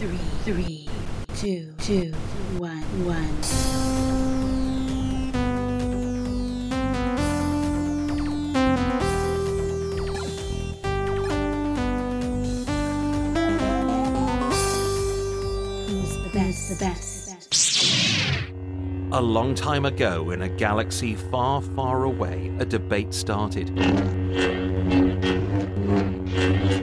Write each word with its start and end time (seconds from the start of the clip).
three, 0.00 0.16
three, 0.44 0.88
two, 1.34 1.74
two, 1.76 2.10
one, 2.56 3.04
one. 3.04 3.36
The 16.22 16.30
best? 16.32 16.70
The 16.70 16.76
best? 16.80 17.28
A 19.12 19.20
long 19.20 19.54
time 19.54 19.84
ago, 19.84 20.30
in 20.30 20.40
a 20.40 20.48
galaxy 20.48 21.14
far, 21.14 21.60
far 21.60 22.04
away, 22.04 22.50
a 22.58 22.64
debate 22.64 23.12
started. 23.12 23.68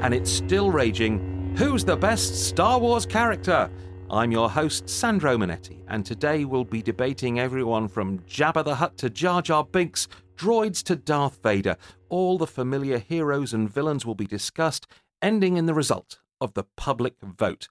And 0.03 0.13
it's 0.13 0.31
still 0.31 0.69
raging. 0.69 1.36
Who's 1.57 1.83
the 1.83 1.97
best 1.97 2.35
Star 2.47 2.77
Wars 2.77 3.07
character? 3.07 3.67
I'm 4.11 4.31
your 4.31 4.47
host, 4.47 4.87
Sandro 4.87 5.39
Manetti, 5.39 5.81
and 5.87 6.05
today 6.05 6.45
we'll 6.45 6.63
be 6.63 6.83
debating 6.83 7.39
everyone 7.39 7.87
from 7.87 8.19
Jabba 8.19 8.63
the 8.63 8.75
Hutt 8.75 8.95
to 8.99 9.09
Jar 9.09 9.41
Jar 9.41 9.63
Binks, 9.63 10.07
droids 10.35 10.83
to 10.83 10.95
Darth 10.95 11.41
Vader. 11.41 11.75
All 12.09 12.37
the 12.37 12.45
familiar 12.45 12.99
heroes 12.99 13.55
and 13.55 13.67
villains 13.67 14.05
will 14.05 14.13
be 14.13 14.27
discussed, 14.27 14.85
ending 15.19 15.57
in 15.57 15.65
the 15.65 15.73
result 15.73 16.19
of 16.39 16.53
the 16.53 16.65
public 16.75 17.15
vote. 17.23 17.69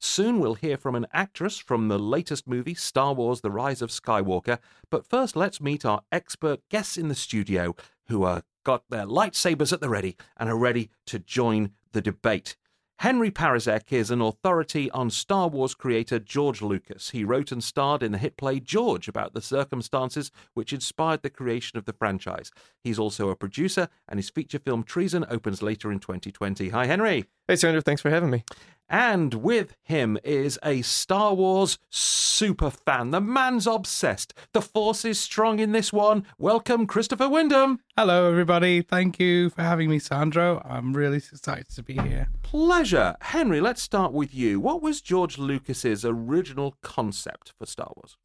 Soon 0.00 0.40
we'll 0.40 0.54
hear 0.54 0.76
from 0.76 0.96
an 0.96 1.06
actress 1.12 1.56
from 1.56 1.86
the 1.86 2.00
latest 2.00 2.48
movie, 2.48 2.74
Star 2.74 3.14
Wars 3.14 3.42
The 3.42 3.52
Rise 3.52 3.80
of 3.80 3.90
Skywalker. 3.90 4.58
But 4.90 5.06
first, 5.06 5.36
let's 5.36 5.60
meet 5.60 5.84
our 5.84 6.02
expert 6.10 6.68
guests 6.68 6.98
in 6.98 7.06
the 7.06 7.14
studio 7.14 7.76
who 8.08 8.24
are 8.24 8.42
got 8.64 8.82
their 8.90 9.06
lightsabers 9.06 9.72
at 9.72 9.80
the 9.80 9.88
ready 9.88 10.16
and 10.36 10.50
are 10.50 10.58
ready 10.58 10.90
to 11.06 11.20
join 11.20 11.70
the 11.92 12.02
debate. 12.02 12.56
Henry 13.00 13.30
Parizek 13.30 13.94
is 13.94 14.10
an 14.10 14.20
authority 14.20 14.90
on 14.90 15.08
Star 15.08 15.48
Wars 15.48 15.74
creator 15.74 16.18
George 16.18 16.60
Lucas. 16.60 17.08
He 17.08 17.24
wrote 17.24 17.50
and 17.50 17.64
starred 17.64 18.02
in 18.02 18.12
the 18.12 18.18
hit 18.18 18.36
play 18.36 18.60
George 18.60 19.08
about 19.08 19.32
the 19.32 19.40
circumstances 19.40 20.30
which 20.52 20.74
inspired 20.74 21.22
the 21.22 21.30
creation 21.30 21.78
of 21.78 21.86
the 21.86 21.94
franchise. 21.94 22.50
He's 22.84 22.98
also 22.98 23.30
a 23.30 23.36
producer, 23.36 23.88
and 24.06 24.18
his 24.18 24.28
feature 24.28 24.58
film 24.58 24.82
Treason 24.82 25.24
opens 25.30 25.62
later 25.62 25.90
in 25.90 25.98
2020. 25.98 26.68
Hi, 26.68 26.84
Henry. 26.84 27.24
Hey, 27.48 27.56
Sandro, 27.56 27.80
thanks 27.80 28.02
for 28.02 28.10
having 28.10 28.28
me. 28.28 28.44
And 28.92 29.34
with 29.34 29.76
him 29.84 30.18
is 30.24 30.58
a 30.64 30.82
Star 30.82 31.32
Wars 31.32 31.78
super 31.90 32.70
fan. 32.70 33.12
The 33.12 33.20
man's 33.20 33.68
obsessed. 33.68 34.34
The 34.52 34.60
force 34.60 35.04
is 35.04 35.20
strong 35.20 35.60
in 35.60 35.70
this 35.70 35.92
one. 35.92 36.26
Welcome, 36.38 36.88
Christopher 36.88 37.28
Wyndham. 37.28 37.78
Hello, 37.96 38.28
everybody. 38.28 38.82
Thank 38.82 39.20
you 39.20 39.48
for 39.50 39.62
having 39.62 39.90
me, 39.90 40.00
Sandro. 40.00 40.60
I'm 40.68 40.92
really 40.92 41.18
excited 41.18 41.68
to 41.70 41.84
be 41.84 41.94
here. 41.94 42.30
Pleasure. 42.42 43.14
Henry, 43.20 43.60
let's 43.60 43.80
start 43.80 44.12
with 44.12 44.34
you. 44.34 44.58
What 44.58 44.82
was 44.82 45.00
George 45.00 45.38
Lucas's 45.38 46.04
original 46.04 46.74
concept 46.82 47.52
for 47.56 47.66
Star 47.66 47.92
Wars? 47.94 48.16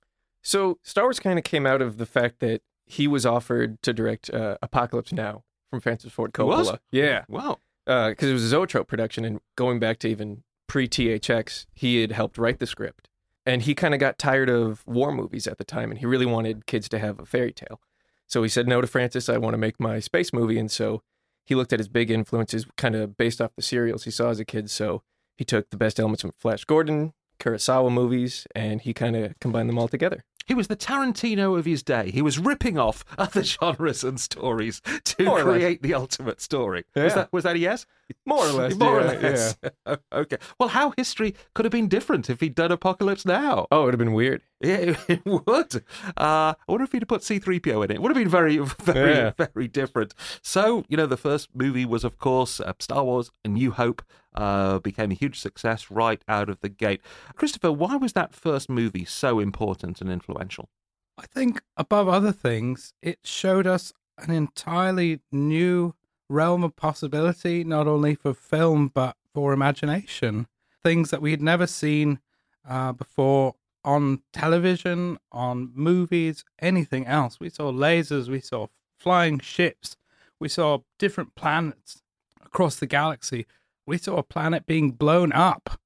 So, 0.41 0.79
Star 0.81 1.03
Wars 1.03 1.19
kind 1.19 1.38
of 1.38 1.45
came 1.45 1.67
out 1.67 1.83
of 1.83 1.97
the 1.97 2.07
fact 2.07 2.39
that 2.39 2.61
he 2.88 3.07
was 3.07 3.23
offered 3.23 3.79
to 3.83 3.94
direct 3.94 4.31
uh, 4.31 4.57
Apocalypse 4.63 5.11
Now 5.13 5.44
from 5.69 5.79
Francis 5.79 6.11
Ford 6.11 6.31
He 6.35 6.41
was? 6.41 6.72
Coppola. 6.72 6.79
Yeah, 6.91 7.23
Wow. 7.29 7.59
because 7.85 8.29
it 8.29 8.33
was 8.33 8.44
a 8.44 8.47
Zoetrope 8.47 8.88
production, 8.88 9.25
and 9.25 9.39
going 9.55 9.79
back 9.79 10.00
to 10.00 10.07
even 10.07 10.41
pre 10.67 10.88
THX, 10.88 11.66
he 11.73 12.02
had 12.02 12.11
helped 12.11 12.38
write 12.38 12.59
the 12.59 12.67
script, 12.67 13.09
and 13.45 13.61
he 13.61 13.75
kind 13.75 13.94
of 13.94 13.99
got 13.99 14.17
tired 14.17 14.49
of 14.49 14.85
war 14.88 15.11
movies 15.11 15.47
at 15.47 15.57
the 15.57 15.63
time, 15.63 15.91
and 15.91 15.99
he 15.99 16.05
really 16.05 16.25
wanted 16.25 16.66
kids 16.66 16.89
to 16.89 16.99
have 16.99 17.19
a 17.19 17.25
fairy 17.25 17.53
tale. 17.53 17.80
So 18.27 18.44
he 18.44 18.49
said 18.49 18.67
no 18.67 18.81
to 18.81 18.88
Francis. 18.88 19.30
I 19.30 19.38
want 19.38 19.53
to 19.53 19.59
make 19.59 19.80
my 19.80 19.99
space 19.99 20.33
movie, 20.33 20.57
and 20.57 20.72
so 20.72 21.02
he 21.45 21.55
looked 21.55 21.73
at 21.73 21.80
his 21.80 21.88
big 21.88 22.09
influences, 22.09 22.66
kind 22.75 22.95
of 22.95 23.17
based 23.17 23.39
off 23.39 23.55
the 23.55 23.61
serials 23.61 24.03
he 24.03 24.11
saw 24.11 24.30
as 24.30 24.39
a 24.39 24.45
kid. 24.45 24.69
So 24.69 25.03
he 25.38 25.45
took 25.45 25.69
the 25.69 25.77
best 25.77 25.99
elements 25.99 26.22
from 26.22 26.31
Flash 26.39 26.66
Gordon, 26.66 27.13
Kurosawa 27.39 27.91
movies, 27.91 28.47
and 28.55 28.81
he 28.81 28.94
kind 28.94 29.16
of 29.16 29.39
combined 29.39 29.69
them 29.69 29.77
all 29.77 29.88
together. 29.88 30.23
He 30.45 30.53
was 30.53 30.67
the 30.67 30.75
Tarantino 30.75 31.57
of 31.57 31.65
his 31.65 31.83
day. 31.83 32.11
He 32.11 32.21
was 32.21 32.38
ripping 32.38 32.77
off 32.77 33.03
other 33.17 33.43
genres 33.43 34.03
and 34.03 34.19
stories 34.19 34.81
to 35.03 35.23
More 35.23 35.41
create 35.41 35.81
the 35.81 35.94
ultimate 35.94 36.41
story. 36.41 36.85
Was 36.95 37.16
that 37.16 37.33
was 37.33 37.44
that 37.44 37.56
a 37.56 37.59
yes? 37.59 37.85
More 38.25 38.45
or 38.45 38.51
less, 38.51 38.75
More 38.75 39.00
or 39.00 39.13
yeah, 39.13 39.19
less. 39.19 39.57
okay. 40.13 40.38
Well, 40.59 40.69
how 40.69 40.94
history 40.95 41.35
could 41.56 41.66
have 41.66 41.72
been 41.72 41.88
different 41.88 42.29
if 42.29 42.39
he'd 42.39 42.53
done 42.53 42.72
Apocalypse 42.72 43.25
Now? 43.25 43.67
Oh, 43.72 43.81
it 43.81 43.85
would 43.85 43.94
have 43.95 44.00
been 44.00 44.13
weird. 44.13 44.44
Yeah, 44.61 44.95
it 45.07 45.25
would. 45.25 45.75
Uh, 46.17 46.53
I 46.53 46.55
wonder 46.67 46.85
if 46.85 46.91
he'd 46.93 47.01
have 47.01 47.09
put 47.09 47.21
C3PO 47.21 47.83
in 47.85 47.91
it. 47.91 47.95
It 47.95 48.01
would 48.01 48.09
have 48.09 48.17
been 48.17 48.29
very, 48.29 48.57
very, 48.83 49.13
Yeah. 49.16 49.31
very 49.38 49.67
different. 49.67 50.13
So, 50.41 50.85
you 50.88 50.95
know, 50.97 51.05
the 51.05 51.17
first 51.17 51.49
movie 51.53 51.85
was, 51.85 52.03
of 52.03 52.17
course, 52.17 52.59
uh, 52.59 52.73
Star 52.79 53.03
Wars 53.03 53.31
A 53.44 53.49
New 53.49 53.71
Hope, 53.71 54.01
uh, 54.33 54.79
became 54.79 55.11
a 55.11 55.15
huge 55.15 55.39
success 55.39 55.89
right 55.91 56.21
out 56.27 56.49
of 56.49 56.59
the 56.61 56.69
gate. 56.69 57.01
Christopher, 57.35 57.71
why 57.71 57.95
was 57.97 58.13
that 58.13 58.33
first 58.33 58.69
movie 58.69 59.05
so 59.05 59.39
important 59.39 60.01
and 60.01 60.09
influential? 60.09 60.69
I 61.17 61.25
think, 61.25 61.61
above 61.77 62.07
other 62.09 62.31
things, 62.33 62.94
it 63.01 63.19
showed 63.23 63.65
us 63.67 63.94
an 64.17 64.31
entirely 64.31 65.19
new 65.31 65.95
realm 66.29 66.63
of 66.63 66.75
possibility, 66.75 67.63
not 67.63 67.88
only 67.88 68.15
for 68.15 68.33
film, 68.33 68.89
but 68.94 69.15
for 69.33 69.53
imagination. 69.53 70.47
Things 70.83 71.11
that 71.11 71.21
we 71.21 71.31
had 71.31 71.41
never 71.41 71.67
seen 71.67 72.19
uh, 72.67 72.91
before 72.94 73.55
on 73.85 74.22
television, 74.34 75.18
on 75.31 75.72
movies, 75.73 76.44
anything 76.59 77.06
else. 77.06 77.40
We 77.40 77.50
saw 77.50 77.72
lasers, 77.72 78.28
we 78.28 78.41
saw 78.41 78.68
flying 78.97 79.40
ships, 79.40 79.96
we 80.40 80.50
saw 80.50 80.79
different 80.97 81.35
planets 81.35 82.01
across 82.44 82.78
the 82.78 82.88
galaxy. 82.88 83.45
We 83.85 84.00
saw 84.00 84.18
a 84.18 84.24
planet 84.24 84.66
being 84.66 84.91
blown 84.91 85.31
up, 85.31 85.79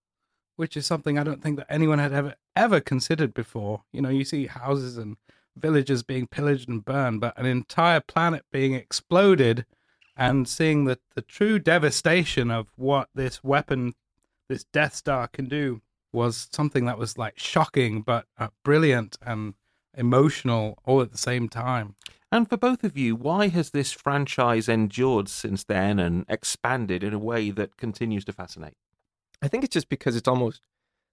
which 0.55 0.77
is 0.77 0.85
something 0.85 1.19
I 1.19 1.23
don't 1.23 1.43
think 1.43 1.57
that 1.57 1.67
anyone 1.69 1.99
had 1.99 2.13
ever 2.13 2.35
ever 2.55 2.79
considered 2.79 3.33
before. 3.33 3.83
You 3.91 4.01
know, 4.01 4.09
you 4.09 4.23
see 4.23 4.47
houses 4.47 4.97
and 4.97 5.17
villages 5.55 6.01
being 6.03 6.27
pillaged 6.27 6.69
and 6.69 6.83
burned, 6.83 7.21
but 7.21 7.37
an 7.37 7.45
entire 7.45 7.99
planet 7.99 8.45
being 8.51 8.73
exploded 8.73 9.65
and 10.15 10.47
seeing 10.47 10.85
the, 10.85 10.99
the 11.15 11.21
true 11.21 11.59
devastation 11.59 12.49
of 12.49 12.67
what 12.75 13.09
this 13.13 13.43
weapon, 13.43 13.93
this 14.47 14.63
Death 14.63 14.95
Star 14.95 15.27
can 15.27 15.47
do 15.47 15.81
was 16.11 16.47
something 16.51 16.85
that 16.85 16.97
was 16.97 17.17
like 17.17 17.37
shocking 17.37 18.01
but 18.01 18.25
uh, 18.37 18.47
brilliant 18.63 19.17
and 19.21 19.53
emotional 19.95 20.77
all 20.85 21.01
at 21.01 21.11
the 21.11 21.17
same 21.17 21.49
time. 21.49 21.95
And 22.31 22.47
for 22.47 22.57
both 22.57 22.83
of 22.83 22.97
you, 22.97 23.15
why 23.15 23.47
has 23.47 23.71
this 23.71 23.91
franchise 23.91 24.69
endured 24.69 25.29
since 25.29 25.63
then 25.63 25.99
and 25.99 26.25
expanded 26.29 27.03
in 27.03 27.13
a 27.13 27.19
way 27.19 27.49
that 27.51 27.77
continues 27.77 28.23
to 28.25 28.33
fascinate? 28.33 28.75
I 29.41 29.47
think 29.47 29.63
it's 29.63 29.73
just 29.73 29.89
because 29.89 30.15
it's 30.15 30.27
almost 30.27 30.61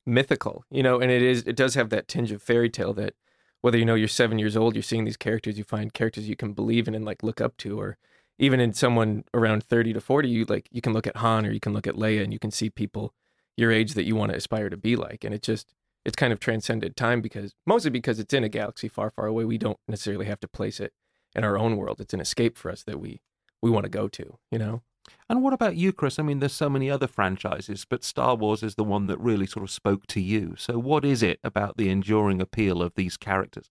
mythical, 0.04 0.64
you 0.70 0.82
know, 0.82 1.00
and 1.00 1.10
it 1.10 1.22
is 1.22 1.42
it 1.46 1.56
does 1.56 1.74
have 1.74 1.90
that 1.90 2.08
tinge 2.08 2.32
of 2.32 2.42
fairy 2.42 2.68
tale 2.68 2.92
that 2.94 3.14
whether 3.62 3.78
you 3.78 3.84
know 3.84 3.94
you're 3.94 4.08
seven 4.08 4.38
years 4.38 4.56
old, 4.56 4.74
you're 4.74 4.82
seeing 4.82 5.04
these 5.04 5.16
characters, 5.16 5.56
you 5.56 5.64
find 5.64 5.94
characters 5.94 6.28
you 6.28 6.36
can 6.36 6.52
believe 6.52 6.86
in 6.86 6.94
and 6.94 7.04
like 7.04 7.22
look 7.22 7.40
up 7.40 7.56
to, 7.58 7.80
or 7.80 7.96
even 8.38 8.60
in 8.60 8.74
someone 8.74 9.24
around 9.32 9.64
thirty 9.64 9.92
to 9.92 10.00
forty, 10.00 10.28
you 10.28 10.44
like 10.44 10.68
you 10.70 10.82
can 10.82 10.92
look 10.92 11.06
at 11.06 11.16
Han 11.16 11.46
or 11.46 11.50
you 11.50 11.60
can 11.60 11.72
look 11.72 11.86
at 11.86 11.94
Leia 11.94 12.22
and 12.22 12.32
you 12.32 12.38
can 12.38 12.50
see 12.50 12.68
people 12.68 13.14
your 13.56 13.72
age 13.72 13.94
that 13.94 14.04
you 14.04 14.16
want 14.16 14.32
to 14.32 14.36
aspire 14.36 14.68
to 14.70 14.76
be 14.76 14.96
like, 14.96 15.24
and 15.24 15.34
it 15.34 15.42
just 15.42 15.74
it's 16.04 16.16
kind 16.16 16.32
of 16.32 16.38
transcended 16.38 16.96
time 16.96 17.20
because 17.20 17.54
mostly 17.66 17.90
because 17.90 18.18
it's 18.20 18.32
in 18.32 18.44
a 18.44 18.48
galaxy 18.48 18.88
far, 18.88 19.10
far 19.10 19.26
away. 19.26 19.44
We 19.44 19.58
don't 19.58 19.78
necessarily 19.88 20.26
have 20.26 20.40
to 20.40 20.48
place 20.48 20.78
it 20.78 20.92
in 21.34 21.44
our 21.44 21.58
own 21.58 21.76
world. 21.76 22.00
It's 22.00 22.14
an 22.14 22.20
escape 22.20 22.56
for 22.56 22.70
us 22.70 22.82
that 22.84 23.00
we 23.00 23.20
we 23.62 23.70
want 23.70 23.84
to 23.84 23.90
go 23.90 24.08
to, 24.08 24.38
you 24.50 24.58
know. 24.58 24.82
And 25.28 25.42
what 25.42 25.52
about 25.52 25.76
you, 25.76 25.92
Chris? 25.92 26.18
I 26.18 26.24
mean, 26.24 26.40
there's 26.40 26.52
so 26.52 26.68
many 26.68 26.90
other 26.90 27.06
franchises, 27.06 27.86
but 27.88 28.02
Star 28.02 28.34
Wars 28.34 28.64
is 28.64 28.74
the 28.74 28.84
one 28.84 29.06
that 29.06 29.20
really 29.20 29.46
sort 29.46 29.62
of 29.62 29.70
spoke 29.70 30.06
to 30.08 30.20
you. 30.20 30.54
So, 30.58 30.78
what 30.78 31.04
is 31.04 31.22
it 31.22 31.38
about 31.44 31.76
the 31.76 31.88
enduring 31.88 32.40
appeal 32.40 32.82
of 32.82 32.94
these 32.96 33.16
characters? 33.16 33.70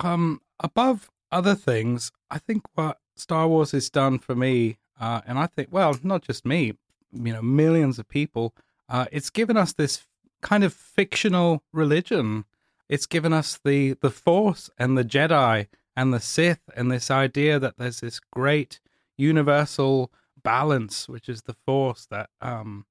um 0.00 0.40
above 0.60 1.10
other 1.30 1.54
things 1.54 2.12
i 2.30 2.38
think 2.38 2.62
what 2.74 2.98
star 3.16 3.48
wars 3.48 3.72
has 3.72 3.90
done 3.90 4.18
for 4.18 4.34
me 4.34 4.78
uh 5.00 5.20
and 5.26 5.38
i 5.38 5.46
think 5.46 5.68
well 5.70 5.96
not 6.02 6.22
just 6.22 6.46
me 6.46 6.72
you 7.12 7.32
know 7.32 7.42
millions 7.42 7.98
of 7.98 8.08
people 8.08 8.54
uh 8.92 9.06
it's 9.10 9.30
given 9.30 9.56
us 9.56 9.72
this 9.72 10.06
kind 10.42 10.62
of 10.62 10.72
fictional 10.72 11.62
religion. 11.72 12.44
It's 12.88 13.06
given 13.06 13.32
us 13.32 13.58
the 13.64 13.94
the 13.94 14.10
force 14.10 14.70
and 14.78 14.96
the 14.96 15.04
jedi 15.04 15.66
and 15.96 16.12
the 16.14 16.20
sith 16.20 16.60
and 16.76 16.90
this 16.92 17.10
idea 17.10 17.58
that 17.58 17.78
there's 17.78 18.00
this 18.00 18.20
great 18.20 18.80
universal 19.16 20.12
balance 20.42 21.08
which 21.08 21.28
is 21.28 21.42
the 21.42 21.56
force 21.66 22.06
that 22.10 22.28
um 22.40 22.84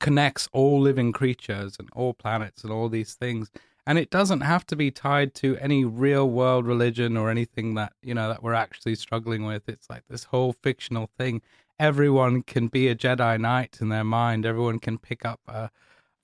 connects 0.00 0.48
all 0.52 0.80
living 0.80 1.12
creatures 1.12 1.76
and 1.78 1.88
all 1.94 2.14
planets 2.14 2.62
and 2.62 2.72
all 2.72 2.88
these 2.88 3.14
things. 3.14 3.50
And 3.86 3.98
it 3.98 4.10
doesn't 4.10 4.42
have 4.42 4.66
to 4.66 4.76
be 4.76 4.90
tied 4.90 5.34
to 5.36 5.56
any 5.56 5.84
real 5.84 6.28
world 6.28 6.66
religion 6.66 7.16
or 7.16 7.30
anything 7.30 7.74
that 7.74 7.94
you 8.02 8.14
know 8.14 8.28
that 8.28 8.42
we're 8.42 8.54
actually 8.54 8.94
struggling 8.94 9.44
with. 9.46 9.68
It's 9.68 9.88
like 9.88 10.02
this 10.08 10.24
whole 10.24 10.52
fictional 10.52 11.08
thing 11.18 11.40
everyone 11.78 12.42
can 12.42 12.68
be 12.68 12.88
a 12.88 12.94
jedi 12.94 13.38
knight 13.40 13.78
in 13.80 13.88
their 13.88 14.04
mind 14.04 14.44
everyone 14.44 14.78
can 14.78 14.98
pick 14.98 15.24
up 15.24 15.40
a, 15.48 15.70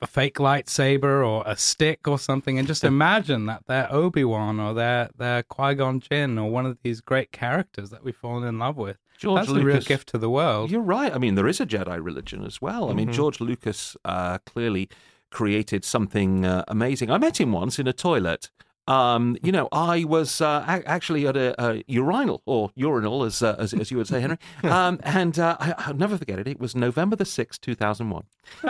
a 0.01 0.07
fake 0.07 0.37
lightsaber 0.37 1.27
or 1.27 1.43
a 1.47 1.57
stick 1.57 2.07
or 2.07 2.19
something 2.19 2.59
and 2.59 2.67
just 2.69 2.85
imagine 2.85 3.47
that 3.47 3.63
they're 3.67 3.91
obi-wan 3.93 4.59
or 4.61 4.75
they're 4.75 5.09
they're 5.17 5.43
qui-gon 5.45 6.01
jinn 6.01 6.39
or 6.39 6.51
one 6.51 6.67
of 6.67 6.79
these 6.83 7.01
great 7.01 7.31
characters 7.33 7.91
that 7.91 8.03
we've 8.05 8.17
fallen 8.17 8.45
in 8.47 8.59
love 8.59 8.77
with 8.77 8.99
George 9.17 9.41
that's 9.47 9.53
the 9.53 9.65
real 9.65 9.81
gift 9.81 10.09
to 10.09 10.19
the 10.19 10.29
world 10.29 10.71
You're 10.73 10.81
right. 10.81 11.15
I 11.15 11.19
mean, 11.19 11.37
there 11.37 11.47
is 11.47 11.61
a 11.61 11.67
Jedi 11.67 12.05
religion 12.05 12.45
as 12.45 12.61
well. 12.61 12.91
I 12.91 12.95
mean, 12.95 13.09
Mhm. 13.09 13.13
George 13.15 13.41
Lucas 13.41 13.97
uh, 14.05 14.39
clearly 14.45 14.89
created 15.31 15.85
something 15.85 16.45
uh, 16.45 16.65
amazing. 16.67 17.13
I 17.13 17.19
met 17.19 17.41
him 17.41 17.53
once 17.53 17.79
in 17.79 17.87
a 17.87 17.93
toilet. 17.93 18.51
Um, 18.87 19.37
you 19.43 19.51
know, 19.53 19.69
I 19.73 20.05
was 20.05 20.41
uh, 20.41 20.65
a- 20.67 20.89
actually 20.89 21.27
at 21.27 21.37
a, 21.37 21.55
a 21.63 21.83
urinal 21.87 22.43
or 22.47 22.71
urinal, 22.75 23.25
as, 23.25 23.43
uh, 23.43 23.57
as 23.59 23.73
as 23.73 23.91
you 23.91 23.97
would 23.97 24.09
say, 24.09 24.21
Henry. 24.21 24.39
Um, 24.65 24.99
and 25.03 25.39
uh, 25.39 25.57
I, 25.61 25.75
I'll 25.79 25.95
never 25.95 26.19
forget 26.19 26.39
it. 26.39 26.49
It 26.49 26.59
was 26.59 26.75
November 26.75 27.17
the 27.17 27.25
sixth, 27.25 27.61
two 27.61 27.75
thousand 27.75 28.11
one. 28.11 28.25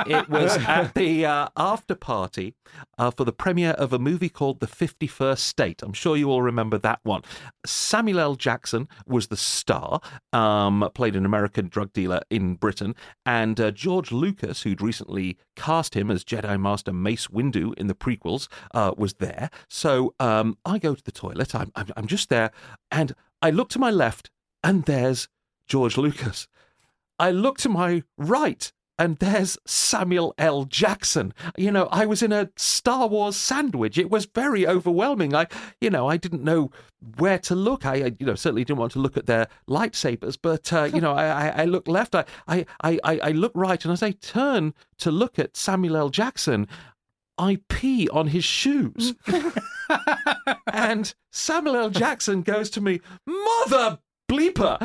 It 0.07 0.29
was 0.29 0.57
at 0.69 0.95
the 0.95 1.25
uh, 1.27 1.49
after 1.57 1.95
party 1.95 2.55
uh, 2.99 3.11
for 3.11 3.25
the 3.25 3.33
premiere 3.33 3.71
of 3.73 3.93
a 3.93 3.99
movie 3.99 4.29
called 4.29 4.61
The 4.61 4.67
Fifty 4.67 5.07
First 5.07 5.47
State. 5.47 5.83
I'm 5.83 5.93
sure 5.93 6.17
you 6.17 6.31
all 6.31 6.43
remember 6.43 6.79
that 6.79 7.01
one. 7.05 7.23
Samuel 7.65 8.21
L. 8.21 8.35
Jackson 8.35 8.89
was 9.07 9.29
the 9.29 9.37
star, 9.37 10.01
um, 10.33 10.89
played 10.95 11.17
an 11.17 11.25
American 11.25 11.69
drug 11.69 11.93
dealer 11.93 12.21
in 12.31 12.55
Britain, 12.55 12.95
and 13.25 13.59
uh, 13.61 13.71
George 13.71 14.13
Lucas, 14.13 14.63
who'd 14.63 14.83
recently 14.83 15.39
cast 15.57 15.95
him 15.95 16.11
as 16.11 16.25
Jedi 16.25 16.61
Master 16.61 16.93
Mace 16.93 17.29
Windu 17.29 17.73
in 17.79 17.87
the 17.87 17.95
prequels, 17.95 18.49
uh, 18.75 18.93
was 18.97 19.15
there. 19.15 19.49
So 19.69 20.04
um, 20.19 20.59
I 20.65 20.79
go 20.79 20.95
to 20.95 21.03
the 21.03 21.13
toilet. 21.13 21.55
I'm, 21.55 21.71
I'm, 21.75 21.89
I'm 21.97 22.07
just 22.07 22.29
there, 22.29 22.51
and 22.91 23.15
I 23.43 23.51
look 23.51 23.69
to 23.71 23.79
my 23.79 23.91
left, 23.91 24.31
and 24.63 24.85
there's 24.85 25.29
George 25.67 25.97
Lucas. 25.97 26.49
I 27.19 27.31
look 27.31 27.59
to 27.59 27.69
my 27.69 28.03
right, 28.19 28.73
and 28.99 29.17
there's 29.19 29.59
Samuel 29.67 30.35
L. 30.39 30.65
Jackson. 30.65 31.35
You 31.57 31.71
know, 31.71 31.89
I 31.91 32.07
was 32.07 32.23
in 32.23 32.33
a 32.33 32.51
Star 32.57 33.07
Wars 33.07 33.37
sandwich. 33.37 33.99
It 33.99 34.11
was 34.11 34.27
very 34.27 34.67
overwhelming. 34.67 35.35
I, 35.35 35.47
you 35.81 35.91
know, 35.91 36.09
I 36.09 36.17
didn't 36.17 36.45
know 36.45 36.71
where 37.19 37.39
to 37.41 37.55
look. 37.55 37.85
I, 37.85 38.13
you 38.19 38.27
know, 38.27 38.35
certainly 38.35 38.65
didn't 38.65 38.79
want 38.79 38.93
to 38.93 39.01
look 39.01 39.17
at 39.17 39.27
their 39.27 39.49
lightsabers, 39.69 40.39
but 40.41 40.73
uh, 40.73 40.85
you 40.85 41.01
know, 41.01 41.13
I, 41.13 41.49
I, 41.49 41.65
looked 41.65 41.89
left. 41.89 42.15
I, 42.15 42.25
I, 42.49 42.67
I, 42.83 42.99
I 43.05 43.31
looked 43.31 43.57
right, 43.57 43.85
and 43.85 43.93
as 43.93 44.03
I 44.03 44.13
turn 44.13 44.75
to 44.99 45.11
look 45.11 45.39
at 45.39 45.57
Samuel 45.57 45.97
L. 45.97 46.09
Jackson, 46.09 46.69
I 47.37 47.59
pee 47.69 48.09
on 48.11 48.29
his 48.29 48.45
shoes. 48.45 49.15
and 50.73 51.15
Samuel 51.33 51.77
L. 51.77 51.91
Jackson 51.91 52.43
goes 52.43 52.71
to 52.71 52.81
me, 52.81 53.01
Mother 53.27 53.99
bleeper, 54.29 54.81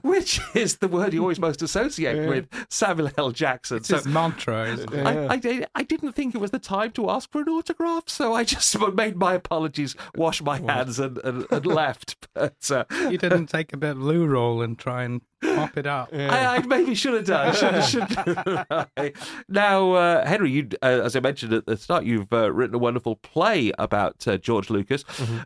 which 0.02 0.40
is 0.54 0.76
the 0.76 0.88
word 0.88 1.12
you 1.12 1.20
always 1.20 1.38
most 1.38 1.62
associate 1.62 2.28
with 2.28 2.48
Samuel 2.70 3.10
L. 3.18 3.30
Jackson. 3.30 3.78
It's 3.78 3.88
his 3.88 4.06
mantra, 4.06 4.68
isn't 4.72 4.92
it? 4.92 5.06
I, 5.06 5.34
I, 5.34 5.66
I 5.74 5.82
didn't 5.82 6.12
think 6.12 6.34
it 6.34 6.38
was 6.38 6.50
the 6.50 6.58
time 6.58 6.92
to 6.92 7.10
ask 7.10 7.30
for 7.30 7.40
an 7.40 7.48
autograph, 7.48 8.08
so 8.08 8.34
I 8.34 8.44
just 8.44 8.78
made 8.94 9.16
my 9.16 9.34
apologies, 9.34 9.96
washed 10.14 10.42
my 10.42 10.58
hands, 10.60 10.98
and, 10.98 11.18
and, 11.18 11.46
and 11.50 11.66
left. 11.66 12.16
But 12.34 12.70
uh, 12.70 12.84
You 13.10 13.18
didn't 13.18 13.46
take 13.46 13.72
a 13.72 13.76
bit 13.76 13.92
of 13.92 14.02
loo 14.02 14.26
roll 14.26 14.62
and 14.62 14.78
try 14.78 15.04
and 15.04 15.22
mop 15.42 15.76
it 15.76 15.86
up. 15.86 16.10
I, 16.12 16.56
I 16.56 16.66
maybe 16.66 16.94
should 16.94 17.14
have 17.14 17.26
done. 17.26 17.54
Should, 17.54 17.84
should, 18.96 19.14
now, 19.48 19.92
uh, 19.92 20.26
Henry, 20.26 20.50
you, 20.50 20.68
uh, 20.82 21.02
as 21.04 21.16
I 21.16 21.20
mentioned 21.20 21.52
at 21.52 21.66
the 21.66 21.76
start, 21.76 22.04
you've 22.04 22.32
uh, 22.32 22.52
written 22.52 22.74
a 22.74 22.78
wonderful 22.78 23.16
play 23.16 23.72
about 23.78 24.26
uh, 24.26 24.38
George 24.38 24.70
Lucas. 24.70 25.04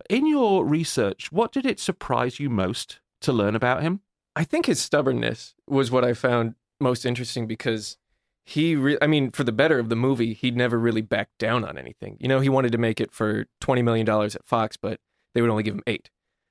In 0.08 0.26
your 0.26 0.64
research, 0.64 1.32
what 1.32 1.52
did 1.52 1.66
it 1.66 1.80
surprise 1.80 2.40
you 2.40 2.50
most 2.50 3.00
to 3.20 3.32
learn 3.32 3.54
about 3.54 3.82
him? 3.82 4.00
I 4.36 4.44
think 4.44 4.66
his 4.66 4.80
stubbornness 4.80 5.54
was 5.66 5.90
what 5.90 6.04
I 6.04 6.14
found 6.14 6.54
most 6.80 7.04
interesting 7.04 7.46
because 7.46 7.98
he, 8.44 8.74
re- 8.74 8.98
I 9.02 9.06
mean, 9.06 9.30
for 9.30 9.44
the 9.44 9.52
better 9.52 9.78
of 9.78 9.88
the 9.88 9.96
movie, 9.96 10.32
he'd 10.32 10.56
never 10.56 10.78
really 10.78 11.02
backed 11.02 11.38
down 11.38 11.64
on 11.64 11.76
anything. 11.78 12.16
You 12.20 12.28
know, 12.28 12.40
he 12.40 12.48
wanted 12.48 12.72
to 12.72 12.78
make 12.78 13.00
it 13.00 13.12
for 13.12 13.46
$20 13.60 13.84
million 13.84 14.08
at 14.08 14.46
Fox, 14.46 14.76
but 14.76 15.00
they 15.34 15.40
would 15.40 15.50
only 15.50 15.62
give 15.62 15.74
him 15.74 15.82
eight. 15.86 16.10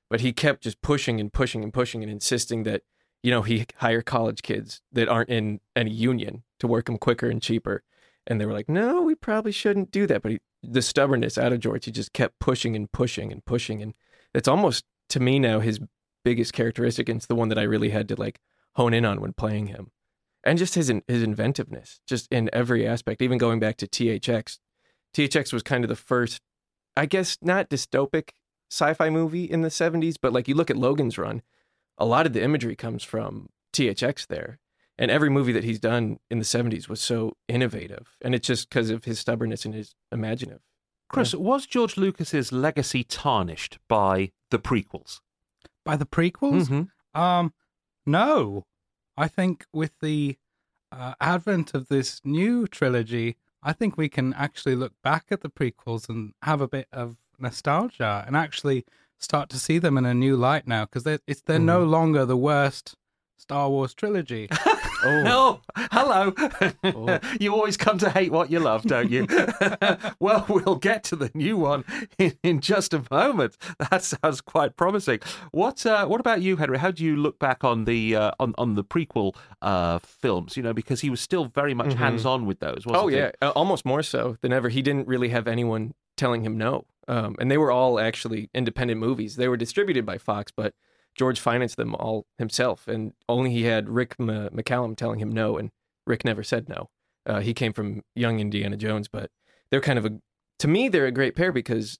But 0.09 0.21
he 0.21 0.33
kept 0.33 0.63
just 0.63 0.81
pushing 0.81 1.19
and 1.19 1.31
pushing 1.31 1.63
and 1.63 1.73
pushing 1.73 2.03
and 2.03 2.11
insisting 2.11 2.63
that, 2.63 2.83
you 3.23 3.31
know, 3.31 3.41
he 3.41 3.65
hire 3.77 4.01
college 4.01 4.41
kids 4.41 4.81
that 4.91 5.09
aren't 5.09 5.29
in 5.29 5.59
any 5.75 5.91
union 5.91 6.43
to 6.59 6.67
work 6.67 6.85
them 6.85 6.97
quicker 6.97 7.29
and 7.29 7.41
cheaper. 7.41 7.83
And 8.27 8.39
they 8.39 8.45
were 8.45 8.53
like, 8.53 8.69
no, 8.69 9.01
we 9.01 9.15
probably 9.15 9.51
shouldn't 9.51 9.91
do 9.91 10.05
that. 10.07 10.21
But 10.21 10.33
he, 10.33 10.39
the 10.61 10.81
stubbornness 10.81 11.37
out 11.37 11.51
of 11.51 11.59
George, 11.59 11.85
he 11.85 11.91
just 11.91 12.13
kept 12.13 12.39
pushing 12.39 12.75
and 12.75 12.91
pushing 12.91 13.31
and 13.31 13.43
pushing. 13.43 13.81
And 13.81 13.93
it's 14.33 14.47
almost, 14.47 14.85
to 15.09 15.19
me 15.19 15.39
now, 15.39 15.59
his 15.59 15.79
biggest 16.23 16.53
characteristic 16.53 17.09
and 17.09 17.17
it's 17.17 17.25
the 17.25 17.35
one 17.35 17.49
that 17.49 17.57
I 17.57 17.63
really 17.63 17.89
had 17.89 18.07
to 18.09 18.15
like 18.15 18.39
hone 18.75 18.93
in 18.93 19.05
on 19.05 19.21
when 19.21 19.33
playing 19.33 19.67
him. 19.67 19.91
And 20.43 20.57
just 20.57 20.75
his 20.75 20.91
his 21.07 21.21
inventiveness, 21.21 21.99
just 22.07 22.31
in 22.31 22.49
every 22.53 22.87
aspect, 22.87 23.21
even 23.21 23.37
going 23.37 23.59
back 23.59 23.75
to 23.77 23.87
THX. 23.87 24.59
THX 25.13 25.51
was 25.51 25.63
kind 25.63 25.83
of 25.83 25.89
the 25.89 25.95
first, 25.95 26.39
I 26.95 27.07
guess, 27.07 27.37
not 27.41 27.69
dystopic 27.69 28.29
sci-fi 28.71 29.09
movie 29.09 29.45
in 29.45 29.61
the 29.61 29.69
70s, 29.69 30.15
but 30.21 30.31
like 30.31 30.47
you 30.47 30.55
look 30.55 30.69
at 30.69 30.77
Logan's 30.77 31.17
Run, 31.17 31.41
a 31.99 32.05
lot 32.05 32.25
of 32.25 32.33
the 32.33 32.41
imagery 32.41 32.75
comes 32.75 33.03
from 33.03 33.49
THX 33.73 34.27
there. 34.27 34.59
And 34.97 35.09
every 35.09 35.29
movie 35.29 35.53
that 35.53 35.63
he's 35.63 35.79
done 35.79 36.19
in 36.29 36.39
the 36.39 36.45
70s 36.45 36.89
was 36.89 36.99
so 36.99 37.37
innovative. 37.47 38.17
And 38.21 38.35
it's 38.35 38.47
just 38.47 38.67
because 38.69 38.89
of 38.89 39.05
his 39.05 39.17
stubbornness 39.19 39.63
and 39.63 39.73
his 39.73 39.95
imaginative. 40.11 40.61
Chris, 41.07 41.33
was 41.33 41.65
George 41.65 41.95
Lucas's 41.97 42.51
legacy 42.51 43.03
tarnished 43.03 43.79
by 43.87 44.31
the 44.51 44.59
prequels? 44.59 45.21
By 45.85 45.95
the 45.95 46.05
prequels? 46.05 46.67
Mhm. 46.67 46.89
Um, 47.19 47.53
no. 48.05 48.65
I 49.17 49.27
think 49.27 49.65
with 49.73 49.93
the 50.01 50.37
uh, 50.91 51.13
advent 51.21 51.73
of 51.73 51.87
this 51.87 52.19
new 52.23 52.67
trilogy, 52.67 53.37
I 53.63 53.73
think 53.73 53.97
we 53.97 54.09
can 54.09 54.33
actually 54.33 54.75
look 54.75 54.93
back 55.03 55.25
at 55.31 55.41
the 55.41 55.49
prequels 55.49 56.09
and 56.09 56.33
have 56.41 56.61
a 56.61 56.67
bit 56.67 56.87
of 56.91 57.17
nostalgia 57.37 58.23
and 58.27 58.35
actually 58.35 58.85
start 59.19 59.49
to 59.49 59.59
see 59.59 59.77
them 59.77 59.97
in 59.97 60.05
a 60.05 60.13
new 60.13 60.35
light 60.35 60.67
now 60.67 60.85
because 60.85 61.03
they're, 61.03 61.19
it's, 61.27 61.41
they're 61.41 61.59
no 61.59 61.83
longer 61.83 62.25
the 62.25 62.37
worst 62.37 62.95
Star 63.37 63.69
Wars 63.69 63.93
trilogy. 63.93 64.47
Oh, 65.01 65.61
Oh, 65.71 65.85
hello. 65.91 67.19
you 67.39 67.55
always 67.55 67.77
come 67.77 67.97
to 67.99 68.09
hate 68.09 68.33
what 68.33 68.51
you 68.51 68.59
love, 68.59 68.83
don't 68.83 69.09
you? 69.09 69.27
well, 70.19 70.45
we'll 70.49 70.75
get 70.75 71.05
to 71.05 71.15
the 71.15 71.31
new 71.33 71.55
one 71.55 71.85
in, 72.17 72.33
in 72.43 72.59
just 72.59 72.93
a 72.93 73.01
moment. 73.09 73.55
That 73.77 74.03
sounds 74.03 74.41
quite 74.41 74.75
promising. 74.75 75.19
What 75.51 75.85
uh, 75.85 76.05
What 76.05 76.19
about 76.19 76.41
you, 76.41 76.57
Henry? 76.57 76.77
How 76.79 76.91
do 76.91 77.05
you 77.05 77.15
look 77.15 77.39
back 77.39 77.63
on 77.63 77.85
the 77.85 78.13
uh, 78.13 78.31
on 78.41 78.53
on 78.57 78.75
the 78.75 78.83
prequel 78.83 79.37
uh, 79.61 79.99
films? 79.99 80.57
You 80.57 80.63
know, 80.63 80.73
because 80.73 80.99
he 80.99 81.09
was 81.09 81.21
still 81.21 81.45
very 81.45 81.73
much 81.73 81.93
hands 81.93 82.25
on 82.25 82.45
with 82.45 82.59
those. 82.59 82.85
Wasn't 82.85 82.97
oh 83.01 83.07
he? 83.07 83.15
yeah, 83.15 83.31
uh, 83.41 83.51
almost 83.51 83.85
more 83.85 84.03
so 84.03 84.35
than 84.41 84.51
ever. 84.51 84.67
He 84.67 84.81
didn't 84.81 85.07
really 85.07 85.29
have 85.29 85.47
anyone 85.47 85.93
telling 86.17 86.43
him 86.43 86.57
no, 86.57 86.83
um, 87.09 87.35
and 87.39 87.51
they 87.51 87.57
were 87.57 87.71
all 87.71 87.99
actually 87.99 88.49
independent 88.53 88.99
movies. 89.01 89.35
They 89.35 89.49
were 89.49 89.57
distributed 89.57 90.05
by 90.05 90.17
Fox, 90.17 90.53
but 90.55 90.73
George 91.15 91.39
financed 91.41 91.75
them 91.75 91.93
all 91.95 92.25
himself, 92.37 92.87
and 92.87 93.11
only 93.27 93.51
he 93.51 93.63
had 93.63 93.89
Rick 93.89 94.15
M- 94.19 94.27
McCallum 94.27 94.95
telling 94.95 95.19
him 95.19 95.29
no, 95.31 95.57
and 95.57 95.71
Rick 96.07 96.23
never 96.23 96.43
said 96.43 96.69
no. 96.69 96.89
Uh, 97.25 97.41
he 97.41 97.53
came 97.53 97.73
from 97.73 98.03
young 98.15 98.39
Indiana 98.39 98.77
Jones, 98.77 99.07
but 99.09 99.29
they're 99.69 99.81
kind 99.81 99.99
of 99.99 100.05
a 100.05 100.19
to 100.59 100.67
me 100.67 100.87
they're 100.87 101.05
a 101.07 101.11
great 101.11 101.35
pair 101.35 101.51
because 101.51 101.99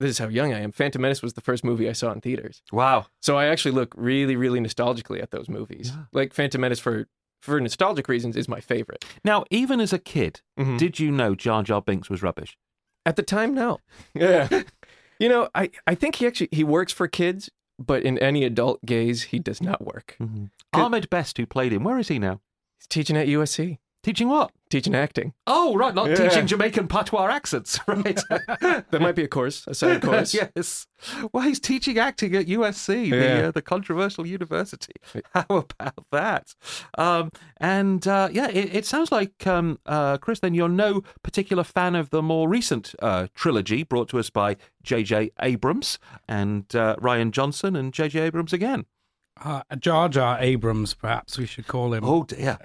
this 0.00 0.10
is 0.10 0.18
how 0.18 0.28
young 0.28 0.52
I 0.52 0.60
am. 0.60 0.72
Phantom 0.72 1.00
Menace 1.02 1.22
was 1.22 1.34
the 1.34 1.40
first 1.42 1.62
movie 1.64 1.88
I 1.88 1.92
saw 1.92 2.10
in 2.12 2.20
theaters. 2.20 2.62
Wow. 2.72 3.06
So 3.20 3.36
I 3.36 3.46
actually 3.46 3.72
look 3.72 3.92
really, 3.96 4.34
really 4.36 4.58
nostalgically 4.60 5.22
at 5.22 5.30
those 5.30 5.48
movies. 5.48 5.92
Yeah. 5.94 6.04
Like 6.12 6.32
Phantom 6.34 6.60
Menace 6.60 6.78
for 6.80 7.06
for 7.42 7.58
nostalgic 7.60 8.08
reasons 8.08 8.36
is 8.36 8.48
my 8.48 8.60
favorite. 8.60 9.04
Now, 9.24 9.44
even 9.50 9.80
as 9.80 9.92
a 9.92 9.98
kid, 9.98 10.40
Mhm. 10.58 10.78
did 10.78 10.98
you 11.00 11.10
know 11.10 11.34
Jar 11.34 11.62
Jar 11.62 11.80
Binks 11.82 12.08
was 12.10 12.22
rubbish? 12.22 12.56
At 13.06 13.16
the 13.16 13.22
time, 13.22 13.54
no. 13.54 13.78
Yeah. 14.14 14.62
you 15.18 15.28
know, 15.28 15.48
I, 15.54 15.70
I 15.86 15.94
think 15.94 16.16
he 16.16 16.26
actually 16.26 16.48
he 16.52 16.64
works 16.64 16.92
for 16.92 17.08
kids, 17.08 17.50
but 17.78 18.02
in 18.02 18.18
any 18.18 18.44
adult 18.44 18.84
gaze, 18.84 19.24
he 19.24 19.38
does 19.38 19.62
not 19.62 19.84
work. 19.84 20.16
Mm-hmm. 20.20 20.46
Ahmed 20.72 21.10
Best, 21.10 21.36
who 21.38 21.46
played 21.46 21.72
him, 21.72 21.84
where 21.84 21.98
is 21.98 22.08
he 22.08 22.18
now? 22.18 22.40
He's 22.78 22.86
teaching 22.86 23.16
at 23.16 23.26
USC, 23.26 23.78
Teaching 24.02 24.28
what? 24.28 24.50
teaching 24.70 24.94
acting. 24.94 25.34
Oh, 25.48 25.74
right, 25.76 25.94
not 25.94 26.08
Yeah. 26.08 26.14
teaching 26.14 26.46
Jamaican 26.46 26.86
patois 26.86 27.26
accents, 27.26 27.80
right? 27.88 28.20
there 28.90 29.00
might 29.00 29.16
be 29.16 29.24
a 29.24 29.28
course, 29.28 29.66
a 29.66 29.74
side 29.74 30.00
course. 30.02 30.32
yes. 30.32 30.86
Well, 31.32 31.42
he's 31.42 31.58
teaching 31.58 31.98
acting 31.98 32.34
at 32.36 32.46
USC, 32.46 33.10
the 33.10 33.48
uh, 33.48 33.50
the 33.50 33.62
controversial 33.62 34.24
university. 34.26 34.94
How 35.34 35.44
about 35.50 36.06
that? 36.12 36.54
Um, 36.96 37.30
and 37.56 38.06
uh, 38.06 38.28
yeah, 38.32 38.48
it, 38.48 38.74
it 38.76 38.86
sounds 38.86 39.10
like 39.10 39.44
um, 39.46 39.78
uh, 39.86 40.18
Chris. 40.18 40.38
Then 40.40 40.54
you're 40.54 40.68
no 40.68 41.02
particular 41.24 41.64
fan 41.64 41.96
of 41.96 42.10
the 42.10 42.22
more 42.22 42.48
recent 42.48 42.94
uh, 43.02 43.26
trilogy 43.34 43.82
brought 43.82 44.08
to 44.10 44.18
us 44.20 44.30
by 44.30 44.56
J.J. 44.84 45.32
Abrams 45.42 45.98
and 46.28 46.64
uh, 46.76 46.94
Rian 47.00 47.32
Johnson 47.32 47.74
and 47.74 47.92
J.J. 47.92 48.20
Abrams 48.20 48.52
again. 48.52 48.86
Uh, 49.42 49.62
Jar 49.78 50.08
Jar 50.08 50.36
Abrams, 50.38 50.92
perhaps 50.92 51.38
we 51.38 51.46
should 51.46 51.66
call 51.66 51.94
him. 51.94 52.04
Oh 52.04 52.24
dear. 52.24 52.58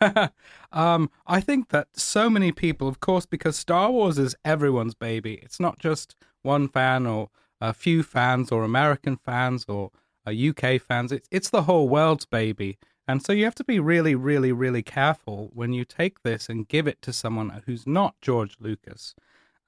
um, 0.72 1.08
I 1.26 1.40
think 1.40 1.68
that 1.68 1.88
so 1.94 2.28
many 2.28 2.50
people, 2.50 2.88
of 2.88 2.98
course, 2.98 3.26
because 3.26 3.56
Star 3.56 3.90
Wars 3.90 4.18
is 4.18 4.34
everyone's 4.44 4.94
baby. 4.94 5.34
It's 5.34 5.60
not 5.60 5.78
just 5.78 6.16
one 6.42 6.68
fan 6.68 7.06
or 7.06 7.30
a 7.60 7.72
few 7.72 8.02
fans 8.02 8.50
or 8.50 8.64
American 8.64 9.16
fans 9.16 9.66
or 9.68 9.92
uh, 10.26 10.32
UK 10.32 10.80
fans. 10.80 11.12
It's 11.12 11.28
it's 11.30 11.50
the 11.50 11.62
whole 11.62 11.88
world's 11.88 12.26
baby. 12.26 12.78
And 13.06 13.24
so 13.24 13.32
you 13.32 13.44
have 13.44 13.56
to 13.56 13.64
be 13.64 13.80
really, 13.80 14.14
really, 14.14 14.52
really 14.52 14.82
careful 14.82 15.50
when 15.52 15.72
you 15.72 15.84
take 15.84 16.22
this 16.22 16.48
and 16.48 16.68
give 16.68 16.86
it 16.86 17.02
to 17.02 17.12
someone 17.12 17.62
who's 17.66 17.86
not 17.86 18.14
George 18.20 18.56
Lucas. 18.60 19.14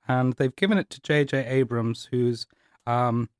And 0.06 0.34
they've 0.34 0.54
given 0.54 0.78
it 0.78 0.90
to 0.90 1.00
J.J. 1.00 1.44
Abrams, 1.46 2.08
who's 2.12 2.46
um, 2.86 3.30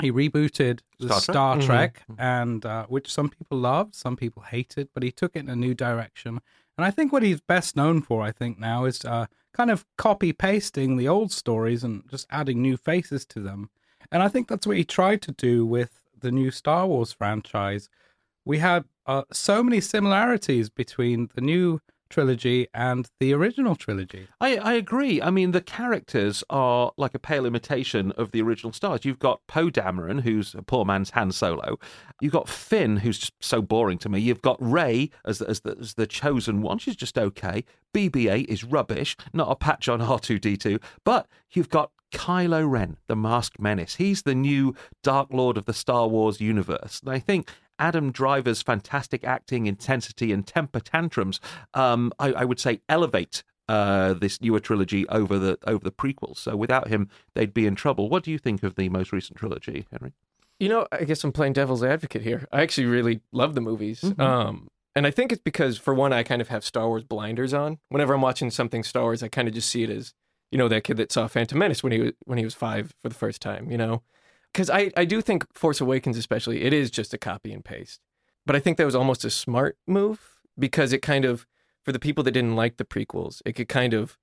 he 0.00 0.10
rebooted 0.12 0.80
the 0.98 1.18
Star 1.20 1.60
Trek? 1.60 2.02
Star 2.06 2.06
Mhm. 2.10 2.16
And 2.18 2.66
uh, 2.66 2.86
which 2.86 3.12
some 3.12 3.28
people 3.28 3.58
loved, 3.58 3.94
some 3.94 4.16
people 4.16 4.42
hated, 4.42 4.88
but 4.94 5.02
he 5.02 5.10
took 5.10 5.36
it 5.36 5.40
in 5.40 5.48
a 5.48 5.56
new 5.56 5.74
direction. 5.74 6.40
And 6.78 6.84
And 6.84 6.86
I 6.86 6.90
think 6.90 7.12
what 7.12 7.22
he's 7.22 7.40
best 7.40 7.76
known 7.76 8.00
for, 8.02 8.22
I 8.22 8.32
think 8.32 8.58
now, 8.58 8.84
is 8.84 9.04
uh, 9.04 9.26
kind 9.52 9.70
of 9.70 9.84
copy 9.98 10.32
pasting 10.32 10.96
the 10.96 11.08
old 11.08 11.30
stories 11.30 11.84
and 11.84 12.08
just 12.10 12.26
adding 12.30 12.62
new 12.62 12.76
faces 12.76 13.26
to 13.26 13.40
them. 13.40 13.70
And 14.10 14.22
I 14.22 14.28
think 14.28 14.48
that's 14.48 14.66
what 14.66 14.76
he 14.76 14.84
tried 14.84 15.22
to 15.22 15.32
do 15.32 15.66
with 15.66 16.00
the 16.18 16.30
new 16.30 16.50
Star 16.50 16.86
Wars 16.86 17.12
franchise. 17.12 17.88
We 18.44 18.58
had 18.58 18.84
uh, 19.06 19.22
so 19.32 19.62
many 19.62 19.80
similarities 19.80 20.70
between 20.70 21.30
the 21.34 21.40
new 21.40 21.80
trilogy 22.12 22.68
and 22.74 23.08
the 23.18 23.32
original 23.32 23.74
trilogy. 23.74 24.28
I, 24.40 24.56
I 24.58 24.74
agree. 24.74 25.20
I 25.20 25.30
mean, 25.30 25.50
the 25.50 25.62
characters 25.62 26.44
are 26.50 26.92
like 26.96 27.14
a 27.14 27.18
pale 27.18 27.46
imitation 27.46 28.12
of 28.12 28.30
the 28.30 28.42
original 28.42 28.72
stars. 28.72 29.04
You've 29.04 29.18
got 29.18 29.40
Poe 29.48 29.70
Dameron, 29.70 30.20
who's 30.20 30.54
a 30.54 30.62
poor 30.62 30.84
man's 30.84 31.10
Han 31.10 31.32
Solo. 31.32 31.78
You've 32.20 32.32
got 32.32 32.48
Finn, 32.48 32.98
who's 32.98 33.18
just 33.18 33.32
so 33.40 33.62
boring 33.62 33.98
to 33.98 34.08
me. 34.08 34.20
You've 34.20 34.42
got 34.42 34.58
Rey 34.60 35.10
as, 35.24 35.40
as, 35.40 35.60
the, 35.60 35.76
as 35.80 35.94
the 35.94 36.06
chosen 36.06 36.60
one. 36.62 36.78
She's 36.78 36.96
just 36.96 37.18
okay. 37.18 37.64
BB-8 37.94 38.46
is 38.46 38.62
rubbish, 38.62 39.16
not 39.32 39.50
a 39.50 39.56
patch 39.56 39.88
on 39.88 40.00
R2D2. 40.00 40.82
But 41.04 41.26
you've 41.50 41.70
got 41.70 41.90
Kylo 42.12 42.70
Ren, 42.70 42.98
the 43.06 43.16
masked 43.16 43.58
menace. 43.58 43.94
He's 43.94 44.22
the 44.22 44.34
new 44.34 44.74
Dark 45.02 45.28
Lord 45.32 45.56
of 45.56 45.64
the 45.64 45.72
Star 45.72 46.06
Wars 46.06 46.40
universe. 46.40 47.00
And 47.00 47.10
I 47.10 47.18
think 47.18 47.48
Adam 47.78 48.12
Driver's 48.12 48.62
fantastic 48.62 49.24
acting, 49.24 49.66
intensity, 49.66 50.32
and 50.32 50.46
temper 50.46 50.80
tantrums, 50.80 51.40
um, 51.74 52.12
I, 52.18 52.32
I, 52.32 52.44
would 52.44 52.60
say, 52.60 52.80
elevate 52.88 53.42
uh, 53.68 54.14
this 54.14 54.40
newer 54.40 54.60
trilogy 54.60 55.08
over 55.08 55.38
the 55.38 55.58
over 55.66 55.82
the 55.82 55.92
prequels. 55.92 56.38
So 56.38 56.56
without 56.56 56.88
him, 56.88 57.08
they'd 57.34 57.54
be 57.54 57.66
in 57.66 57.74
trouble. 57.74 58.08
What 58.08 58.22
do 58.22 58.30
you 58.30 58.38
think 58.38 58.62
of 58.62 58.74
the 58.74 58.88
most 58.88 59.12
recent 59.12 59.38
trilogy, 59.38 59.86
Henry? 59.90 60.12
You 60.58 60.68
know, 60.68 60.86
I 60.92 61.04
guess 61.04 61.24
I'm 61.24 61.32
playing 61.32 61.54
devil's 61.54 61.82
advocate 61.82 62.22
here. 62.22 62.46
I 62.52 62.62
actually 62.62 62.86
really 62.86 63.20
love 63.32 63.54
the 63.54 63.60
movies. 63.60 64.00
Mm-hmm. 64.00 64.20
Um, 64.20 64.68
and 64.94 65.06
I 65.06 65.10
think 65.10 65.32
it's 65.32 65.42
because, 65.42 65.78
for 65.78 65.94
one, 65.94 66.12
I 66.12 66.22
kind 66.22 66.42
of 66.42 66.48
have 66.48 66.64
Star 66.64 66.86
Wars 66.86 67.02
blinders 67.02 67.54
on. 67.54 67.78
Whenever 67.88 68.14
I'm 68.14 68.20
watching 68.20 68.50
something 68.50 68.82
Star 68.82 69.04
Wars, 69.04 69.22
I 69.22 69.28
kind 69.28 69.48
of 69.48 69.54
just 69.54 69.70
see 69.70 69.82
it 69.82 69.90
as, 69.90 70.12
you 70.50 70.58
know, 70.58 70.68
that 70.68 70.84
kid 70.84 70.98
that 70.98 71.10
saw 71.10 71.26
Phantom 71.26 71.58
Menace 71.58 71.82
when 71.82 71.92
he 71.92 72.00
was 72.00 72.12
when 72.24 72.38
he 72.38 72.44
was 72.44 72.54
five 72.54 72.94
for 73.00 73.08
the 73.08 73.14
first 73.14 73.40
time. 73.40 73.70
You 73.70 73.78
know, 73.78 74.02
because 74.52 74.68
I, 74.68 74.90
I 74.96 75.04
do 75.04 75.20
think 75.20 75.46
Force 75.56 75.80
Awakens, 75.80 76.16
especially, 76.16 76.62
it 76.62 76.72
is 76.72 76.90
just 76.90 77.14
a 77.14 77.18
copy 77.18 77.52
and 77.52 77.64
paste. 77.64 78.00
But 78.44 78.56
I 78.56 78.60
think 78.60 78.76
that 78.76 78.84
was 78.84 78.94
almost 78.94 79.24
a 79.24 79.30
smart 79.30 79.78
move 79.86 80.40
because 80.58 80.92
it 80.92 81.00
kind 81.00 81.24
of, 81.24 81.46
for 81.84 81.92
the 81.92 81.98
people 81.98 82.22
that 82.24 82.32
didn't 82.32 82.56
like 82.56 82.76
the 82.76 82.84
prequels, 82.84 83.40
it 83.46 83.52
could 83.52 83.68
kind 83.68 83.94
of 83.94 84.18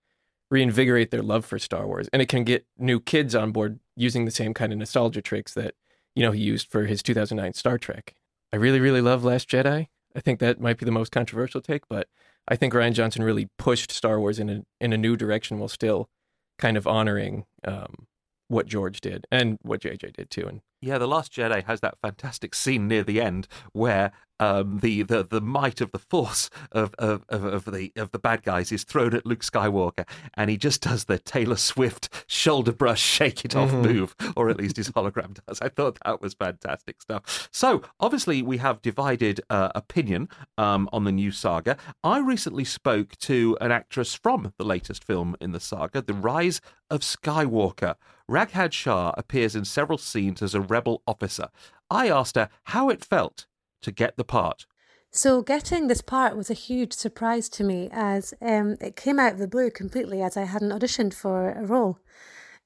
reinvigorate 0.51 1.11
their 1.11 1.21
love 1.21 1.45
for 1.45 1.59
Star 1.59 1.87
Wars. 1.87 2.09
And 2.11 2.21
it 2.21 2.29
can 2.29 2.43
get 2.43 2.65
new 2.77 2.99
kids 2.99 3.35
on 3.35 3.51
board 3.51 3.79
using 3.95 4.25
the 4.25 4.31
same 4.31 4.53
kind 4.53 4.71
of 4.71 4.79
nostalgia 4.79 5.21
tricks 5.21 5.53
that, 5.53 5.75
you 6.15 6.23
know, 6.23 6.31
he 6.31 6.41
used 6.41 6.67
for 6.67 6.85
his 6.85 7.01
2009 7.01 7.53
Star 7.53 7.77
Trek. 7.77 8.13
I 8.51 8.57
really, 8.57 8.79
really 8.79 9.01
love 9.01 9.23
Last 9.23 9.49
Jedi. 9.49 9.87
I 10.15 10.19
think 10.19 10.39
that 10.39 10.59
might 10.59 10.77
be 10.77 10.85
the 10.85 10.91
most 10.91 11.11
controversial 11.11 11.61
take, 11.61 11.87
but 11.87 12.07
I 12.47 12.55
think 12.55 12.73
Rian 12.73 12.93
Johnson 12.93 13.23
really 13.23 13.47
pushed 13.59 13.91
Star 13.91 14.19
Wars 14.19 14.39
in 14.39 14.49
a, 14.49 14.61
in 14.81 14.91
a 14.91 14.97
new 14.97 15.15
direction 15.15 15.59
while 15.59 15.69
still 15.69 16.09
kind 16.57 16.77
of 16.77 16.87
honoring 16.87 17.45
um, 17.63 18.07
what 18.49 18.67
George 18.67 18.99
did 18.99 19.25
and 19.31 19.57
what 19.61 19.81
JJ 19.81 20.13
did 20.13 20.29
too. 20.29 20.47
And 20.47 20.61
yeah, 20.81 20.97
the 20.97 21.07
Last 21.07 21.33
Jedi 21.33 21.63
has 21.65 21.81
that 21.81 21.97
fantastic 22.01 22.55
scene 22.55 22.87
near 22.87 23.03
the 23.03 23.21
end 23.21 23.47
where 23.73 24.11
um, 24.39 24.79
the, 24.79 25.03
the 25.03 25.23
the 25.23 25.41
might 25.41 25.81
of 25.81 25.91
the 25.91 25.99
force 25.99 26.49
of, 26.71 26.93
of, 26.97 27.25
of, 27.29 27.65
the 27.65 27.91
of 27.95 28.11
the 28.11 28.19
bad 28.19 28.43
guys 28.43 28.71
is 28.71 28.83
thrown 28.83 29.13
at 29.13 29.25
Luke 29.25 29.41
Skywalker, 29.41 30.07
and 30.35 30.49
he 30.49 30.57
just 30.57 30.81
does 30.81 31.05
the 31.05 31.19
Taylor 31.19 31.57
Swift 31.57 32.09
shoulder 32.27 32.71
brush, 32.71 33.01
shake 33.01 33.43
it 33.43 33.55
off 33.55 33.69
mm-hmm. 33.69 33.81
move, 33.81 34.15
or 34.35 34.49
at 34.49 34.57
least 34.57 34.77
his 34.77 34.89
hologram 34.91 35.37
does. 35.45 35.59
I 35.61 35.69
thought 35.69 35.97
that 36.05 36.21
was 36.21 36.33
fantastic 36.33 37.01
stuff. 37.01 37.49
So 37.51 37.81
obviously 37.99 38.41
we 38.41 38.57
have 38.57 38.81
divided 38.81 39.41
uh, 39.49 39.69
opinion 39.75 40.29
um, 40.57 40.89
on 40.93 41.03
the 41.03 41.11
new 41.11 41.31
saga. 41.31 41.77
I 42.03 42.19
recently 42.19 42.63
spoke 42.63 43.17
to 43.17 43.57
an 43.59 43.71
actress 43.71 44.13
from 44.13 44.53
the 44.57 44.65
latest 44.65 45.03
film 45.03 45.35
in 45.41 45.51
the 45.51 45.59
saga, 45.59 46.01
The 46.01 46.13
Rise 46.13 46.61
of 46.89 47.01
Skywalker. 47.01 47.95
Raghad 48.29 48.73
Shah 48.73 49.11
appears 49.17 49.55
in 49.55 49.65
several 49.65 49.97
scenes 49.97 50.43
as 50.43 50.53
a 50.53 50.61
rebel 50.69 51.01
officer. 51.07 51.49
I 51.89 52.09
asked 52.09 52.35
her 52.35 52.49
how 52.65 52.89
it 52.89 53.03
felt 53.03 53.45
to 53.81 53.91
get 53.91 54.17
the 54.17 54.23
part. 54.23 54.65
So, 55.11 55.41
getting 55.41 55.87
this 55.87 56.01
part 56.01 56.37
was 56.37 56.51
a 56.51 56.53
huge 56.53 56.93
surprise 56.93 57.49
to 57.49 57.63
me 57.63 57.89
as 57.91 58.33
um, 58.41 58.77
it 58.79 58.95
came 58.95 59.19
out 59.19 59.33
of 59.33 59.39
the 59.39 59.47
blue 59.47 59.71
completely 59.71 60.21
as 60.21 60.37
I 60.37 60.43
hadn't 60.43 60.71
auditioned 60.71 61.15
for 61.15 61.51
a 61.51 61.65
role. 61.65 61.97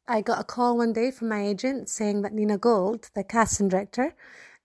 I 0.07 0.19
got 0.19 0.41
a 0.41 0.43
call 0.43 0.77
one 0.77 0.91
day 0.91 1.09
from 1.11 1.29
my 1.29 1.41
agent 1.41 1.87
saying 1.87 2.21
that 2.23 2.33
Nina 2.33 2.57
Gold, 2.57 3.09
the 3.15 3.23
casting 3.23 3.69
director, 3.69 4.13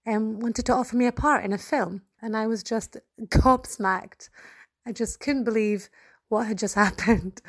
um, 0.05 0.41
wanted 0.41 0.67
to 0.67 0.73
offer 0.73 0.97
me 0.97 1.07
a 1.07 1.13
part 1.13 1.45
in 1.45 1.53
a 1.53 1.59
film. 1.59 2.03
And 2.21 2.37
I 2.37 2.49
was 2.49 2.65
just 2.65 2.97
gobsmacked. 3.21 4.29
I 4.85 4.91
just 4.91 5.21
couldn't 5.21 5.45
believe 5.45 5.89
what 6.29 6.49
had 6.49 6.59
just 6.59 6.75
happened. 6.87 7.41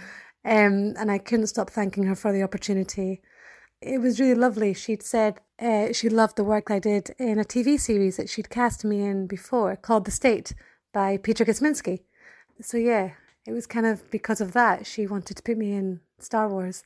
Um, 0.46 0.93
and 0.98 1.12
I 1.12 1.17
couldn't 1.17 1.48
stop 1.48 1.72
thanking 1.72 2.03
her 2.03 2.15
for 2.15 2.31
the 2.31 2.43
opportunity 2.43 3.22
it 3.81 4.00
was 4.00 4.19
really 4.19 4.36
lovely. 4.36 4.74
She'd 4.74 5.03
said 5.03 5.39
uh, 5.59 5.93
she 5.93 6.09
loved 6.09 6.36
the 6.36 6.43
work 6.43 6.69
I 6.69 6.79
did 6.79 7.12
in 7.17 7.39
a 7.39 7.43
TV 7.43 7.79
series 7.79 8.17
that 8.17 8.29
she'd 8.29 8.50
cast 8.50 8.83
me 8.83 9.01
in 9.01 9.27
before 9.27 9.75
called 9.75 10.05
The 10.05 10.12
State 10.12 10.53
by 10.93 11.17
Peter 11.17 11.45
Kosminsky. 11.45 12.01
So, 12.62 12.77
yeah, 12.77 13.12
it 13.45 13.53
was 13.53 13.65
kind 13.65 13.86
of 13.86 14.09
because 14.12 14.41
of 14.41 14.51
that 14.51 14.86
she 14.86 15.07
wanted 15.07 15.38
to 15.38 15.43
put 15.43 15.57
me 15.57 15.74
in 15.74 16.01
Star 16.19 16.50
Wars. 16.50 16.83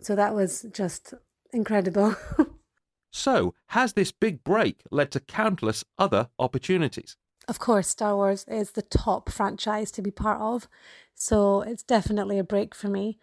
So 0.00 0.16
that 0.16 0.34
was 0.34 0.66
just 0.72 1.12
incredible. 1.52 2.16
so, 3.10 3.54
has 3.68 3.92
this 3.92 4.12
big 4.12 4.42
break 4.42 4.82
led 4.90 5.10
to 5.12 5.20
countless 5.20 5.84
other 5.98 6.28
opportunities? 6.38 7.16
Of 7.48 7.58
course, 7.58 7.88
Star 7.88 8.16
Wars 8.16 8.44
is 8.48 8.72
the 8.72 8.82
top 8.82 9.30
franchise 9.30 9.90
to 9.92 10.02
be 10.02 10.10
part 10.10 10.40
of. 10.40 10.68
So, 11.14 11.60
it's 11.60 11.82
definitely 11.82 12.38
a 12.38 12.44
break 12.44 12.74
for 12.74 12.88
me. 12.88 13.18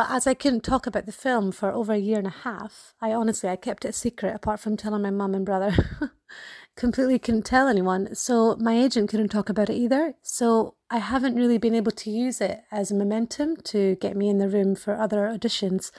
But 0.00 0.12
as 0.12 0.26
I 0.26 0.32
couldn't 0.32 0.62
talk 0.62 0.86
about 0.86 1.04
the 1.04 1.12
film 1.12 1.52
for 1.52 1.70
over 1.70 1.92
a 1.92 1.98
year 1.98 2.16
and 2.16 2.26
a 2.26 2.30
half, 2.30 2.94
I 3.02 3.12
honestly 3.12 3.50
I 3.50 3.56
kept 3.56 3.84
it 3.84 3.94
secret 3.94 4.34
apart 4.34 4.58
from 4.58 4.74
telling 4.74 5.02
my 5.02 5.10
mum 5.10 5.34
and 5.34 5.44
brother. 5.44 5.76
Completely 6.74 7.18
couldn't 7.18 7.44
tell 7.44 7.68
anyone. 7.68 8.14
So 8.14 8.56
my 8.56 8.78
agent 8.78 9.10
couldn't 9.10 9.28
talk 9.28 9.50
about 9.50 9.68
it 9.68 9.74
either. 9.74 10.14
So 10.22 10.76
I 10.88 11.00
haven't 11.00 11.36
really 11.36 11.58
been 11.58 11.74
able 11.74 11.92
to 11.92 12.10
use 12.10 12.40
it 12.40 12.62
as 12.72 12.90
a 12.90 12.94
momentum 12.94 13.58
to 13.64 13.96
get 13.96 14.16
me 14.16 14.30
in 14.30 14.38
the 14.38 14.48
room 14.48 14.74
for 14.74 14.98
other 14.98 15.28
auditions. 15.28 15.90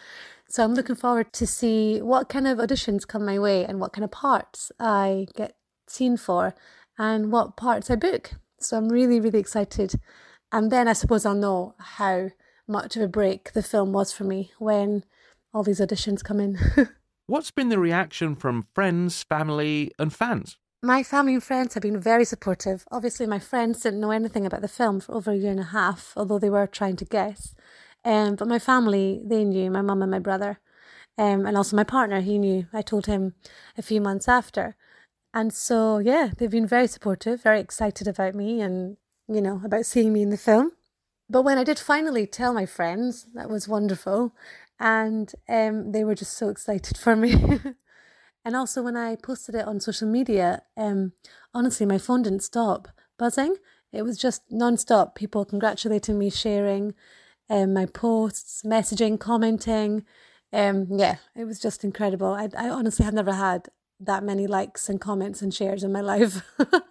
So 0.50 0.64
I'm 0.64 0.74
looking 0.74 0.96
forward 0.96 1.32
to 1.34 1.46
see 1.46 2.02
what 2.02 2.28
kind 2.28 2.48
of 2.48 2.58
auditions 2.58 3.08
come 3.08 3.24
my 3.24 3.38
way 3.38 3.66
and 3.66 3.80
what 3.80 3.94
kind 3.94 4.04
of 4.04 4.10
parts 4.10 4.72
I 4.80 5.28
get 5.36 5.58
seen 5.88 6.18
for 6.18 6.56
and 6.98 7.32
what 7.32 7.56
parts 7.56 7.92
I 7.92 7.98
book. 7.98 8.32
So 8.60 8.78
I'm 8.78 8.90
really, 8.90 9.20
really 9.20 9.38
excited. 9.38 9.94
And 10.52 10.72
then 10.72 10.88
I 10.88 10.94
suppose 10.94 11.24
I'll 11.24 11.36
know 11.36 11.76
how 11.78 12.32
much 12.72 12.96
of 12.96 13.04
a 13.04 13.08
break 13.08 13.54
the 13.54 13.62
film 13.62 13.92
was 13.92 14.12
for 14.12 14.24
me 14.24 14.52
when 14.58 15.04
all 15.54 15.64
these 15.64 15.80
auditions 15.80 16.24
come 16.24 16.40
in. 16.40 16.58
What's 17.28 17.52
been 17.52 17.70
the 17.70 17.80
reaction 17.80 18.36
from 18.36 18.68
friends, 18.74 19.24
family, 19.24 19.92
and 20.00 20.14
fans? 20.14 20.58
My 20.84 21.04
family 21.04 21.36
and 21.36 21.44
friends 21.44 21.76
have 21.76 21.84
been 21.84 22.00
very 22.00 22.26
supportive. 22.26 22.86
Obviously, 22.92 23.28
my 23.28 23.38
friends 23.40 23.82
didn't 23.82 24.00
know 24.00 24.12
anything 24.12 24.46
about 24.46 24.62
the 24.62 24.68
film 24.68 25.00
for 25.00 25.14
over 25.14 25.32
a 25.32 25.36
year 25.36 25.52
and 25.52 25.60
a 25.60 25.66
half, 25.66 26.14
although 26.18 26.40
they 26.40 26.50
were 26.50 26.66
trying 26.66 26.96
to 26.96 27.06
guess. 27.06 27.54
Um, 28.04 28.36
but 28.36 28.48
my 28.48 28.58
family, 28.58 29.22
they 29.24 29.44
knew, 29.44 29.70
my 29.70 29.82
mum 29.82 30.02
and 30.02 30.10
my 30.10 30.20
brother. 30.20 30.60
Um, 31.18 31.46
and 31.46 31.56
also 31.56 31.76
my 31.76 31.84
partner, 31.84 32.22
he 32.22 32.40
knew. 32.40 32.66
I 32.74 32.82
told 32.82 33.06
him 33.06 33.36
a 33.78 33.84
few 33.84 34.02
months 34.02 34.28
after. 34.28 34.76
And 35.34 35.54
so, 35.54 36.00
yeah, 36.00 36.32
they've 36.36 36.50
been 36.50 36.68
very 36.68 36.88
supportive, 36.88 37.44
very 37.44 37.60
excited 37.60 38.08
about 38.08 38.34
me 38.34 38.60
and, 38.60 38.98
you 39.28 39.42
know, 39.42 39.62
about 39.64 39.86
seeing 39.86 40.12
me 40.12 40.24
in 40.24 40.32
the 40.32 40.38
film. 40.38 40.72
But 41.32 41.44
when 41.44 41.58
I 41.58 41.64
did 41.64 41.80
finally 41.80 42.28
tell 42.28 42.54
my 42.54 42.66
friends, 42.66 43.26
that 43.34 43.50
was 43.50 43.66
wonderful. 43.66 44.36
And 44.82 45.32
um, 45.48 45.94
they 45.94 46.04
were 46.04 46.14
just 46.16 46.38
so 46.38 46.50
excited 46.50 46.98
for 46.98 47.16
me. 47.16 47.34
and 48.46 48.56
also, 48.56 48.82
when 48.82 48.98
I 48.98 49.16
posted 49.16 49.56
it 49.56 49.66
on 49.66 49.80
social 49.80 50.10
media, 50.10 50.64
um, 50.76 51.14
honestly, 51.54 51.86
my 51.86 51.98
phone 51.98 52.24
didn't 52.24 52.44
stop 52.44 52.90
buzzing. 53.18 53.56
It 53.94 54.02
was 54.02 54.18
just 54.18 54.42
non-stop. 54.50 55.16
People 55.16 55.46
congratulating 55.46 56.20
me, 56.20 56.30
sharing 56.30 56.96
um, 57.50 57.74
my 57.74 57.86
posts, 57.86 58.64
messaging, 58.66 59.18
commenting. 59.18 60.04
Um, 60.52 60.88
yeah, 60.90 61.18
it 61.34 61.46
was 61.46 61.60
just 61.62 61.86
incredible. 61.86 62.34
I, 62.34 62.50
I 62.58 62.70
honestly 62.70 63.06
have 63.06 63.14
never 63.14 63.34
had 63.34 63.70
that 64.02 64.24
many 64.24 64.48
likes 64.48 64.90
and 64.90 65.00
comments 65.00 65.42
and 65.42 65.54
shares 65.54 65.86
in 65.86 65.94
my 65.94 66.02
life. 66.02 66.42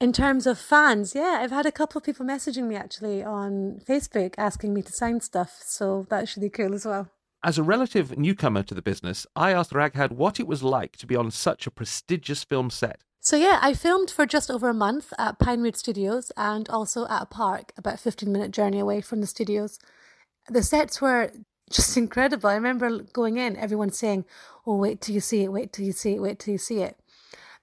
In 0.00 0.12
terms 0.12 0.46
of 0.46 0.58
fans, 0.60 1.12
yeah, 1.12 1.40
I've 1.42 1.50
had 1.50 1.66
a 1.66 1.72
couple 1.72 1.98
of 1.98 2.04
people 2.04 2.24
messaging 2.24 2.68
me 2.68 2.76
actually 2.76 3.24
on 3.24 3.80
Facebook 3.84 4.34
asking 4.38 4.72
me 4.72 4.80
to 4.82 4.92
sign 4.92 5.20
stuff, 5.20 5.60
so 5.64 6.06
that 6.08 6.28
should 6.28 6.40
be 6.40 6.48
cool 6.48 6.72
as 6.72 6.86
well. 6.86 7.08
As 7.42 7.58
a 7.58 7.64
relative 7.64 8.16
newcomer 8.16 8.62
to 8.62 8.74
the 8.74 8.82
business, 8.82 9.26
I 9.34 9.52
asked 9.52 9.72
Raghad 9.72 10.12
what 10.12 10.38
it 10.38 10.46
was 10.46 10.62
like 10.62 10.96
to 10.98 11.06
be 11.06 11.16
on 11.16 11.32
such 11.32 11.66
a 11.66 11.72
prestigious 11.72 12.44
film 12.44 12.70
set. 12.70 13.00
So 13.20 13.36
yeah, 13.36 13.58
I 13.60 13.74
filmed 13.74 14.10
for 14.10 14.24
just 14.24 14.52
over 14.52 14.68
a 14.68 14.74
month 14.74 15.12
at 15.18 15.40
Pinewood 15.40 15.76
Studios 15.76 16.30
and 16.36 16.68
also 16.68 17.06
at 17.08 17.22
a 17.22 17.26
park 17.26 17.72
about 17.76 17.94
a 17.94 17.98
15 17.98 18.30
minute 18.30 18.52
journey 18.52 18.78
away 18.78 19.00
from 19.00 19.20
the 19.20 19.26
studios. 19.26 19.80
The 20.48 20.62
sets 20.62 21.00
were 21.00 21.32
just 21.70 21.96
incredible. 22.02 22.48
I 22.48 22.54
remember 22.54 23.02
going 23.12 23.36
in, 23.36 23.56
everyone 23.56 23.90
saying, 23.90 24.26
"Oh, 24.64 24.76
wait 24.76 25.00
till 25.00 25.16
you 25.16 25.20
see 25.20 25.42
it, 25.42 25.52
wait 25.52 25.72
till 25.72 25.84
you 25.84 25.92
see 25.92 26.14
it, 26.14 26.22
wait 26.22 26.38
till 26.38 26.52
you 26.52 26.58
see 26.58 26.82
it." 26.82 26.96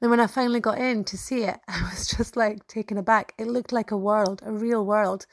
Then 0.01 0.09
when 0.09 0.19
I 0.19 0.27
finally 0.27 0.59
got 0.59 0.77
in 0.77 1.03
to 1.05 1.17
see 1.17 1.43
it, 1.43 1.59
I 1.67 1.89
was 1.89 2.07
just 2.07 2.35
like 2.35 2.67
taken 2.67 2.97
aback. 2.97 3.33
It 3.37 3.47
looked 3.47 3.71
like 3.71 3.91
a 3.91 3.97
world, 3.97 4.41
a 4.45 4.51
real 4.51 4.85
world. 4.85 5.25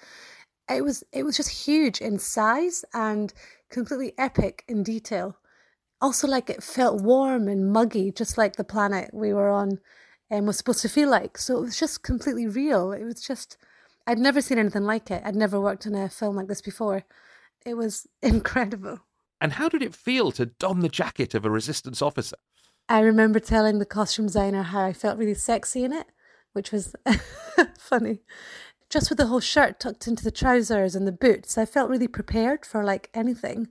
It 0.69 0.85
was 0.85 1.04
it 1.12 1.25
was 1.25 1.37
just 1.37 1.66
huge 1.66 2.00
in 2.00 2.19
size 2.19 2.85
and 2.95 3.33
completely 3.71 4.14
epic 4.19 4.64
in 4.69 4.83
detail. 4.83 5.37
Also, 6.00 6.26
like 6.26 6.50
it 6.50 6.62
felt 6.62 7.02
warm 7.02 7.49
and 7.49 7.73
muggy, 7.73 8.11
just 8.11 8.37
like 8.37 8.57
the 8.57 8.64
planet 8.64 9.11
we 9.12 9.33
were 9.33 9.50
on 9.50 9.78
and 10.31 10.47
was 10.47 10.57
supposed 10.57 10.83
to 10.83 10.88
feel 10.88 11.11
like. 11.11 11.38
So 11.38 11.59
it 11.59 11.62
was 11.62 11.78
just 11.78 12.02
completely 12.02 12.47
real. 12.47 12.92
It 12.92 13.04
was 13.04 13.21
just 13.21 13.57
I'd 14.07 14.19
never 14.19 14.40
seen 14.40 14.59
anything 14.59 14.83
like 14.83 15.11
it. 15.11 15.23
I'd 15.25 15.37
never 15.37 15.61
worked 15.61 15.87
on 15.87 15.95
a 15.95 16.09
film 16.09 16.37
like 16.37 16.49
this 16.49 16.62
before. 16.62 17.04
It 17.64 17.75
was 17.75 18.07
incredible. 18.23 19.00
And 19.40 19.54
how 19.54 19.69
did 19.69 19.83
it 19.83 19.95
feel 19.95 20.31
to 20.33 20.47
don 20.47 20.81
the 20.81 20.88
jacket 20.88 21.35
of 21.35 21.45
a 21.45 21.50
resistance 21.50 22.00
officer? 22.00 22.37
I 22.88 23.00
remember 23.00 23.40
telling 23.40 23.78
the 23.78 23.86
costume 23.86 24.26
designer 24.26 24.62
how 24.62 24.84
I 24.84 24.92
felt 24.92 25.18
really 25.18 25.34
sexy 25.34 25.84
in 25.84 25.92
it, 25.92 26.06
which 26.52 26.72
was 26.72 26.94
funny. 27.78 28.20
Just 28.90 29.08
with 29.08 29.18
the 29.18 29.26
whole 29.26 29.40
shirt 29.40 29.80
tucked 29.80 30.06
into 30.06 30.22
the 30.22 30.30
trousers 30.30 30.94
and 30.94 31.06
the 31.06 31.12
boots, 31.12 31.56
I 31.56 31.64
felt 31.64 31.88
really 31.88 32.08
prepared 32.08 32.66
for 32.66 32.84
like 32.84 33.08
anything. 33.14 33.68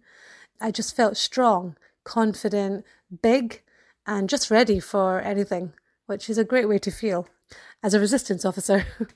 I 0.60 0.72
just 0.72 0.96
felt 0.96 1.18
strong, 1.18 1.78
confident, 2.04 2.86
big, 3.22 3.62
and 4.08 4.30
just 4.30 4.50
ready 4.50 4.80
for 4.80 5.22
anything, 5.22 5.74
which 6.08 6.30
is 6.30 6.38
a 6.38 6.44
great 6.44 6.68
way 6.68 6.80
to 6.80 6.92
feel 6.92 7.28
as 7.84 7.94
a 7.94 8.00
resistance 8.00 8.46
officer. 8.46 8.86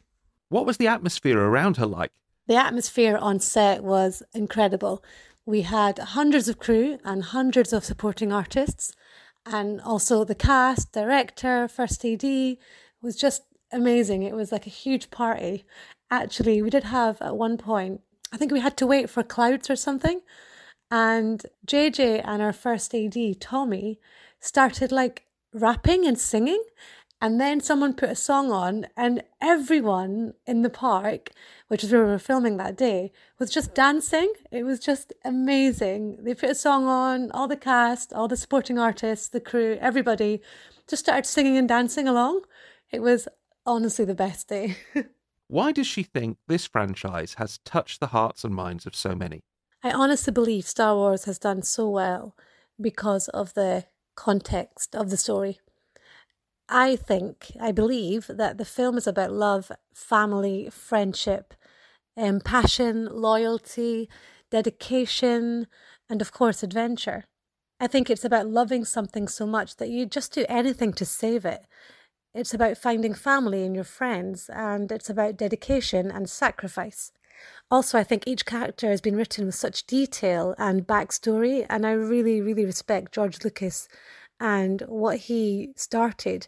What 0.50 0.68
was 0.68 0.78
the 0.78 0.88
atmosphere 0.88 1.40
around 1.40 1.78
her 1.78 1.88
like? 1.88 2.12
The 2.48 2.56
atmosphere 2.56 3.18
on 3.18 3.40
set 3.40 3.84
was 3.84 4.22
incredible. 4.34 5.04
We 5.46 5.64
had 5.64 5.98
hundreds 5.98 6.48
of 6.48 6.60
crew 6.60 7.00
and 7.04 7.24
hundreds 7.24 7.74
of 7.74 7.84
supporting 7.84 8.32
artists, 8.32 8.96
and 9.46 9.80
also 9.82 10.24
the 10.24 10.36
cast, 10.36 10.92
director, 10.92 11.68
first 11.68 12.04
AD 12.04 12.58
was 13.02 13.16
just 13.16 13.44
amazing. 13.72 14.24
It 14.24 14.36
was 14.36 14.52
like 14.52 14.66
a 14.66 14.72
huge 14.72 15.12
party. 15.12 15.66
Actually, 16.10 16.62
we 16.62 16.70
did 16.70 16.86
have 16.86 17.22
at 17.22 17.38
one 17.38 17.58
point, 17.58 18.02
I 18.32 18.38
think 18.38 18.52
we 18.52 18.60
had 18.60 18.78
to 18.78 18.88
wait 18.88 19.10
for 19.10 19.24
clouds 19.24 19.70
or 19.70 19.76
something, 19.76 20.22
and 20.92 21.44
JJ 21.66 22.22
and 22.24 22.42
our 22.42 22.54
first 22.54 22.94
AD, 22.94 23.40
Tommy, 23.40 24.00
started 24.40 24.92
like 24.92 25.26
rapping 25.54 26.06
and 26.06 26.20
singing. 26.20 26.64
And 27.22 27.40
then 27.40 27.62
someone 27.62 27.94
put 27.94 28.10
a 28.10 28.16
song 28.16 28.52
on, 28.52 28.88
and 28.98 29.24
everyone 29.42 30.34
in 30.46 30.62
the 30.64 30.70
park, 30.70 31.32
which 31.70 31.84
is 31.84 31.92
where 31.92 32.04
we 32.04 32.12
were 32.12 32.20
filming 32.20 32.58
that 32.58 32.78
day, 32.78 33.12
was 33.40 33.50
just 33.50 33.74
dancing. 33.74 34.32
It 34.52 34.64
was 34.64 34.80
just 34.80 35.14
amazing. 35.24 36.24
They 36.24 36.36
put 36.36 36.50
a 36.50 36.56
song 36.56 36.86
on, 36.88 37.32
all 37.32 37.48
the 37.48 37.56
cast, 37.56 38.12
all 38.12 38.28
the 38.28 38.38
supporting 38.38 38.78
artists, 38.78 39.30
the 39.30 39.40
crew, 39.40 39.78
everybody 39.80 40.42
just 40.88 41.04
started 41.06 41.26
singing 41.26 41.58
and 41.58 41.68
dancing 41.68 42.08
along. 42.08 42.42
It 42.92 43.02
was 43.02 43.28
honestly 43.66 44.06
the 44.06 44.16
best 44.16 44.48
day. 44.50 44.78
Why 45.48 45.72
does 45.72 45.88
she 45.88 46.04
think 46.04 46.38
this 46.48 46.66
franchise 46.66 47.36
has 47.36 47.60
touched 47.60 48.00
the 48.00 48.08
hearts 48.08 48.44
and 48.44 48.54
minds 48.54 48.86
of 48.86 48.96
so 48.96 49.16
many? 49.16 49.42
I 49.84 49.92
honestly 49.92 50.34
believe 50.34 50.66
Star 50.66 50.96
Wars 50.96 51.26
has 51.26 51.38
done 51.38 51.62
so 51.62 51.90
well 51.90 52.36
because 52.82 53.28
of 53.30 53.54
the 53.54 53.86
context 54.16 54.96
of 54.96 55.10
the 55.10 55.18
story. 55.18 55.60
I 56.68 56.96
think, 56.96 57.52
I 57.60 57.72
believe 57.72 58.28
that 58.28 58.58
the 58.58 58.66
film 58.66 58.98
is 58.98 59.06
about 59.06 59.32
love, 59.32 59.72
family, 59.94 60.70
friendship, 60.72 61.54
um, 62.18 62.40
passion, 62.40 63.08
loyalty, 63.12 64.10
dedication, 64.50 65.68
and 66.10 66.22
of 66.22 66.32
course, 66.32 66.64
adventure. 66.64 67.26
I 67.80 67.88
think 67.88 68.10
it's 68.10 68.26
about 68.26 68.48
loving 68.48 68.86
something 68.86 69.28
so 69.28 69.46
much 69.46 69.76
that 69.78 69.90
you 69.90 70.06
just 70.06 70.34
do 70.34 70.46
anything 70.48 70.94
to 70.94 71.06
save 71.06 71.46
it. 71.46 71.66
It's 72.34 72.54
about 72.54 72.78
finding 72.78 73.14
family 73.14 73.64
in 73.64 73.76
your 73.76 73.84
friends, 73.84 74.50
and 74.50 74.92
it's 74.92 75.10
about 75.10 75.38
dedication 75.38 76.10
and 76.10 76.30
sacrifice. 76.30 77.12
Also, 77.70 77.98
I 77.98 78.04
think 78.04 78.24
each 78.26 78.46
character 78.46 78.90
has 78.90 79.02
been 79.02 79.16
written 79.16 79.46
with 79.46 79.56
such 79.56 79.86
detail 79.86 80.56
and 80.58 80.88
backstory, 80.88 81.66
and 81.70 81.86
I 81.86 81.92
really, 81.92 82.42
really 82.42 82.66
respect 82.66 83.14
George 83.14 83.44
Lucas 83.44 83.88
and 84.40 84.82
what 84.88 85.18
he 85.18 85.74
started, 85.76 86.48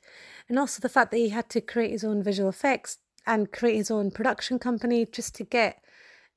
and 0.49 0.59
also 0.59 0.79
the 0.79 0.89
fact 0.89 1.11
that 1.11 1.17
he 1.17 1.29
had 1.29 1.49
to 1.49 1.61
create 1.61 1.91
his 1.91 2.03
own 2.03 2.21
visual 2.21 2.49
effects 2.49 2.97
and 3.25 3.51
create 3.51 3.75
his 3.75 3.91
own 3.91 4.11
production 4.11 4.59
company 4.59 5.05
just 5.05 5.35
to 5.35 5.43
get 5.43 5.81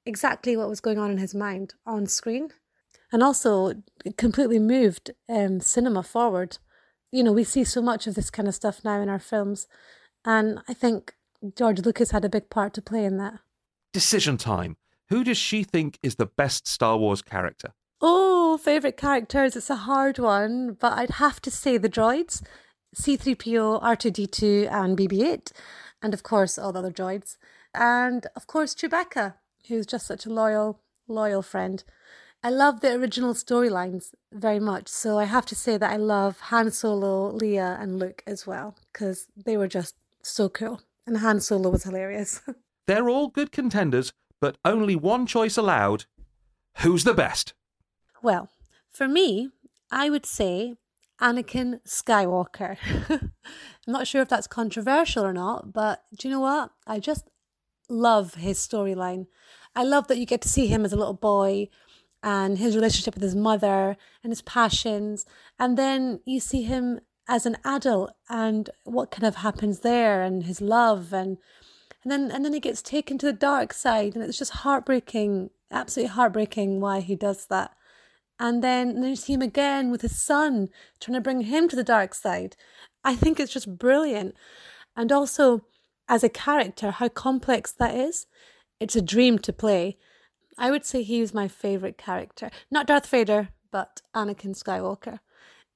exactly 0.05 0.57
what 0.57 0.69
was 0.69 0.81
going 0.81 0.99
on 0.99 1.11
in 1.11 1.19
his 1.19 1.35
mind 1.35 1.75
on 1.87 2.07
screen. 2.07 2.51
And 3.13 3.23
also, 3.23 3.73
completely 4.17 4.61
moved 4.61 5.11
um, 5.29 5.61
cinema 5.61 6.03
forward. 6.03 6.59
You 7.11 7.25
know, 7.25 7.33
we 7.33 7.43
see 7.43 7.65
so 7.65 7.83
much 7.83 8.07
of 8.07 8.15
this 8.15 8.31
kind 8.31 8.47
of 8.47 8.55
stuff 8.55 8.85
now 8.85 9.01
in 9.01 9.09
our 9.09 9.19
films, 9.19 9.67
and 10.25 10.61
I 10.69 10.75
think 10.75 11.15
George 11.57 11.81
Lucas 11.81 12.13
had 12.13 12.25
a 12.25 12.29
big 12.29 12.51
part 12.51 12.75
to 12.75 12.83
play 12.83 13.05
in 13.05 13.17
that. 13.17 13.41
Decision 13.93 14.37
time. 14.37 14.77
Who 15.09 15.25
does 15.25 15.39
she 15.39 15.65
think 15.65 15.99
is 16.05 16.15
the 16.15 16.27
best 16.27 16.69
Star 16.69 16.97
Wars 16.97 17.21
character? 17.21 17.73
Oh, 18.03 18.57
favourite 18.57 18.97
characters. 18.97 19.57
It's 19.57 19.69
a 19.69 19.77
hard 19.77 20.19
one, 20.19 20.77
but 20.81 20.97
I'd 20.97 21.11
have 21.13 21.41
to 21.43 21.51
say 21.51 21.77
the 21.77 21.89
droids 21.89 22.43
C3PO, 22.97 23.83
R2D2, 23.83 24.71
and 24.71 24.97
BB 24.97 25.23
8. 25.23 25.53
And 26.03 26.15
of 26.15 26.23
course, 26.23 26.59
all 26.59 26.73
the 26.73 26.79
other 26.79 26.91
droids. 26.91 27.37
And 27.75 28.27
of 28.35 28.47
course, 28.47 28.75
Chewbacca, 28.75 29.35
who's 29.69 29.87
just 29.87 30.07
such 30.07 30.27
a 30.27 30.33
loyal, 30.33 30.81
loyal 31.09 31.43
friend. 31.43 31.85
I 32.43 32.49
love 32.49 32.81
the 32.81 32.95
original 32.95 33.35
storylines 33.35 34.15
very 34.33 34.61
much. 34.61 34.89
So 34.89 35.19
I 35.19 35.25
have 35.25 35.45
to 35.47 35.55
say 35.55 35.77
that 35.77 35.91
I 35.91 35.97
love 35.97 36.41
Han 36.41 36.71
Solo, 36.71 37.33
Leia, 37.33 37.81
and 37.81 37.99
Luke 37.99 38.23
as 38.27 38.47
well, 38.47 38.77
because 38.93 39.27
they 39.37 39.59
were 39.59 39.69
just 39.69 39.95
so 40.23 40.49
cool. 40.49 40.81
And 41.07 41.19
Han 41.19 41.41
Solo 41.41 41.69
was 41.69 41.85
hilarious. 41.85 42.41
They're 42.87 43.11
all 43.11 43.29
good 43.29 43.53
contenders, 43.53 44.13
but 44.41 44.57
only 44.65 44.97
one 44.97 45.27
choice 45.27 45.59
allowed. 45.59 46.07
Who's 46.79 47.05
the 47.05 47.15
best? 47.15 47.53
Well, 48.23 48.51
for 48.91 49.09
me, 49.09 49.51
I 49.91 50.11
would 50.11 50.27
say 50.27 50.75
Anakin 51.21 51.81
Skywalker. 51.87 52.77
I'm 53.11 53.33
not 53.87 54.07
sure 54.07 54.23
if 54.23 54.29
that's 54.29 54.47
controversial 54.47 55.25
or 55.25 55.33
not, 55.33 55.73
but 55.73 56.03
do 56.19 56.29
you 56.29 56.35
know 56.35 56.41
what? 56.41 56.71
I 56.87 56.99
just 56.99 57.29
love 57.89 58.35
his 58.35 58.59
storyline. 58.59 59.27
I 59.75 59.85
love 59.85 60.09
that 60.09 60.19
you 60.19 60.27
get 60.27 60.41
to 60.43 60.49
see 60.49 60.67
him 60.67 60.85
as 60.85 60.93
a 60.93 60.97
little 60.97 61.15
boy 61.15 61.69
and 62.23 62.59
his 62.59 62.75
relationship 62.75 63.15
with 63.15 63.23
his 63.23 63.35
mother 63.37 63.97
and 64.23 64.31
his 64.31 64.43
passions. 64.43 65.25
And 65.59 65.77
then 65.77 66.21
you 66.25 66.41
see 66.41 66.63
him 66.63 67.01
as 67.29 67.47
an 67.47 67.57
adult 67.65 68.13
and 68.29 68.71
what 68.85 69.11
kind 69.11 69.25
of 69.25 69.37
happens 69.37 69.81
there 69.81 70.23
and 70.23 70.45
his 70.45 70.61
love 70.61 71.13
and 71.13 71.39
and 72.03 72.11
then 72.11 72.31
and 72.31 72.45
then 72.45 72.55
he 72.55 72.61
gets 72.61 72.83
taken 72.83 73.19
to 73.19 73.27
the 73.27 73.33
dark 73.33 73.73
side 73.73 74.15
and 74.15 74.25
it's 74.25 74.39
just 74.39 74.53
heartbreaking, 74.53 75.51
absolutely 75.71 76.09
heartbreaking 76.09 76.81
why 76.81 77.01
he 77.01 77.15
does 77.15 77.47
that 77.47 77.73
and 78.41 78.65
then, 78.65 79.03
you 79.05 79.15
see 79.15 79.35
him 79.35 79.43
again 79.43 79.91
with 79.91 80.01
his 80.01 80.21
son, 80.21 80.71
trying 80.99 81.15
to 81.15 81.21
bring 81.21 81.43
him 81.43 81.69
to 81.69 81.77
the 81.77 81.85
dark 81.85 82.15
side. 82.15 82.57
I 83.05 83.15
think 83.15 83.39
it's 83.39 83.53
just 83.53 83.79
brilliant. 83.79 84.35
And 84.97 85.13
also, 85.13 85.65
as 86.09 86.25
a 86.25 86.29
character, 86.29 86.91
how 86.91 87.09
complex 87.09 87.71
that 87.73 87.95
is. 87.95 88.27
It's 88.81 88.97
a 88.97 89.03
dream 89.03 89.39
to 89.41 89.53
play. 89.53 89.99
I 90.59 90.71
would 90.71 90.85
say 90.85 91.03
he 91.03 91.21
was 91.21 91.35
my 91.35 91.49
favourite 91.49 91.99
character. 91.99 92.51
Not 92.71 92.87
Darth 92.87 93.07
Vader, 93.07 93.51
but 93.71 94.01
Anakin 94.15 94.61
Skywalker. 94.61 95.21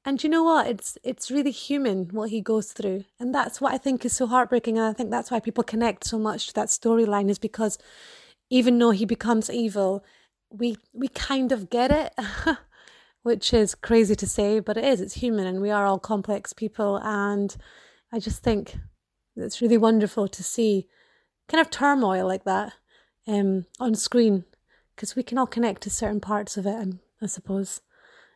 And 0.05 0.23
you 0.23 0.29
know 0.29 0.43
what? 0.43 0.67
It's 0.67 0.99
it's 1.03 1.31
really 1.31 1.51
human 1.51 2.09
what 2.13 2.31
he 2.31 2.41
goes 2.41 2.73
through. 2.73 3.05
And 3.21 3.35
that's 3.35 3.61
what 3.61 3.73
I 3.73 3.79
think 3.79 4.05
is 4.05 4.17
so 4.17 4.27
heartbreaking. 4.27 4.77
And 4.77 4.87
I 4.87 4.93
think 4.93 5.11
that's 5.11 5.31
why 5.31 5.41
people 5.41 5.65
connect 5.65 6.05
so 6.05 6.19
much 6.19 6.49
to 6.49 6.55
that 6.55 6.69
storyline, 6.69 7.31
is 7.31 7.39
because 7.39 7.79
even 8.51 8.79
though 8.79 8.91
he 8.91 9.07
becomes 9.07 9.49
evil, 9.49 10.05
we 10.57 10.77
we 10.93 11.09
kind 11.09 11.53
of 11.53 11.71
get 11.71 11.91
it, 11.91 12.15
which 13.23 13.53
is 13.53 13.75
crazy 13.75 14.15
to 14.17 14.27
say, 14.27 14.61
but 14.61 14.77
it 14.77 14.85
is. 14.85 15.01
It's 15.01 15.15
human, 15.15 15.47
and 15.47 15.61
we 15.61 15.71
are 15.71 15.87
all 15.87 15.99
complex 15.99 16.53
people. 16.53 16.99
And 17.03 17.55
I 18.13 18.19
just 18.19 18.43
think 18.43 18.77
it's 19.37 19.61
really 19.61 19.79
wonderful 19.79 20.29
to 20.29 20.43
see 20.43 20.87
kind 21.49 21.61
of 21.61 21.71
turmoil 21.71 22.27
like 22.27 22.45
that 22.45 22.73
um, 23.27 23.67
on 23.81 23.95
screen 23.95 24.45
because 24.95 25.17
we 25.17 25.23
can 25.23 25.39
all 25.39 25.47
connect 25.47 25.83
to 25.83 25.91
certain 25.91 26.21
parts 26.21 26.57
of 26.57 26.67
it. 26.67 26.95
I 27.21 27.27
suppose. 27.27 27.81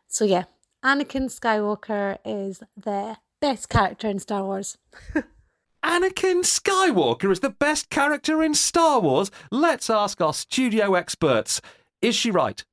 So 0.07 0.25
yeah, 0.25 0.45
Anakin 0.83 1.29
Skywalker 1.29 2.17
is 2.25 2.61
the 2.75 3.17
best 3.39 3.69
character 3.69 4.07
in 4.07 4.19
Star 4.19 4.43
Wars. 4.43 4.77
Anakin 5.83 6.41
Skywalker 6.41 7.31
is 7.31 7.39
the 7.39 7.49
best 7.49 7.89
character 7.89 8.43
in 8.43 8.53
Star 8.53 8.99
Wars? 8.99 9.31
Let's 9.49 9.89
ask 9.89 10.19
our 10.19 10.33
studio 10.33 10.95
experts. 10.95 11.61
Is 12.01 12.15
she 12.15 12.31
right? 12.31 12.63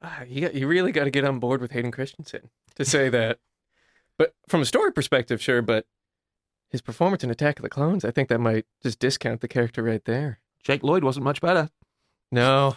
Uh, 0.00 0.24
you, 0.26 0.50
you 0.52 0.66
really 0.66 0.92
got 0.92 1.04
to 1.04 1.10
get 1.10 1.24
on 1.24 1.38
board 1.38 1.60
with 1.60 1.70
Hayden 1.72 1.90
Christensen 1.90 2.50
to 2.76 2.84
say 2.84 3.08
that. 3.08 3.38
But 4.18 4.34
from 4.46 4.60
a 4.60 4.66
story 4.66 4.92
perspective, 4.92 5.42
sure, 5.42 5.62
but 5.62 5.86
his 6.70 6.82
performance 6.82 7.24
in 7.24 7.30
Attack 7.30 7.58
of 7.58 7.62
the 7.62 7.70
Clones, 7.70 8.04
I 8.04 8.10
think 8.10 8.28
that 8.28 8.38
might 8.38 8.66
just 8.82 8.98
discount 8.98 9.40
the 9.40 9.48
character 9.48 9.82
right 9.82 10.04
there. 10.04 10.38
Jake 10.62 10.82
Lloyd 10.82 11.02
wasn't 11.02 11.24
much 11.24 11.40
better. 11.40 11.70
No, 12.30 12.76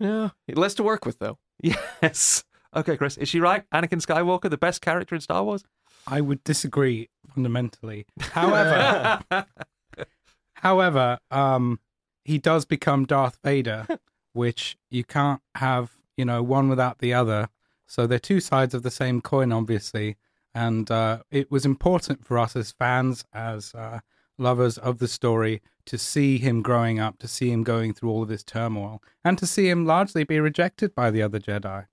no. 0.00 0.32
Less 0.48 0.74
to 0.74 0.82
work 0.82 1.04
with, 1.04 1.18
though. 1.18 1.38
Yes. 2.02 2.44
Okay, 2.74 2.96
Chris, 2.96 3.18
is 3.18 3.28
she 3.28 3.40
right? 3.40 3.64
Anakin 3.72 4.04
Skywalker, 4.04 4.48
the 4.48 4.56
best 4.56 4.80
character 4.80 5.14
in 5.14 5.20
Star 5.20 5.44
Wars? 5.44 5.64
I 6.06 6.22
would 6.22 6.42
disagree 6.44 7.10
fundamentally. 7.34 8.06
However, 8.20 9.20
however, 10.54 11.18
um, 11.30 11.78
he 12.24 12.38
does 12.38 12.64
become 12.64 13.04
Darth 13.04 13.38
Vader, 13.44 13.86
which 14.32 14.76
you 14.90 15.04
can't 15.04 15.40
have, 15.56 15.96
you 16.16 16.24
know, 16.24 16.42
one 16.42 16.68
without 16.68 16.98
the 16.98 17.14
other. 17.14 17.48
So 17.86 18.06
they're 18.06 18.18
two 18.18 18.40
sides 18.40 18.74
of 18.74 18.82
the 18.82 18.90
same 18.90 19.20
coin, 19.20 19.52
obviously. 19.52 20.16
And 20.54 20.90
uh, 20.90 21.22
it 21.30 21.50
was 21.50 21.64
important 21.64 22.24
for 22.24 22.38
us 22.38 22.56
as 22.56 22.72
fans, 22.72 23.24
as 23.32 23.74
uh, 23.74 24.00
lovers 24.38 24.78
of 24.78 24.98
the 24.98 25.08
story, 25.08 25.62
to 25.86 25.98
see 25.98 26.38
him 26.38 26.62
growing 26.62 26.98
up, 26.98 27.18
to 27.18 27.28
see 27.28 27.50
him 27.50 27.62
going 27.62 27.94
through 27.94 28.10
all 28.10 28.22
of 28.22 28.28
this 28.28 28.42
turmoil, 28.42 29.02
and 29.24 29.38
to 29.38 29.46
see 29.46 29.68
him 29.68 29.86
largely 29.86 30.24
be 30.24 30.40
rejected 30.40 30.94
by 30.94 31.10
the 31.10 31.22
other 31.22 31.38
Jedi. 31.38 31.86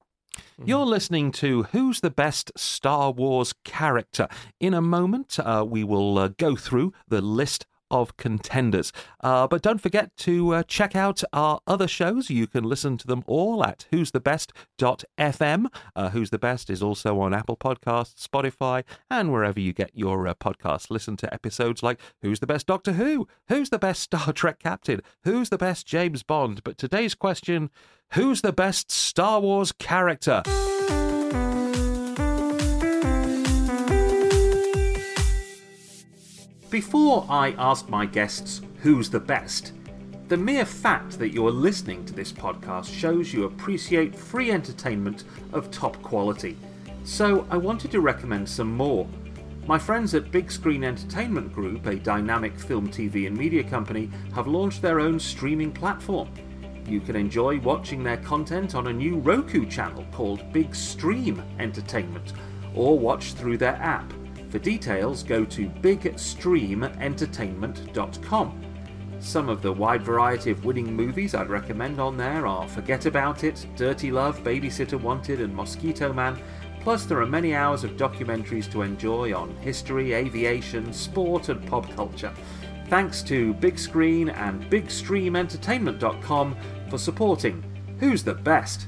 You're 0.64 0.86
listening 0.86 1.32
to 1.34 1.64
Who's 1.64 2.02
the 2.02 2.10
Best 2.10 2.52
Star 2.56 3.12
Wars 3.12 3.54
Character. 3.64 4.28
In 4.60 4.74
a 4.74 4.82
moment, 4.82 5.40
uh, 5.40 5.66
we 5.68 5.84
will 5.84 6.18
uh, 6.18 6.30
go 6.30 6.56
through 6.56 6.94
the 7.08 7.22
list 7.22 7.66
of 7.92 8.18
contenders. 8.18 8.92
Uh, 9.22 9.48
but 9.48 9.62
don't 9.62 9.82
forget 9.82 10.16
to 10.18 10.56
uh, 10.56 10.64
check 10.64 10.96
out 10.96 11.24
our 11.34 11.60
other 11.68 11.88
shows. 11.88 12.30
You 12.30 12.48
can 12.48 12.64
listen 12.64 12.98
to 12.98 13.08
them 13.08 13.24
all 13.28 13.64
at 13.64 13.86
who's 13.92 14.12
who'sthebest.fm. 14.12 15.68
Uh, 15.96 16.10
Who's 16.10 16.30
the 16.30 16.40
Best 16.40 16.70
is 16.70 16.82
also 16.82 17.20
on 17.20 17.34
Apple 17.34 17.58
Podcasts, 17.58 18.28
Spotify, 18.28 18.84
and 19.10 19.32
wherever 19.32 19.60
you 19.60 19.74
get 19.74 19.92
your 19.94 20.28
uh, 20.28 20.34
podcasts. 20.34 20.90
Listen 20.90 21.18
to 21.18 21.34
episodes 21.34 21.84
like 21.84 22.00
Who's 22.22 22.40
the 22.40 22.48
Best 22.48 22.68
Doctor 22.68 22.94
Who? 22.94 23.28
Who's 23.48 23.70
the 23.70 23.80
Best 23.80 24.02
Star 24.02 24.34
Trek 24.34 24.60
Captain? 24.60 25.02
Who's 25.24 25.50
the 25.50 25.58
Best 25.58 25.86
James 25.86 26.24
Bond? 26.24 26.64
But 26.64 26.78
today's 26.78 27.16
question 27.16 27.70
Who's 28.14 28.42
the 28.42 28.54
best 28.54 28.90
Star 28.90 29.42
Wars 29.42 29.74
character? 29.74 30.42
Before 36.70 37.26
I 37.30 37.52
ask 37.58 37.88
my 37.88 38.06
guests 38.06 38.60
who's 38.82 39.10
the 39.10 39.22
best, 39.22 39.72
the 40.28 40.36
mere 40.36 40.66
fact 40.66 41.18
that 41.18 41.30
you're 41.34 41.50
listening 41.50 42.04
to 42.04 42.14
this 42.14 42.34
podcast 42.34 42.94
shows 42.94 43.34
you 43.34 43.46
appreciate 43.46 44.14
free 44.14 44.52
entertainment 44.52 45.24
of 45.54 45.72
top 45.72 46.02
quality. 46.02 46.58
So 47.06 47.48
I 47.50 47.56
wanted 47.56 47.92
to 47.92 48.02
recommend 48.02 48.50
some 48.50 48.76
more. 48.76 49.08
My 49.66 49.80
friends 49.80 50.14
at 50.14 50.30
Big 50.30 50.52
Screen 50.52 50.84
Entertainment 50.84 51.54
Group, 51.54 51.86
a 51.86 51.96
dynamic 51.96 52.60
film, 52.60 52.90
TV, 52.90 53.28
and 53.28 53.38
media 53.38 53.64
company, 53.64 54.12
have 54.36 54.48
launched 54.48 54.82
their 54.82 55.00
own 55.00 55.22
streaming 55.22 55.72
platform. 55.72 56.28
You 56.86 57.00
can 57.00 57.16
enjoy 57.16 57.62
watching 57.62 58.04
their 58.04 58.18
content 58.18 58.76
on 58.76 58.88
a 58.88 58.94
new 58.94 59.20
Roku 59.20 59.66
channel 59.66 60.06
called 60.12 60.52
Big 60.52 60.76
Stream 60.76 61.42
Entertainment, 61.60 62.34
or 62.76 63.00
watch 63.00 63.34
through 63.36 63.58
their 63.58 63.76
app. 63.76 64.14
For 64.50 64.60
details, 64.60 65.24
go 65.24 65.44
to 65.46 65.68
bigstreamentertainment.com. 65.68 68.64
Some 69.20 69.50
of 69.50 69.64
the 69.64 69.74
wide 69.74 70.04
variety 70.04 70.52
of 70.52 70.64
winning 70.64 70.96
movies 70.96 71.34
I'd 71.34 71.50
recommend 71.50 72.00
on 72.00 72.18
there 72.18 72.46
are 72.46 72.68
Forget 72.68 73.08
About 73.08 73.44
It, 73.44 73.66
Dirty 73.76 74.12
Love, 74.12 74.44
Babysitter 74.44 75.02
Wanted, 75.02 75.42
and 75.42 75.52
Mosquito 75.54 76.14
Man. 76.14 76.40
Plus, 76.82 77.06
there 77.06 77.20
are 77.20 77.26
many 77.26 77.56
hours 77.56 77.84
of 77.84 77.98
documentaries 77.98 78.72
to 78.72 78.84
enjoy 78.84 79.36
on 79.36 79.56
history, 79.58 80.14
aviation, 80.14 80.94
sport, 80.94 81.50
and 81.50 81.68
pop 81.68 81.92
culture. 81.96 82.32
Thanks 82.90 83.22
to 83.24 83.54
Big 83.56 83.78
Screen 83.78 84.30
and 84.30 84.64
BigStreamEntertainment.com 84.70 86.56
for 86.90 86.98
supporting 86.98 87.62
Who's 88.00 88.24
the 88.24 88.36
Best? 88.36 88.88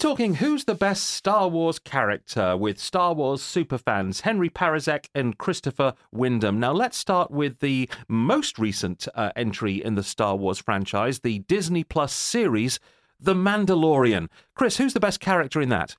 Talking 0.00 0.36
who's 0.36 0.64
the 0.64 0.74
best 0.74 1.04
Star 1.10 1.46
Wars 1.46 1.78
character 1.78 2.56
with 2.56 2.78
Star 2.78 3.12
Wars 3.12 3.42
superfans 3.42 4.22
Henry 4.22 4.48
Parizek 4.48 5.08
and 5.14 5.36
Christopher 5.36 5.92
Wyndham. 6.10 6.58
Now, 6.58 6.72
let's 6.72 6.96
start 6.96 7.30
with 7.30 7.60
the 7.60 7.86
most 8.08 8.58
recent 8.58 9.06
uh, 9.14 9.30
entry 9.36 9.84
in 9.84 9.96
the 9.96 10.02
Star 10.02 10.36
Wars 10.36 10.58
franchise, 10.58 11.18
the 11.18 11.40
Disney 11.40 11.84
Plus 11.84 12.14
series, 12.14 12.80
The 13.20 13.34
Mandalorian. 13.34 14.28
Chris, 14.54 14.78
who's 14.78 14.94
the 14.94 15.00
best 15.00 15.20
character 15.20 15.60
in 15.60 15.68
that? 15.68 15.98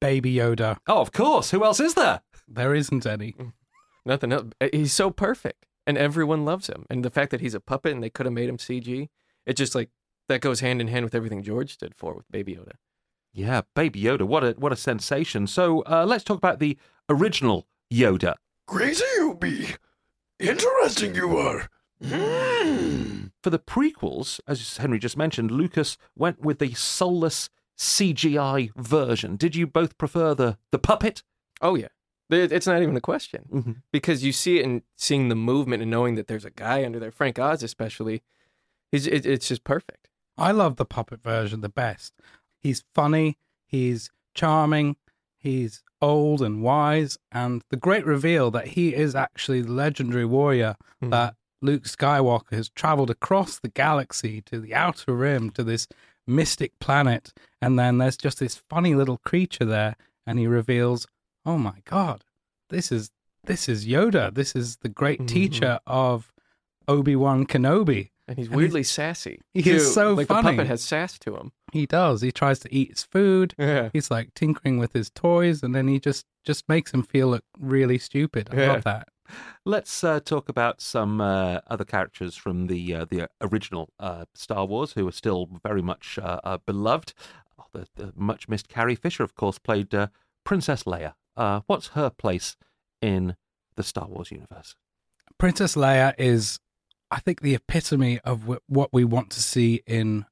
Baby 0.00 0.34
Yoda. 0.34 0.76
Oh, 0.86 1.00
of 1.00 1.10
course. 1.10 1.50
Who 1.50 1.64
else 1.64 1.80
is 1.80 1.94
there? 1.94 2.20
There 2.46 2.72
isn't 2.72 3.04
any. 3.04 3.34
Nothing 4.06 4.32
else. 4.32 4.46
Uh, 4.60 4.68
He's 4.72 4.92
so 4.92 5.10
perfect, 5.10 5.66
and 5.88 5.98
everyone 5.98 6.44
loves 6.44 6.68
him. 6.68 6.86
And 6.88 7.04
the 7.04 7.10
fact 7.10 7.32
that 7.32 7.40
he's 7.40 7.54
a 7.54 7.60
puppet 7.60 7.92
and 7.94 8.02
they 8.02 8.10
could 8.10 8.26
have 8.26 8.32
made 8.32 8.48
him 8.48 8.58
CG, 8.58 9.08
it 9.44 9.54
just 9.54 9.74
like 9.74 9.90
that 10.28 10.40
goes 10.40 10.60
hand 10.60 10.80
in 10.80 10.86
hand 10.86 11.04
with 11.04 11.16
everything 11.16 11.42
George 11.42 11.72
stood 11.72 11.96
for 11.96 12.14
with 12.14 12.30
Baby 12.30 12.54
Yoda. 12.54 12.74
Yeah, 13.38 13.60
Baby 13.74 14.02
Yoda. 14.02 14.22
What 14.22 14.42
a 14.44 14.50
what 14.58 14.72
a 14.72 14.76
sensation. 14.76 15.46
So 15.46 15.82
uh, 15.82 16.04
let's 16.06 16.24
talk 16.24 16.38
about 16.38 16.58
the 16.58 16.76
original 17.08 17.66
Yoda. 17.92 18.34
Crazy 18.66 19.04
you 19.16 19.36
be. 19.40 19.68
Interesting 20.40 21.14
you 21.14 21.36
are. 21.36 21.68
Mm. 22.02 23.30
For 23.42 23.50
the 23.50 23.58
prequels, 23.58 24.40
as 24.48 24.76
Henry 24.78 24.98
just 24.98 25.16
mentioned, 25.16 25.50
Lucas 25.50 25.96
went 26.16 26.40
with 26.40 26.58
the 26.58 26.74
soulless 26.74 27.48
CGI 27.78 28.70
version. 28.76 29.36
Did 29.36 29.54
you 29.54 29.66
both 29.66 29.96
prefer 29.98 30.34
the 30.34 30.58
the 30.72 30.78
puppet? 30.78 31.22
Oh 31.60 31.76
yeah, 31.76 31.88
it's 32.30 32.66
not 32.66 32.82
even 32.82 32.96
a 32.96 33.00
question 33.00 33.44
Mm-hmm. 33.52 33.72
because 33.92 34.24
you 34.24 34.32
see 34.32 34.58
it 34.58 34.64
and 34.64 34.82
seeing 34.96 35.28
the 35.28 35.34
movement 35.36 35.82
and 35.82 35.90
knowing 35.90 36.16
that 36.16 36.26
there's 36.26 36.44
a 36.44 36.50
guy 36.50 36.84
under 36.84 36.98
there. 36.98 37.12
Frank 37.12 37.38
Oz, 37.38 37.62
especially, 37.62 38.22
he's 38.90 39.06
it's 39.06 39.46
just 39.48 39.62
perfect. 39.64 40.08
I 40.36 40.52
love 40.52 40.76
the 40.76 40.84
puppet 40.84 41.20
version 41.22 41.60
the 41.62 41.68
best. 41.68 42.14
He's 42.60 42.82
funny, 42.94 43.38
he's 43.66 44.10
charming, 44.34 44.96
he's 45.36 45.82
old 46.00 46.42
and 46.42 46.62
wise, 46.62 47.18
and 47.32 47.62
the 47.70 47.76
great 47.76 48.06
reveal 48.06 48.50
that 48.52 48.68
he 48.68 48.94
is 48.94 49.14
actually 49.14 49.62
the 49.62 49.72
legendary 49.72 50.24
warrior 50.24 50.76
Mhm. 51.02 51.10
that 51.10 51.34
Luke 51.60 51.84
Skywalker 51.84 52.52
has 52.52 52.68
traveled 52.68 53.10
across 53.10 53.58
the 53.58 53.68
galaxy 53.68 54.40
to 54.42 54.60
the 54.60 54.74
outer 54.74 55.14
rim 55.14 55.50
to 55.50 55.64
this 55.64 55.88
mystic 56.26 56.78
planet, 56.78 57.32
and 57.60 57.78
then 57.78 57.98
there's 57.98 58.16
just 58.16 58.38
this 58.38 58.56
funny 58.68 58.94
little 58.94 59.18
creature 59.18 59.64
there, 59.64 59.96
and 60.26 60.38
he 60.38 60.46
reveals, 60.46 61.06
"Oh 61.44 61.58
my 61.58 61.82
God, 61.84 62.24
this 62.70 62.92
is 62.92 63.10
this 63.44 63.66
is 63.68 63.86
Yoda. 63.86 64.34
This 64.34 64.54
is 64.54 64.76
the 64.78 64.90
great 64.90 65.20
Mhm. 65.20 65.28
teacher 65.28 65.80
of 65.86 66.30
Obi 66.86 67.16
Wan 67.16 67.46
Kenobi." 67.46 68.10
And 68.26 68.36
he's 68.36 68.46
And 68.48 68.54
he's- 68.54 68.56
weirdly 68.56 68.82
sassy. 68.82 69.40
he 69.54 69.62
too. 69.62 69.76
is 69.76 69.94
so 69.94 70.12
like 70.12 70.28
the 70.28 70.34
puppet 70.42 70.66
has 70.66 70.82
sass 70.84 71.18
to 71.20 71.34
him. 71.36 71.52
He 71.72 71.86
does. 71.86 72.22
He 72.22 72.32
tries 72.32 72.58
to 72.60 72.74
eat 72.74 72.90
his 72.90 73.02
food. 73.04 73.54
Yeah. 73.58 73.90
He's 73.92 74.10
like 74.10 74.34
tinkering 74.34 74.78
with 74.78 74.92
his 74.92 75.10
toys, 75.10 75.62
and 75.62 75.74
then 75.74 75.88
he 75.88 75.98
just 76.00 76.24
just 76.44 76.68
makes 76.68 76.92
him 76.94 77.02
feel 77.02 77.28
look 77.28 77.44
really 77.58 77.98
stupid. 77.98 78.48
I 78.52 78.56
Yeah. 78.56 78.72
love 78.72 78.84
that. 78.84 79.08
Let's 79.66 80.02
uh, 80.02 80.20
talk 80.20 80.48
about 80.48 80.80
some 80.80 81.20
uh, 81.20 81.58
other 81.66 81.84
characters 81.84 82.34
from 82.34 82.66
the 82.68 82.94
uh, 82.94 83.04
the 83.04 83.28
original 83.42 83.90
uh, 84.00 84.24
Star 84.34 84.64
Wars 84.64 84.92
who 84.92 85.06
are 85.06 85.12
still 85.12 85.48
very 85.62 85.82
much 85.82 86.18
uh, 86.18 86.40
uh, 86.42 86.58
beloved. 86.64 87.12
Oh, 87.58 87.64
the, 87.72 87.86
the 87.96 88.12
much 88.16 88.48
missed 88.48 88.68
Carrie 88.68 88.94
Fisher, 88.94 89.22
of 89.22 89.34
course, 89.34 89.58
played 89.58 89.94
uh, 89.94 90.06
Princess 90.44 90.84
Leia. 90.84 91.12
Uh, 91.36 91.60
what's 91.66 91.88
her 91.88 92.08
place 92.08 92.56
in 93.02 93.36
the 93.76 93.82
Star 93.82 94.08
Wars 94.08 94.30
universe? 94.30 94.74
Princess 95.36 95.76
Leia 95.76 96.14
is, 96.18 96.58
I 97.10 97.20
think, 97.20 97.42
the 97.42 97.54
epitome 97.54 98.18
of 98.20 98.44
wh- 98.44 98.70
what 98.70 98.92
we 98.92 99.04
want 99.04 99.28
to 99.30 99.42
see 99.42 99.82
in 99.86 100.24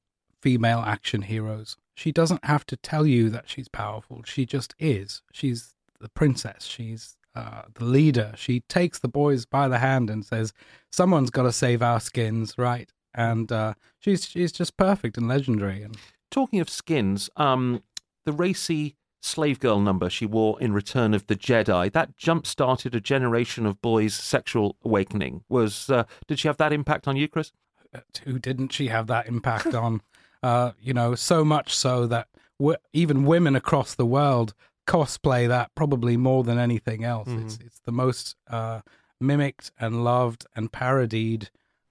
female 0.47 0.79
action 0.79 1.23
heroes. 1.23 1.75
She 1.93 2.13
doesn't 2.13 2.45
have 2.45 2.65
to 2.67 2.77
tell 2.77 3.05
you 3.05 3.29
that 3.31 3.49
she's 3.49 3.67
powerful. 3.67 4.23
She 4.23 4.45
just 4.45 4.73
is. 4.79 5.21
She's 5.33 5.75
the 5.99 6.07
princess. 6.07 6.63
She's 6.63 7.17
uh, 7.35 7.63
the 7.73 7.83
leader. 7.83 8.31
She 8.37 8.61
takes 8.69 8.97
the 8.99 9.09
boys 9.09 9.45
by 9.45 9.67
the 9.67 9.79
hand 9.79 10.09
and 10.09 10.23
says, 10.23 10.53
"Someone's 10.89 11.31
got 11.31 11.43
to 11.43 11.51
save 11.51 11.81
our 11.81 11.99
skins, 11.99 12.57
right?" 12.57 12.89
And 13.13 13.51
uh, 13.51 13.73
she's 13.99 14.25
she's 14.25 14.53
just 14.53 14.77
perfect 14.77 15.17
and 15.17 15.27
legendary. 15.27 15.83
And 15.83 15.97
Talking 16.31 16.61
of 16.61 16.69
skins, 16.69 17.29
um, 17.35 17.83
the 18.23 18.31
racy 18.31 18.95
slave 19.21 19.59
girl 19.59 19.81
number 19.81 20.09
she 20.09 20.25
wore 20.25 20.61
in 20.61 20.71
Return 20.71 21.13
of 21.13 21.27
the 21.27 21.35
Jedi 21.35 21.91
that 21.91 22.15
jump 22.15 22.47
started 22.47 22.95
a 22.95 23.01
generation 23.01 23.65
of 23.65 23.81
boys' 23.81 24.15
sexual 24.15 24.77
awakening. 24.85 25.43
Was 25.49 25.89
uh, 25.89 26.05
did 26.25 26.39
she 26.39 26.47
have 26.47 26.57
that 26.57 26.71
impact 26.71 27.05
on 27.05 27.17
you, 27.17 27.27
Chris? 27.27 27.51
uh, 27.93 27.99
who 28.23 28.39
didn't 28.39 28.71
she 28.71 28.87
have 28.87 29.07
that 29.07 29.27
impact 29.27 29.73
on? 29.73 30.01
Uh, 30.43 30.71
you 30.79 30.93
know, 30.93 31.15
so 31.15 31.43
much 31.43 31.75
so 31.75 32.05
that 32.07 32.27
w- 32.59 32.77
even 32.93 33.25
women 33.25 33.55
across 33.55 33.95
the 33.95 34.05
world 34.05 34.53
cosplay 34.87 35.47
that 35.47 35.69
probably 35.75 36.15
more 36.15 36.43
than 36.43 36.57
anything 36.57 37.03
else. 37.03 37.27
It's 37.29 37.57
it's 37.65 37.79
the 37.85 37.91
most 37.91 38.35
uh, 38.49 38.81
mimicked 39.19 39.71
and 39.79 40.03
loved 40.03 40.45
and 40.55 40.71
parodied 40.71 41.49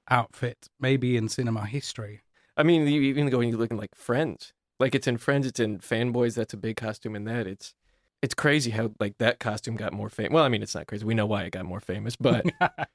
outfit 0.08 0.68
maybe 0.80 1.16
in 1.16 1.28
cinema 1.28 1.66
history. 1.66 2.22
I 2.56 2.62
mean, 2.62 2.86
you 2.86 3.02
even 3.02 3.28
go 3.28 3.40
and 3.40 3.50
you 3.50 3.56
look 3.56 3.70
in 3.70 3.76
like 3.76 3.94
Friends. 3.94 4.52
Like 4.78 4.94
it's 4.94 5.06
in 5.06 5.18
Friends, 5.18 5.46
it's 5.46 5.60
in 5.60 5.78
Fanboys. 5.78 6.34
That's 6.36 6.54
a 6.54 6.56
big 6.56 6.76
costume 6.76 7.16
in 7.16 7.24
that. 7.24 7.46
It's 7.46 7.74
it's 8.22 8.34
crazy 8.34 8.70
how 8.70 8.92
like 8.98 9.18
that 9.18 9.40
costume 9.40 9.76
got 9.76 9.92
more 9.92 10.08
famous. 10.08 10.32
Well, 10.32 10.44
I 10.44 10.48
mean, 10.48 10.62
it's 10.62 10.74
not 10.74 10.86
crazy. 10.86 11.04
We 11.04 11.14
know 11.14 11.26
why 11.26 11.42
it 11.44 11.50
got 11.50 11.64
more 11.66 11.80
famous, 11.80 12.16
but 12.16 12.46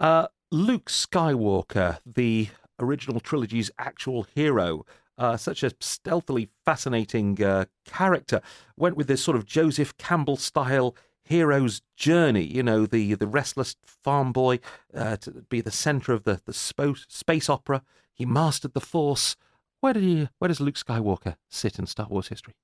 Uh, 0.00 0.26
Luke 0.50 0.86
Skywalker, 0.86 1.98
the 2.04 2.48
original 2.78 3.20
trilogy's 3.20 3.70
actual 3.78 4.26
hero, 4.34 4.84
Uh, 5.18 5.36
such 5.36 5.62
a 5.62 5.70
stealthily 5.78 6.48
fascinating 6.64 7.42
uh, 7.44 7.64
character. 7.84 8.40
Went 8.76 8.96
with 8.96 9.06
this 9.06 9.22
sort 9.22 9.36
of 9.36 9.44
Joseph 9.44 9.92
Campbell 9.98 10.36
style 10.36 10.96
hero's 11.22 11.82
journey. 11.96 12.44
You 12.44 12.62
know, 12.62 12.86
the 12.86 13.14
the 13.14 13.26
restless 13.26 13.76
farm 13.84 14.32
boy 14.32 14.58
uh, 14.94 15.16
to 15.18 15.30
be 15.48 15.60
the 15.62 15.70
center 15.70 16.14
of 16.14 16.22
the 16.22 16.40
the 16.44 16.52
spo- 16.52 17.04
space 17.08 17.52
opera. 17.52 17.82
He 18.14 18.26
mastered 18.26 18.72
the 18.72 18.80
Force. 18.80 19.36
Where 19.80 19.92
did 19.92 20.02
he? 20.02 20.28
Where 20.38 20.48
does 20.48 20.60
Luke 20.60 20.78
Skywalker 20.78 21.36
sit 21.48 21.78
in 21.78 21.86
Star 21.86 22.06
Wars 22.08 22.28
history? 22.28 22.54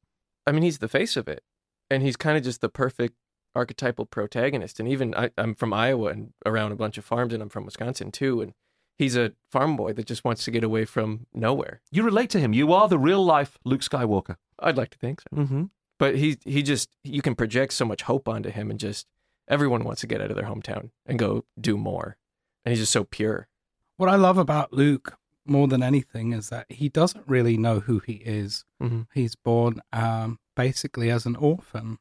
I 0.47 0.53
mean, 0.53 0.63
he's 0.63 0.79
the 0.79 0.89
face 0.99 1.21
of 1.21 1.29
it, 1.29 1.43
and 1.91 2.03
he's 2.03 2.17
kind 2.17 2.37
of 2.39 2.45
just 2.45 2.61
the 2.61 2.69
perfect 2.71 3.15
archetypal 3.55 4.07
protagonist. 4.07 4.81
And 4.81 4.89
even 4.89 5.15
I, 5.15 5.31
I'm 5.37 5.55
from 5.55 5.73
Iowa 5.73 6.11
and 6.11 6.33
around 6.45 6.73
a 6.73 6.77
bunch 6.77 6.99
of 6.99 7.05
farms, 7.05 7.35
and 7.35 7.43
I'm 7.43 7.51
from 7.51 7.67
Wisconsin 7.67 8.11
too. 8.11 8.41
And 8.43 8.55
he's 8.99 9.17
a 9.17 9.33
farm 9.51 9.77
boy 9.77 9.93
that 9.95 10.07
just 10.07 10.25
wants 10.25 10.45
to 10.45 10.51
get 10.51 10.65
away 10.65 10.85
from 10.85 11.27
nowhere. 11.33 11.81
You 11.91 12.03
relate 12.03 12.31
to 12.31 12.41
him. 12.41 12.53
You 12.53 12.73
are 12.73 12.89
the 12.89 12.99
real 12.99 13.25
life 13.25 13.57
Luke 13.65 13.81
Skywalker. 13.83 14.37
I'd 14.59 14.77
like 14.77 14.91
to 14.91 14.99
think 14.99 15.21
so, 15.23 15.37
Mm-hmm. 15.37 15.65
but 15.99 16.17
he 16.17 16.37
he 16.45 16.63
just 16.63 16.91
you 17.05 17.23
can 17.23 17.35
project 17.35 17.73
so 17.73 17.85
much 17.85 18.03
hope 18.03 18.29
onto 18.29 18.51
him, 18.51 18.71
and 18.71 18.79
just 18.81 19.07
everyone 19.49 19.85
wants 19.85 20.01
to 20.03 20.07
get 20.07 20.21
out 20.21 20.31
of 20.31 20.37
their 20.37 20.47
hometown 20.53 20.91
and 21.07 21.19
go 21.19 21.45
do 21.61 21.77
more. 21.79 22.17
And 22.65 22.73
he's 22.73 22.81
just 22.81 22.93
so 22.93 23.05
pure. 23.05 23.49
What 23.97 24.09
I 24.11 24.17
love 24.17 24.37
about 24.39 24.73
Luke 24.73 25.17
more 25.47 25.67
than 25.69 25.83
anything 25.83 26.33
is 26.33 26.51
that 26.51 26.67
he 26.69 26.89
doesn't 26.91 27.25
really 27.27 27.57
know 27.57 27.81
who 27.81 28.01
he 28.01 28.15
is. 28.15 28.65
Mhm. 28.83 29.07
He's 29.15 29.35
born 29.37 29.81
um, 29.93 30.39
basically 30.55 31.11
as 31.11 31.25
an 31.25 31.37
orphan. 31.37 31.99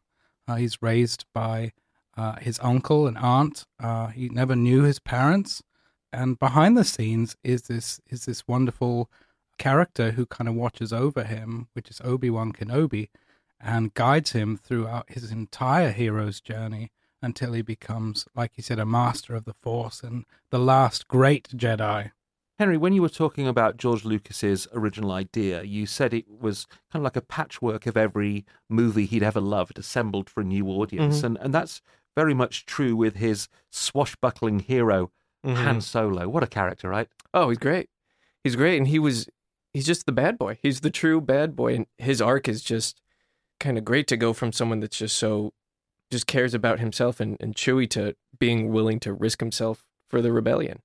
Uh, 0.48 0.56
he's 0.56 0.82
raised 0.82 1.26
by 1.34 1.72
uh, 2.18 2.36
his 2.42 2.60
uncle 2.62 3.08
and 3.08 3.18
aunt. 3.18 3.64
Uh, 3.80 4.08
he 4.08 4.28
never 4.30 4.56
knew 4.56 4.82
his 4.84 5.00
parents, 5.00 5.62
and 6.14 6.40
behind 6.40 6.78
the 6.78 6.84
scenes 6.84 7.36
is 7.44 7.64
this 7.64 8.00
is 8.10 8.26
this 8.26 8.48
wonderful 8.48 9.10
character 9.58 10.12
who 10.12 10.26
kind 10.26 10.48
of 10.48 10.56
watches 10.56 10.94
over 10.94 11.24
him, 11.24 11.68
which 11.74 11.90
is 11.90 12.02
Obi 12.04 12.30
Wan 12.30 12.54
Kenobi, 12.54 13.10
and 13.60 13.94
guides 13.94 14.32
him 14.32 14.58
throughout 14.58 15.10
his 15.10 15.32
entire 15.32 15.92
hero's 15.92 16.40
journey 16.40 16.92
until 17.22 17.54
he 17.54 17.64
becomes, 17.64 18.28
like 18.36 18.52
you 18.56 18.64
said, 18.64 18.78
a 18.80 18.86
master 18.86 19.36
of 19.36 19.46
the 19.46 19.56
Force 19.56 20.04
and 20.04 20.26
the 20.52 20.60
last 20.60 21.08
great 21.08 21.50
Jedi. 21.50 22.12
Henry, 22.60 22.78
when 22.78 22.94
you 22.94 23.02
were 23.02 23.10
talking 23.10 23.48
about 23.48 23.78
George 23.78 24.04
Lucas's 24.04 24.68
original 24.74 25.12
idea, 25.12 25.64
you 25.64 25.86
said 25.86 26.14
it 26.14 26.26
was 26.28 26.66
kind 26.92 27.02
of 27.02 27.04
like 27.04 27.16
a 27.16 27.22
patchwork 27.22 27.86
of 27.86 27.96
every 27.98 28.46
movie 28.70 29.06
he'd 29.06 29.24
ever 29.24 29.42
loved 29.42 29.78
assembled 29.78 30.30
for 30.30 30.42
a 30.42 30.46
new 30.46 30.68
audience. 30.68 31.22
Mhm. 31.22 31.24
And, 31.24 31.38
and 31.38 31.54
that's 31.54 31.82
very 32.16 32.34
much 32.34 32.66
true 32.66 32.96
with 32.96 33.16
his 33.16 33.48
swashbuckling 33.70 34.60
hero, 34.60 35.12
Han 35.44 35.56
mm-hmm. 35.56 35.80
Solo. 35.80 36.28
What 36.28 36.44
a 36.44 36.48
character, 36.48 36.90
right? 36.90 37.08
Oh, 37.34 37.50
he's 37.50 37.58
great. 37.58 37.90
He's 38.44 38.56
great, 38.56 38.78
and 38.78 38.88
he 38.88 39.00
was 39.00 39.28
he's 39.74 39.86
just 39.86 40.06
the 40.06 40.12
bad 40.12 40.38
boy. 40.38 40.58
He's 40.62 40.82
the 40.82 40.90
true 40.90 41.22
bad 41.22 41.56
boy, 41.56 41.76
and 41.76 41.86
his 41.98 42.22
arc 42.22 42.48
is 42.48 42.62
just 42.62 43.02
kind 43.60 43.78
of 43.78 43.86
great 43.86 44.08
to 44.08 44.18
go 44.18 44.34
from 44.34 44.52
someone 44.52 44.80
that's 44.80 44.98
just 44.98 45.18
so 45.18 45.54
just 46.12 46.28
cares 46.28 46.54
about 46.54 46.80
himself 46.80 47.20
and, 47.20 47.38
and 47.40 47.56
Chewie 47.56 47.90
to 47.92 48.16
being 48.40 48.72
willing 48.72 49.00
to 49.02 49.14
risk 49.14 49.40
himself 49.40 49.84
for 50.10 50.22
the 50.22 50.32
rebellion. 50.32 50.82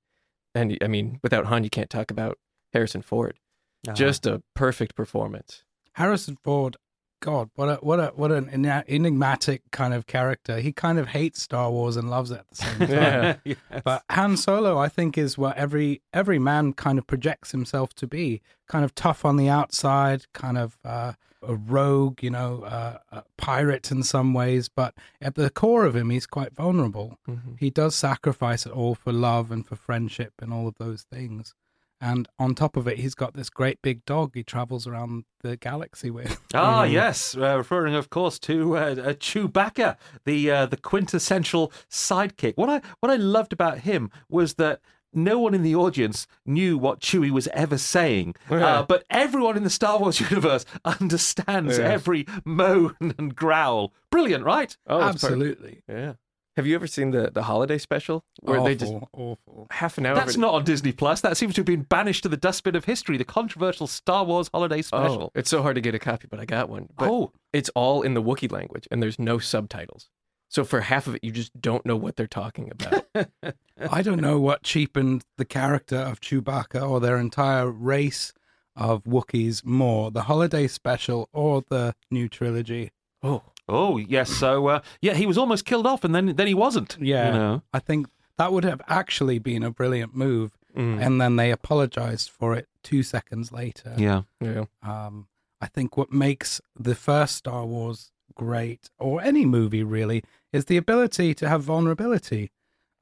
And 0.55 0.77
I 0.83 0.89
mean, 0.89 1.21
without 1.23 1.47
Han, 1.47 1.65
you 1.65 1.71
can't 1.71 1.91
talk 1.91 2.11
about 2.11 2.39
Harrison 2.73 3.03
Ford. 3.03 3.39
Uh-huh. 3.87 3.95
Just 3.95 4.27
a 4.27 4.43
perfect 4.55 4.95
performance. 4.95 5.65
Harrison 5.95 6.37
Ford, 6.43 6.77
God, 7.23 7.51
what 7.55 7.69
a 7.69 7.75
what 7.77 8.01
a 8.01 8.07
what 8.17 8.33
an 8.33 8.49
enigmatic 8.89 9.63
kind 9.71 9.95
of 9.95 10.07
character. 10.07 10.59
He 10.59 10.73
kind 10.73 10.99
of 10.99 11.09
hates 11.09 11.41
Star 11.41 11.71
Wars 11.71 11.97
and 11.97 12.11
loves 12.11 12.31
it 12.33 12.41
at 12.41 12.49
the 12.51 12.57
same 12.57 12.79
time. 12.81 12.91
Yeah. 12.91 13.37
Yes. 13.45 13.57
But 13.85 14.03
Han 14.11 14.37
Solo, 14.37 14.77
I 14.77 14.89
think, 14.89 15.17
is 15.17 15.39
what 15.39 15.57
every 15.57 16.03
every 16.13 16.39
man 16.39 16.73
kind 16.73 16.99
of 16.99 17.07
projects 17.07 17.53
himself 17.53 17.95
to 17.95 18.07
be. 18.07 18.43
Kind 18.69 18.85
of 18.85 18.95
tough 18.95 19.25
on 19.25 19.37
the 19.37 19.49
outside, 19.49 20.27
kind 20.35 20.59
of 20.59 20.79
uh, 20.85 21.13
a 21.43 21.55
rogue, 21.55 22.23
you 22.23 22.31
know, 22.31 22.63
uh, 22.65 22.99
a 23.13 23.23
pirate 23.37 23.91
in 23.93 24.03
some 24.03 24.35
ways. 24.35 24.69
But 24.69 24.95
at 25.21 25.35
the 25.37 25.49
core 25.51 25.85
of 25.85 25.95
him, 25.95 26.11
he's 26.11 26.27
quite 26.27 26.55
vulnerable. 26.55 27.19
Mhm. 27.29 27.59
He 27.59 27.71
does 27.71 27.95
sacrifice 27.95 28.67
it 28.67 28.73
all 28.73 28.95
for 28.95 29.13
love 29.13 29.51
and 29.53 29.65
for 29.67 29.77
friendship 29.77 30.35
and 30.41 30.53
all 30.53 30.67
of 30.67 30.75
those 30.79 31.03
things. 31.03 31.55
And 32.03 32.29
on 32.37 32.57
top 32.57 32.77
of 32.77 32.89
it, 32.89 32.99
he's 32.99 33.15
got 33.15 33.35
this 33.35 33.49
great 33.49 33.81
big 33.81 34.05
dog 34.05 34.33
he 34.35 34.43
travels 34.43 34.89
around 34.89 35.25
the 35.43 35.57
galaxy 35.57 36.11
with. 36.11 36.41
Ah, 36.55 36.83
Mhm. 36.85 36.93
yes, 36.93 37.37
uh, 37.37 37.57
referring, 37.57 37.95
of 37.95 38.11
course, 38.11 38.39
to 38.41 38.77
uh, 38.77 38.81
uh, 38.81 39.13
Chewbacca, 39.15 39.97
the 40.25 40.51
uh, 40.51 40.67
the 40.67 40.77
quintessential 40.77 41.73
sidekick. 41.89 42.55
What 42.57 42.69
I 42.69 42.81
what 43.01 43.11
I 43.13 43.17
loved 43.17 43.53
about 43.53 43.79
him 43.91 44.11
was 44.29 44.55
that 44.55 44.81
no 45.15 45.39
one 45.39 45.55
in 45.55 45.63
the 45.63 45.75
audience 45.77 46.27
knew 46.45 46.77
what 46.79 47.01
Chewie 47.01 47.31
was 47.31 47.47
ever 47.49 47.79
saying, 47.79 48.35
Yeah. 48.51 48.67
uh, 48.67 48.83
but 48.83 49.05
everyone 49.11 49.57
in 49.59 49.63
the 49.63 49.71
Star 49.71 49.99
Wars 49.99 50.19
universe 50.31 50.65
understands 50.85 51.79
Yeah. 51.79 51.85
every 51.85 52.27
moan 52.45 52.97
and 53.19 53.37
growl. 53.37 53.93
Brilliant, 54.11 54.45
right? 54.45 54.77
Oh, 54.87 54.97
it's 54.97 55.03
part- 55.05 55.15
Absolutely. 55.33 55.83
yeah. 55.89 56.15
Have 56.57 56.67
you 56.67 56.75
ever 56.75 56.87
seen 56.87 57.13
the 57.13 57.31
the 57.31 57.45
holiday 57.45 57.79
special 57.79 58.25
where 58.41 58.57
awful, 58.57 58.65
they 58.67 58.75
just 58.75 58.93
awful. 58.93 59.67
half 59.71 59.97
an 59.97 60.07
hour? 60.07 60.15
That's 60.15 60.35
of 60.35 60.41
not 60.41 60.55
on 60.55 60.65
Disney 60.65 60.93
Plus. 60.93 61.21
That 61.23 61.37
seems 61.37 61.55
to 61.55 61.61
have 61.61 61.67
been 61.67 61.83
banished 61.83 62.23
to 62.25 62.29
the 62.29 62.37
dustbin 62.37 62.77
of 62.77 62.85
history. 62.85 63.17
The 63.17 63.25
controversial 63.25 63.87
Star 63.87 64.25
Wars 64.25 64.51
holiday 64.53 64.79
oh, 64.79 64.83
special. 64.83 65.23
Oh, 65.23 65.33
it's 65.35 65.51
so 65.51 65.63
hard 65.63 65.77
to 65.77 65.81
get 65.81 65.95
a 65.95 65.99
copy, 65.99 66.29
but 66.31 66.41
I 66.41 66.45
got 66.45 66.69
one. 66.69 66.89
But 66.97 67.09
oh, 67.09 67.33
it's 67.53 67.71
all 67.71 68.03
in 68.03 68.15
the 68.15 68.23
Wookiee 68.23 68.53
language 68.53 68.87
and 68.91 69.03
there's 69.03 69.19
no 69.19 69.39
subtitles. 69.39 70.11
So 70.53 70.65
for 70.65 70.83
half 70.83 71.07
of 71.07 71.15
it, 71.15 71.25
you 71.25 71.31
just 71.31 71.59
don't 71.59 71.87
know 71.87 71.97
what 71.97 72.17
they're 72.17 72.27
talking 72.27 72.71
about. 72.71 73.07
I 73.91 74.03
don't 74.03 74.21
know 74.21 74.39
what 74.39 74.63
cheapened 74.63 75.25
the 75.39 75.47
character 75.47 75.97
of 75.97 76.21
Chewbacca 76.21 76.87
or 76.87 77.01
their 77.01 77.17
entire 77.17 77.71
race 77.71 78.35
of 78.77 79.05
Wookiees 79.05 79.65
more, 79.65 80.11
the 80.11 80.25
holiday 80.25 80.67
special 80.67 81.31
or 81.33 81.63
the 81.71 81.95
new 82.11 82.29
trilogy. 82.29 82.91
oh, 83.23 83.43
oh, 83.73 83.97
yes. 83.97 84.31
So, 84.31 84.67
uh, 84.69 84.81
yeah, 85.01 85.15
he 85.15 85.27
was 85.27 85.39
almost 85.39 85.65
killed 85.65 85.87
off, 85.87 86.05
and 86.05 86.15
then 86.15 86.37
then 86.37 86.47
he 86.47 86.55
wasn't. 86.55 86.97
Yeah. 87.01 87.27
you 87.27 87.33
know. 87.39 87.63
I 87.73 87.79
think 87.79 88.07
that 88.39 88.53
would 88.53 88.65
have 88.65 88.81
actually 88.89 89.39
been 89.39 89.63
a 89.63 89.71
brilliant 89.71 90.15
move. 90.15 90.53
mm, 90.77 91.05
And 91.05 91.21
then 91.21 91.37
they 91.37 91.51
apologized 91.51 92.31
for 92.31 92.55
it 92.55 92.69
two 92.83 93.03
seconds 93.03 93.53
later. 93.53 93.95
Yeah. 93.99 94.23
yeah. 94.41 94.65
Um, 94.83 95.27
I 95.61 95.67
think 95.67 95.97
what 95.97 96.13
makes 96.13 96.61
the 96.79 96.95
first 96.95 97.37
Star 97.37 97.65
Wars 97.67 98.11
great, 98.35 98.91
or 98.99 99.21
any 99.23 99.45
movie 99.45 99.85
really, 99.85 100.23
is 100.53 100.65
the 100.67 100.77
ability 100.77 101.35
to 101.35 101.49
have 101.49 101.63
vulnerability. 101.63 102.51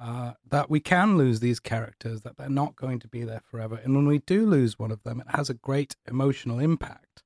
Uh, 0.02 0.33
that 0.48 0.70
we 0.70 0.80
can 0.80 1.18
lose 1.18 1.40
these 1.40 1.61
characters, 1.61 2.22
that 2.22 2.38
they're 2.38 2.48
not 2.48 2.74
going 2.74 2.98
to 2.98 3.06
be 3.06 3.22
there 3.22 3.42
forever. 3.50 3.78
And 3.85 3.94
when 3.94 4.06
we 4.06 4.20
do 4.20 4.46
lose 4.46 4.78
one 4.78 4.90
of 4.90 5.02
them, 5.02 5.20
it 5.20 5.26
has 5.37 5.50
a 5.50 5.54
great 5.54 5.94
emotional 6.09 6.59
impact. 6.59 7.22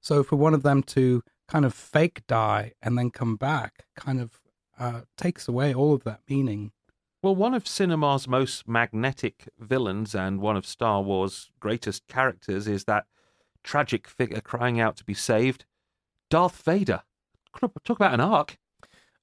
So 0.00 0.22
for 0.22 0.36
one 0.36 0.54
of 0.54 0.62
them 0.62 0.84
to 0.84 1.22
kind 1.52 1.66
of 1.66 1.74
fake 1.74 2.22
die 2.26 2.72
and 2.80 2.96
then 2.96 3.10
come 3.10 3.36
back 3.36 3.84
kind 3.94 4.18
of 4.18 4.40
uh, 4.78 5.02
takes 5.18 5.46
away 5.46 5.74
all 5.74 5.92
of 5.92 6.02
that 6.02 6.20
meaning. 6.26 6.72
Well, 7.22 7.36
one 7.36 7.52
of 7.52 7.68
cinema's 7.68 8.26
most 8.26 8.66
magnetic 8.66 9.50
villains 9.58 10.14
and 10.14 10.40
one 10.40 10.56
of 10.56 10.66
Star 10.66 11.02
Wars' 11.02 11.50
greatest 11.60 12.08
characters 12.08 12.66
is 12.66 12.84
that 12.84 13.04
tragic 13.62 14.08
figure 14.08 14.40
crying 14.40 14.80
out 14.80 14.96
to 14.96 15.04
be 15.04 15.12
saved, 15.12 15.66
Darth 16.30 16.62
Vader. 16.62 17.02
Talk 17.60 17.96
about 17.98 18.14
an 18.14 18.20
arc. 18.20 18.56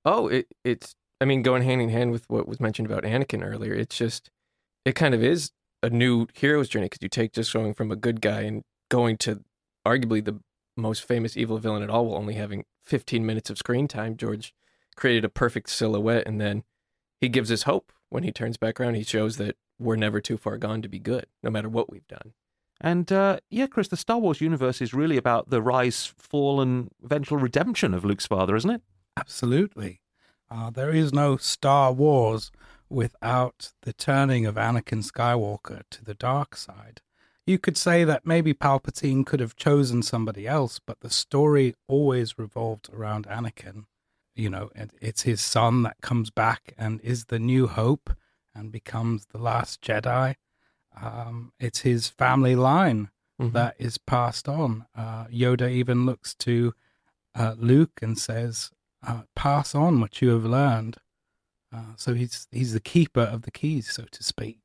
Oh, 0.05 0.27
it, 0.27 0.49
it's, 0.63 0.95
I 1.19 1.25
mean, 1.25 1.41
going 1.41 1.63
hand 1.63 1.81
in 1.81 1.89
hand 1.89 2.11
with 2.11 2.25
what 2.29 2.47
was 2.47 2.59
mentioned 2.59 2.85
about 2.89 3.05
Anakin 3.05 3.43
earlier, 3.43 3.73
it's 3.73 3.97
just, 3.97 4.29
it 4.85 4.93
kind 4.93 5.15
of 5.15 5.23
is 5.23 5.51
a 5.81 5.89
new 5.89 6.27
hero's 6.35 6.69
journey 6.69 6.85
because 6.85 7.01
you 7.01 7.09
take 7.09 7.33
just 7.33 7.51
going 7.51 7.73
from 7.73 7.91
a 7.91 7.95
good 7.95 8.21
guy 8.21 8.41
and 8.41 8.63
going 8.87 9.17
to 9.17 9.43
arguably 9.83 10.23
the 10.23 10.39
most 10.79 11.03
famous 11.03 11.37
evil 11.37 11.57
villain 11.57 11.83
at 11.83 11.89
all 11.89 12.07
while 12.07 12.19
only 12.19 12.35
having 12.35 12.65
15 12.85 13.25
minutes 13.25 13.49
of 13.49 13.57
screen 13.57 13.87
time. 13.87 14.17
George 14.17 14.53
created 14.95 15.25
a 15.25 15.29
perfect 15.29 15.69
silhouette 15.69 16.27
and 16.27 16.39
then 16.39 16.63
he 17.19 17.29
gives 17.29 17.51
us 17.51 17.63
hope 17.63 17.91
when 18.09 18.23
he 18.23 18.31
turns 18.31 18.57
back 18.57 18.79
around. 18.79 18.95
He 18.95 19.03
shows 19.03 19.37
that 19.37 19.55
we're 19.77 19.95
never 19.95 20.19
too 20.19 20.37
far 20.37 20.57
gone 20.57 20.81
to 20.81 20.89
be 20.89 20.99
good, 20.99 21.27
no 21.43 21.49
matter 21.49 21.69
what 21.69 21.89
we've 21.89 22.07
done. 22.07 22.33
And 22.81 23.11
uh, 23.11 23.39
yeah, 23.49 23.67
Chris, 23.67 23.89
the 23.89 23.97
Star 23.97 24.17
Wars 24.17 24.41
universe 24.41 24.81
is 24.81 24.93
really 24.93 25.17
about 25.17 25.49
the 25.49 25.61
rise, 25.61 26.13
fall, 26.17 26.61
and 26.61 26.91
eventual 27.03 27.37
redemption 27.37 27.93
of 27.93 28.05
Luke's 28.05 28.25
father, 28.25 28.55
isn't 28.55 28.69
it? 28.69 28.81
Absolutely. 29.17 30.01
Uh, 30.49 30.69
there 30.69 30.91
is 30.91 31.13
no 31.13 31.37
Star 31.37 31.91
Wars 31.91 32.51
without 32.89 33.73
the 33.81 33.93
turning 33.93 34.45
of 34.45 34.55
Anakin 34.55 35.03
Skywalker 35.03 35.83
to 35.91 36.03
the 36.03 36.13
dark 36.13 36.55
side. 36.55 37.01
You 37.49 37.57
could 37.57 37.77
say 37.77 38.03
that 38.03 38.27
maybe 38.27 38.53
Palpatine 38.53 39.25
could 39.25 39.39
have 39.39 39.55
chosen 39.55 40.03
somebody 40.03 40.45
else, 40.45 40.79
but 40.85 40.99
the 40.99 41.09
story 41.09 41.73
always 41.87 42.37
revolved 42.37 42.89
around 42.93 43.25
Anakin. 43.25 43.85
You 44.35 44.51
know, 44.51 44.69
it's 45.01 45.23
his 45.23 45.41
son 45.41 45.81
that 45.81 45.99
comes 45.99 46.29
back 46.29 46.75
and 46.77 47.01
is 47.01 47.25
the 47.25 47.39
new 47.39 47.65
hope 47.65 48.11
and 48.53 48.71
becomes 48.71 49.25
the 49.25 49.39
last 49.39 49.81
Jedi. 49.81 50.35
Um, 50.95 51.51
it's 51.59 51.79
his 51.79 52.07
family 52.07 52.55
line 52.55 53.09
Mhm. 53.39 53.53
that 53.53 53.75
is 53.79 53.97
passed 53.97 54.47
on. 54.47 54.85
Uh, 54.93 55.25
Yoda 55.29 55.71
even 55.71 56.05
looks 56.05 56.35
to 56.35 56.75
uh, 57.33 57.55
Luke 57.57 57.99
and 58.03 58.15
says, 58.19 58.69
uh, 59.01 59.23
"Pass 59.35 59.73
on 59.73 59.99
what 60.01 60.21
you 60.21 60.29
have 60.29 60.45
learned." 60.45 60.97
Uh, 61.71 61.95
so 61.95 62.13
he's 62.13 62.47
he's 62.51 62.73
the 62.73 62.79
keeper 62.79 63.21
of 63.21 63.41
the 63.41 63.51
keys, 63.51 63.91
so 63.91 64.03
to 64.11 64.23
speak. 64.23 64.59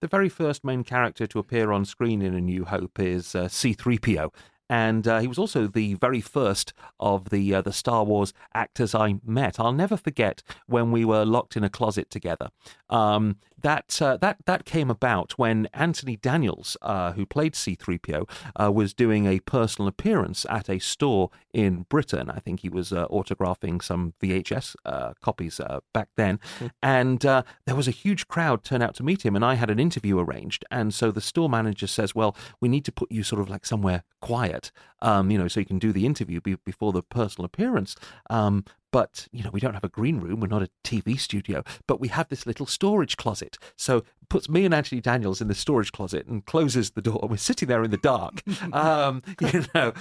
The 0.00 0.08
very 0.08 0.28
first 0.28 0.64
main 0.64 0.84
character 0.84 1.26
to 1.26 1.38
appear 1.38 1.72
on 1.72 1.84
screen 1.84 2.22
in 2.22 2.34
A 2.34 2.40
New 2.40 2.64
Hope 2.64 2.98
is 2.98 3.34
uh, 3.34 3.44
C3PO. 3.44 4.32
And 4.68 5.06
uh, 5.06 5.20
he 5.20 5.28
was 5.28 5.38
also 5.38 5.68
the 5.68 5.94
very 5.94 6.20
first 6.20 6.72
of 6.98 7.30
the 7.30 7.54
uh, 7.54 7.62
the 7.62 7.72
Star 7.72 8.02
Wars 8.02 8.32
actors 8.52 8.96
I 8.96 9.20
met. 9.24 9.60
I'll 9.60 9.72
never 9.72 9.96
forget 9.96 10.42
when 10.66 10.90
we 10.90 11.04
were 11.04 11.24
locked 11.24 11.56
in 11.56 11.62
a 11.62 11.70
closet 11.70 12.10
together. 12.10 12.48
Um, 12.90 13.36
that 13.62 14.00
uh, 14.02 14.16
that 14.18 14.38
that 14.46 14.64
came 14.64 14.90
about 14.90 15.38
when 15.38 15.68
Anthony 15.72 16.16
Daniels, 16.16 16.76
uh, 16.82 17.12
who 17.12 17.24
played 17.26 17.54
C3PO, 17.54 18.28
uh, 18.60 18.72
was 18.72 18.94
doing 18.94 19.26
a 19.26 19.40
personal 19.40 19.88
appearance 19.88 20.46
at 20.48 20.68
a 20.68 20.78
store 20.78 21.30
in 21.52 21.86
Britain. 21.88 22.30
I 22.30 22.38
think 22.38 22.60
he 22.60 22.68
was 22.68 22.92
uh, 22.92 23.06
autographing 23.08 23.82
some 23.82 24.14
VHS 24.22 24.76
uh, 24.84 25.14
copies 25.22 25.60
uh, 25.60 25.80
back 25.92 26.08
then, 26.16 26.38
and 26.82 27.24
uh, 27.24 27.42
there 27.66 27.76
was 27.76 27.88
a 27.88 27.92
huge 27.92 28.28
crowd 28.28 28.62
turn 28.62 28.82
out 28.82 28.94
to 28.96 29.02
meet 29.02 29.24
him. 29.24 29.34
And 29.34 29.44
I 29.44 29.54
had 29.54 29.70
an 29.70 29.80
interview 29.80 30.18
arranged, 30.18 30.64
and 30.70 30.92
so 30.92 31.10
the 31.10 31.20
store 31.20 31.48
manager 31.48 31.86
says, 31.86 32.14
"Well, 32.14 32.36
we 32.60 32.68
need 32.68 32.84
to 32.84 32.92
put 32.92 33.10
you 33.10 33.22
sort 33.22 33.40
of 33.40 33.48
like 33.48 33.64
somewhere 33.66 34.02
quiet, 34.20 34.70
um, 35.00 35.30
you 35.30 35.38
know, 35.38 35.48
so 35.48 35.60
you 35.60 35.66
can 35.66 35.78
do 35.78 35.92
the 35.92 36.06
interview 36.06 36.40
be- 36.40 36.56
before 36.64 36.92
the 36.92 37.02
personal 37.02 37.46
appearance." 37.46 37.96
Um, 38.30 38.64
but 38.92 39.28
you 39.32 39.42
know 39.42 39.50
we 39.52 39.60
don't 39.60 39.74
have 39.74 39.84
a 39.84 39.88
green 39.88 40.18
room 40.20 40.40
we're 40.40 40.46
not 40.46 40.62
a 40.62 40.70
tv 40.84 41.18
studio 41.18 41.62
but 41.86 42.00
we 42.00 42.08
have 42.08 42.28
this 42.28 42.46
little 42.46 42.66
storage 42.66 43.16
closet. 43.16 43.58
So 43.76 44.04
puts 44.28 44.48
me 44.48 44.64
and 44.64 44.74
anthony 44.74 45.00
daniels 45.00 45.40
in 45.40 45.48
the 45.48 45.54
storage 45.54 45.92
closet 45.92 46.26
and 46.26 46.44
closes 46.46 46.90
the 46.90 47.02
door. 47.02 47.26
We're 47.28 47.36
sitting 47.36 47.68
there 47.68 47.82
in 47.84 47.90
the 47.90 47.96
dark 47.96 48.42
um, 48.72 49.22
you 49.40 49.64
know 49.74 49.92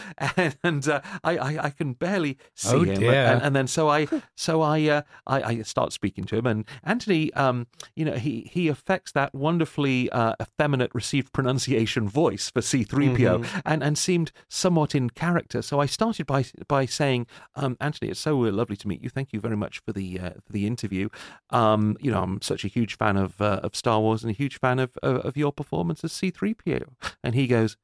and 0.63 0.87
uh, 0.87 1.01
I, 1.23 1.37
I 1.37 1.63
i 1.65 1.69
can 1.69 1.93
barely 1.93 2.37
see 2.53 2.75
Oh, 2.75 2.83
him. 2.83 3.03
and, 3.03 3.41
and 3.41 3.55
then 3.55 3.67
so 3.67 3.89
i 3.89 4.07
so 4.35 4.61
i 4.61 4.81
uh, 4.87 5.01
I, 5.27 5.41
I 5.43 5.61
start 5.61 5.93
speaking 5.93 6.23
to 6.25 6.35
him. 6.37 6.45
And 6.45 6.65
anthony 6.83 7.33
um 7.33 7.67
you 7.95 8.05
know 8.05 8.13
he 8.13 8.49
he 8.51 8.67
affects 8.67 9.11
that 9.13 9.33
wonderfully 9.33 10.09
uh, 10.11 10.33
effeminate 10.41 10.91
received 10.93 11.33
pronunciation 11.33 12.07
voice 12.07 12.49
for 12.49 12.61
c3po 12.61 13.45
and 13.65 13.83
and 13.83 13.97
seemed 13.97 14.31
somewhat 14.49 14.95
in 14.95 15.09
character. 15.09 15.61
So 15.61 15.79
i 15.79 15.85
started 15.85 16.25
by 16.25 16.45
by 16.67 16.85
saying 16.85 17.27
um 17.55 17.77
anthony 17.79 18.11
it's 18.11 18.19
so 18.19 18.43
uh, 18.45 18.51
lovely 18.51 18.75
to 18.77 18.87
meet 18.87 19.01
you. 19.01 19.09
Thank 19.09 19.33
you 19.33 19.39
very 19.39 19.57
much 19.57 19.79
for 19.79 19.91
the 19.93 20.19
uh, 20.19 20.29
for 20.45 20.51
the 20.51 20.65
interview. 20.67 21.09
Um 21.49 21.97
you 22.01 22.11
know 22.11 22.21
i'm 22.21 22.41
such 22.41 22.63
a 22.65 22.67
huge 22.67 22.97
fan 22.97 23.17
of 23.17 23.39
uh, 23.41 23.59
of 23.63 23.75
star 23.75 23.99
wars 23.99 24.14
and 24.23 24.31
a 24.31 24.35
huge 24.35 24.59
fan 24.59 24.79
of 24.79 24.97
of, 25.03 25.17
of 25.17 25.37
your 25.37 25.51
performance 25.51 26.03
as 26.03 26.11
c3po 26.11 26.85
and 27.23 27.35
he 27.35 27.47
goes 27.47 27.77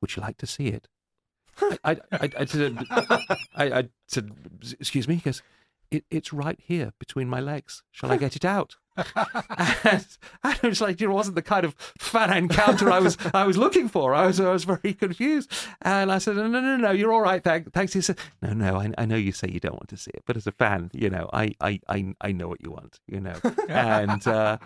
would 0.00 0.14
you 0.16 0.22
like 0.22 0.36
to 0.36 0.46
see 0.46 0.68
it 0.68 0.88
I, 1.62 1.76
I, 1.84 1.98
I, 2.12 2.30
I, 2.40 2.44
said, 2.46 2.78
I, 2.90 3.38
I 3.54 3.88
said, 4.08 4.32
excuse 4.80 5.06
me. 5.06 5.14
He 5.14 5.20
goes, 5.20 5.40
it, 5.90 6.04
it's 6.10 6.32
right 6.32 6.58
here 6.60 6.92
between 6.98 7.28
my 7.28 7.40
legs. 7.40 7.82
Shall 7.90 8.10
I 8.10 8.16
get 8.16 8.36
it 8.36 8.44
out? 8.44 8.76
and 8.96 10.06
it 10.44 10.62
was 10.62 10.80
like, 10.80 11.00
it 11.00 11.08
wasn't 11.08 11.36
the 11.36 11.42
kind 11.42 11.64
of 11.64 11.74
fan 11.98 12.36
encounter 12.36 12.90
I 12.90 13.00
was 13.00 13.16
I 13.32 13.44
was 13.44 13.56
looking 13.56 13.88
for. 13.88 14.14
I 14.14 14.26
was 14.26 14.40
I 14.40 14.52
was 14.52 14.64
very 14.64 14.94
confused, 14.94 15.52
and 15.82 16.12
I 16.12 16.18
said, 16.18 16.36
no, 16.36 16.46
no, 16.46 16.60
no, 16.60 16.76
no, 16.76 16.90
you're 16.92 17.12
all 17.12 17.20
right. 17.20 17.42
Thank, 17.42 17.72
thanks. 17.72 17.92
He 17.92 18.00
said, 18.00 18.18
no, 18.40 18.52
no, 18.52 18.76
I, 18.76 18.92
I 18.96 19.04
know 19.04 19.16
you 19.16 19.32
say 19.32 19.48
you 19.50 19.60
don't 19.60 19.74
want 19.74 19.88
to 19.88 19.96
see 19.96 20.12
it, 20.14 20.22
but 20.26 20.36
as 20.36 20.46
a 20.46 20.52
fan, 20.52 20.90
you 20.92 21.10
know, 21.10 21.28
I 21.32 21.54
I 21.60 21.80
I, 21.88 22.14
I 22.20 22.32
know 22.32 22.48
what 22.48 22.62
you 22.62 22.70
want, 22.70 23.00
you 23.06 23.20
know, 23.20 23.34
and 23.68 24.26
uh, 24.26 24.58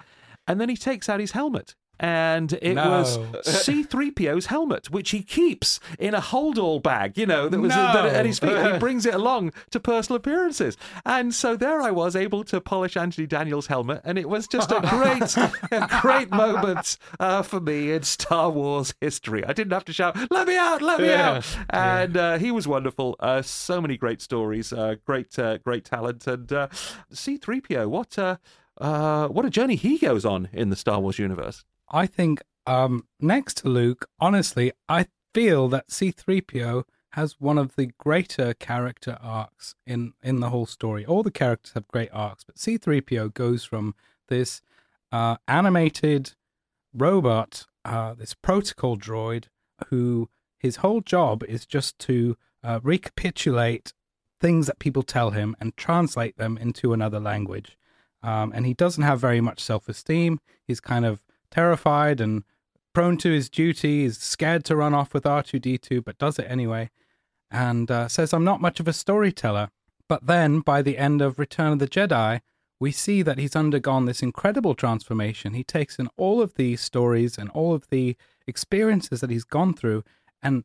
and 0.49 0.61
then 0.61 0.69
he 0.69 0.77
takes 0.77 1.09
out 1.09 1.21
his 1.21 1.31
helmet. 1.33 1.77
And 2.01 2.53
it 2.63 2.75
No. 2.75 2.91
was 2.91 3.19
C3PO's 3.45 4.47
helmet, 4.47 4.89
which 4.89 5.11
he 5.11 5.23
keeps 5.23 5.81
in 5.99 6.15
a 6.15 6.21
hold-all 6.21 6.79
bag, 6.79 7.19
you 7.19 7.27
know, 7.27 7.49
that 7.49 7.59
was 7.59 7.75
No. 7.75 7.93
that 7.93 8.07
at 8.07 8.25
his 8.25 8.39
feet. 8.39 8.57
He 8.57 8.79
brings 8.87 9.05
it 9.05 9.15
along 9.15 9.53
to 9.73 9.81
personal 9.81 10.17
appearances. 10.17 10.77
And 11.05 11.35
so 11.35 11.57
there 11.57 11.81
I 11.83 11.91
was 11.91 12.15
able 12.15 12.45
to 12.45 12.61
polish 12.61 12.97
Anthony 12.97 13.27
Daniels' 13.27 13.67
helmet, 13.67 14.01
and 14.05 14.17
it 14.17 14.29
was 14.29 14.47
just 14.47 14.71
a 14.71 14.81
great, 14.83 15.37
a 15.73 15.89
great 16.01 16.31
moment 16.31 16.99
uh, 17.19 17.43
for 17.43 17.61
me 17.61 17.91
in 17.91 18.05
Star 18.05 18.49
Wars 18.49 18.95
history. 19.01 19.45
I 19.45 19.53
didn't 19.53 19.73
have 19.73 19.85
to 19.87 19.93
shout, 19.93 20.17
"Let 20.31 20.47
me 20.47 20.57
out! 20.57 20.81
Let 20.81 21.01
me 21.01 21.09
Yeah. 21.09 21.31
out!" 21.39 21.57
And 21.71 22.17
uh, 22.17 22.39
he 22.39 22.53
was 22.53 22.69
wonderful. 22.69 23.17
Uh, 23.19 23.43
so 23.43 23.81
many 23.81 23.97
great 23.97 24.23
stories, 24.23 24.73
uh, 24.73 24.95
great, 25.05 25.37
uh, 25.37 25.59
great 25.59 25.85
talent, 25.85 26.29
and 26.29 26.53
uh, 26.53 26.69
C-3PO. 27.13 27.89
What, 27.89 28.17
uh, 28.81 29.29
what 29.29 29.45
a 29.45 29.51
journey 29.51 29.77
he 29.77 29.99
goes 29.99 30.25
on 30.25 30.49
in 30.53 30.71
the 30.71 30.77
Star 30.77 31.01
Wars 31.01 31.19
universe. 31.19 31.65
I 31.91 32.07
think 32.07 32.43
um, 32.67 33.07
next 33.21 33.59
to 33.59 33.69
Luke, 33.69 34.09
honestly, 34.21 34.73
I 34.89 35.07
feel 35.35 35.69
that 35.69 35.89
C3PO 35.89 36.85
has 37.13 37.41
one 37.41 37.59
of 37.59 37.75
the 37.77 37.91
greater 37.99 38.55
character 38.55 39.19
arcs 39.23 39.75
in, 39.87 40.13
in 40.23 40.41
the 40.41 40.51
whole 40.51 40.67
story. 40.67 41.05
All 41.05 41.23
the 41.23 41.31
characters 41.31 41.73
have 41.73 41.89
great 41.89 42.11
arcs, 42.13 42.45
but 42.45 42.57
C3PO 42.57 43.35
goes 43.35 43.65
from 43.65 43.95
this 44.29 44.61
uh, 45.11 45.37
animated 45.47 46.35
robot, 46.95 47.67
uh, 47.85 48.15
this 48.15 48.35
protocol 48.35 48.97
droid, 48.97 49.47
who 49.89 50.29
his 50.59 50.77
whole 50.77 51.01
job 51.01 51.43
is 51.45 51.67
just 51.67 51.99
to 52.01 52.37
uh, 52.63 52.81
recapitulate 52.83 53.93
things 54.41 54.67
that 54.67 54.79
people 54.79 55.03
tell 55.03 55.31
him 55.31 55.57
and 55.61 55.77
translate 55.77 56.37
them 56.37 56.59
into 56.59 56.93
another 56.93 57.19
language. 57.19 57.77
Um, 58.23 58.53
and 58.55 58.67
he 58.67 58.75
doesn't 58.75 59.03
have 59.03 59.21
very 59.21 59.41
much 59.41 59.61
self 59.61 59.89
esteem. 59.89 60.41
He's 60.67 60.81
kind 60.81 61.05
of 61.05 61.23
terrified 61.51 62.21
and 62.21 62.45
prone 62.93 63.17
to 63.19 63.31
his 63.31 63.49
duty. 63.49 64.03
He's 64.03 64.19
scared 64.19 64.65
to 64.67 64.77
run 64.77 64.95
off 64.95 65.15
with 65.15 65.25
R2D2, 65.25 66.05
but 66.05 66.19
does 66.19 66.39
it 66.39 66.47
anyway. 66.49 66.91
And 67.51 67.91
uh, 67.91 68.09
says, 68.09 68.35
I'm 68.35 68.45
not 68.45 68.61
much 68.61 68.81
of 68.81 68.89
a 68.89 68.93
storyteller. 68.93 69.71
But 70.09 70.27
then 70.27 70.61
by 70.61 70.83
the 70.83 70.99
end 70.99 71.23
of 71.23 71.39
Return 71.39 71.73
of 71.75 71.79
the 71.79 71.89
Jedi, 71.89 72.41
we 72.81 72.93
see 72.93 73.23
that 73.23 73.39
he's 73.39 73.57
undergone 73.57 74.05
this 74.05 74.23
incredible 74.23 74.75
transformation. 74.75 75.55
He 75.55 75.65
takes 75.65 75.99
in 75.99 76.09
all 76.17 76.41
of 76.41 76.55
these 76.55 76.81
stories 76.81 77.37
and 77.37 77.51
all 77.51 77.75
of 77.75 77.89
the 77.91 78.17
experiences 78.47 79.21
that 79.21 79.31
he's 79.31 79.45
gone 79.45 79.75
through 79.75 80.05
and 80.43 80.65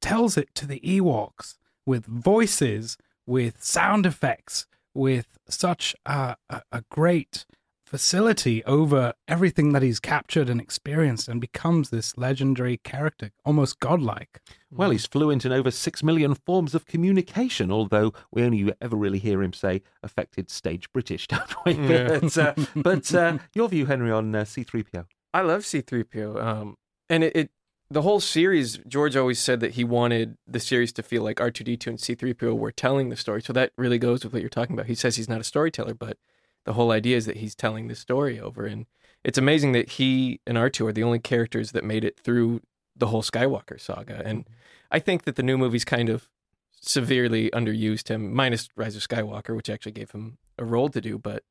tells 0.00 0.36
it 0.36 0.54
to 0.54 0.66
the 0.66 0.80
Ewoks 0.80 1.56
with 1.84 2.06
voices, 2.06 2.96
with 3.26 3.62
sound 3.62 4.06
effects, 4.06 4.66
with 4.94 5.38
such 5.48 5.94
a, 6.06 6.36
a, 6.48 6.62
a 6.72 6.84
great 6.90 7.46
facility 7.90 8.62
over 8.66 9.12
everything 9.26 9.72
that 9.72 9.82
he's 9.82 9.98
captured 9.98 10.48
and 10.48 10.60
experienced 10.60 11.26
and 11.26 11.40
becomes 11.40 11.90
this 11.90 12.16
legendary 12.16 12.76
character, 12.76 13.32
almost 13.44 13.80
godlike. 13.80 14.40
Well, 14.70 14.90
he's 14.90 15.06
fluent 15.06 15.44
in 15.44 15.50
over 15.50 15.72
six 15.72 16.00
million 16.00 16.36
forms 16.36 16.76
of 16.76 16.86
communication, 16.86 17.72
although 17.72 18.12
we 18.30 18.44
only 18.44 18.72
ever 18.80 18.94
really 18.94 19.18
hear 19.18 19.42
him 19.42 19.52
say 19.52 19.82
affected 20.04 20.50
stage 20.50 20.90
British, 20.92 21.26
don't 21.26 21.54
we? 21.66 21.72
Yeah. 21.72 22.20
But, 22.20 22.38
uh, 22.38 22.54
but 22.76 23.14
uh, 23.14 23.38
your 23.54 23.68
view, 23.68 23.86
Henry, 23.86 24.12
on 24.12 24.32
uh, 24.36 24.42
C3PO? 24.42 25.06
I 25.34 25.40
love 25.40 25.62
C3PO. 25.62 26.40
Um, 26.40 26.76
and 27.08 27.24
it, 27.24 27.34
it, 27.34 27.50
the 27.90 28.02
whole 28.02 28.20
series, 28.20 28.78
George 28.86 29.16
always 29.16 29.40
said 29.40 29.58
that 29.60 29.72
he 29.72 29.82
wanted 29.82 30.36
the 30.46 30.60
series 30.60 30.92
to 30.92 31.02
feel 31.02 31.22
like 31.22 31.38
R2D2 31.38 31.86
and 31.88 31.98
C3PO 31.98 32.56
were 32.56 32.70
telling 32.70 33.08
the 33.08 33.16
story. 33.16 33.42
So 33.42 33.52
that 33.52 33.72
really 33.76 33.98
goes 33.98 34.22
with 34.22 34.32
what 34.32 34.42
you're 34.42 34.48
talking 34.48 34.74
about. 34.76 34.86
He 34.86 34.94
says 34.94 35.16
he's 35.16 35.28
not 35.28 35.40
a 35.40 35.44
storyteller, 35.44 35.94
but 35.94 36.16
the 36.64 36.74
whole 36.74 36.92
idea 36.92 37.16
is 37.16 37.26
that 37.26 37.38
he's 37.38 37.56
telling 37.56 37.88
the 37.88 37.96
story 37.96 38.38
over. 38.38 38.64
And 38.64 38.86
it's 39.24 39.38
amazing 39.38 39.72
that 39.72 39.90
he 39.90 40.40
and 40.46 40.56
R2 40.56 40.88
are 40.88 40.92
the 40.92 41.02
only 41.02 41.18
characters 41.18 41.72
that 41.72 41.84
made 41.84 42.04
it 42.04 42.20
through 42.20 42.60
the 42.96 43.08
whole 43.08 43.22
Skywalker 43.22 43.80
saga. 43.80 44.22
And 44.24 44.44
mm-hmm. 44.44 44.54
I 44.92 45.00
think 45.00 45.24
that 45.24 45.34
the 45.34 45.42
new 45.42 45.58
movies 45.58 45.84
kind 45.84 46.08
of 46.08 46.28
severely 46.70 47.50
underused 47.50 48.08
him, 48.08 48.32
minus 48.32 48.68
Rise 48.76 48.94
of 48.94 49.06
Skywalker, 49.06 49.56
which 49.56 49.68
actually 49.68 49.92
gave 49.92 50.12
him 50.12 50.38
a 50.56 50.64
role 50.64 50.88
to 50.90 51.00
do. 51.00 51.18
But 51.18 51.42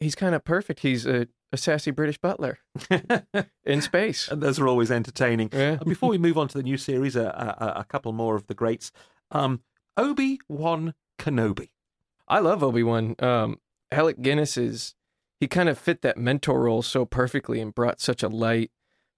he's 0.00 0.16
kind 0.16 0.34
of 0.34 0.44
perfect. 0.44 0.80
He's 0.80 1.06
a, 1.06 1.28
a 1.52 1.56
sassy 1.56 1.90
British 1.90 2.18
butler 2.18 2.58
in 3.64 3.80
space. 3.80 4.28
And 4.28 4.42
those 4.42 4.58
are 4.58 4.68
always 4.68 4.90
entertaining. 4.90 5.50
Yeah. 5.52 5.78
Uh, 5.80 5.84
Before 5.84 6.10
we 6.10 6.18
move 6.18 6.38
on 6.38 6.48
to 6.48 6.58
the 6.58 6.64
new 6.64 6.76
series, 6.76 7.16
a, 7.16 7.24
a, 7.24 7.80
a 7.80 7.84
couple 7.84 8.12
more 8.12 8.36
of 8.36 8.46
the 8.46 8.54
greats. 8.54 8.92
Um, 9.30 9.62
Obi 9.96 10.40
Wan 10.48 10.94
Kenobi. 11.18 11.70
I 12.28 12.40
love 12.40 12.62
Obi 12.62 12.82
Wan. 12.82 13.16
Um, 13.18 13.58
Alec 13.90 14.20
Guinness 14.20 14.56
is 14.56 14.94
he 15.40 15.46
kind 15.46 15.68
of 15.68 15.78
fit 15.78 16.02
that 16.02 16.18
mentor 16.18 16.62
role 16.62 16.82
so 16.82 17.04
perfectly 17.04 17.60
and 17.60 17.74
brought 17.74 18.00
such 18.00 18.22
a 18.22 18.28
light 18.28 18.70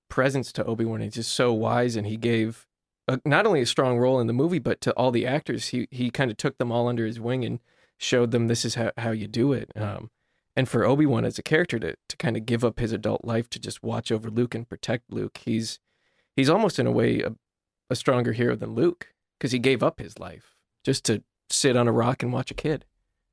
presence 0.08 0.52
to 0.52 0.64
Obi 0.64 0.84
Wan. 0.84 1.00
He's 1.00 1.14
just 1.14 1.32
so 1.32 1.52
wise, 1.52 1.96
and 1.96 2.06
he 2.06 2.16
gave 2.16 2.66
a, 3.08 3.20
not 3.24 3.46
only 3.46 3.62
a 3.62 3.66
strong 3.66 3.98
role 3.98 4.20
in 4.20 4.26
the 4.26 4.32
movie, 4.32 4.58
but 4.58 4.80
to 4.82 4.92
all 4.92 5.10
the 5.10 5.26
actors. 5.26 5.68
He 5.68 5.88
he 5.90 6.10
kind 6.10 6.30
of 6.30 6.36
took 6.36 6.58
them 6.58 6.70
all 6.70 6.88
under 6.88 7.04
his 7.04 7.18
wing 7.18 7.44
and 7.44 7.58
showed 7.98 8.30
them 8.30 8.46
this 8.48 8.64
is 8.64 8.76
how, 8.76 8.92
how 8.96 9.10
you 9.10 9.26
do 9.26 9.52
it. 9.52 9.70
Um, 9.76 10.10
and 10.56 10.68
for 10.68 10.84
Obi 10.84 11.06
Wan 11.06 11.24
as 11.24 11.38
a 11.38 11.42
character 11.42 11.78
to 11.78 11.94
to 12.08 12.16
kind 12.16 12.36
of 12.36 12.46
give 12.46 12.64
up 12.64 12.78
his 12.78 12.92
adult 12.92 13.24
life 13.24 13.48
to 13.50 13.58
just 13.58 13.82
watch 13.82 14.10
over 14.10 14.30
Luke 14.30 14.54
and 14.54 14.68
protect 14.68 15.12
Luke, 15.12 15.38
he's 15.44 15.78
he's 16.36 16.50
almost 16.50 16.78
in 16.78 16.86
a 16.86 16.92
way 16.92 17.20
a, 17.20 17.34
a 17.88 17.96
stronger 17.96 18.32
hero 18.32 18.56
than 18.56 18.74
Luke 18.74 19.08
because 19.38 19.52
he 19.52 19.58
gave 19.58 19.82
up 19.82 19.98
his 19.98 20.18
life 20.18 20.56
just 20.84 21.04
to 21.04 21.22
sit 21.48 21.76
on 21.76 21.88
a 21.88 21.92
rock 21.92 22.22
and 22.22 22.32
watch 22.32 22.50
a 22.50 22.54
kid 22.54 22.84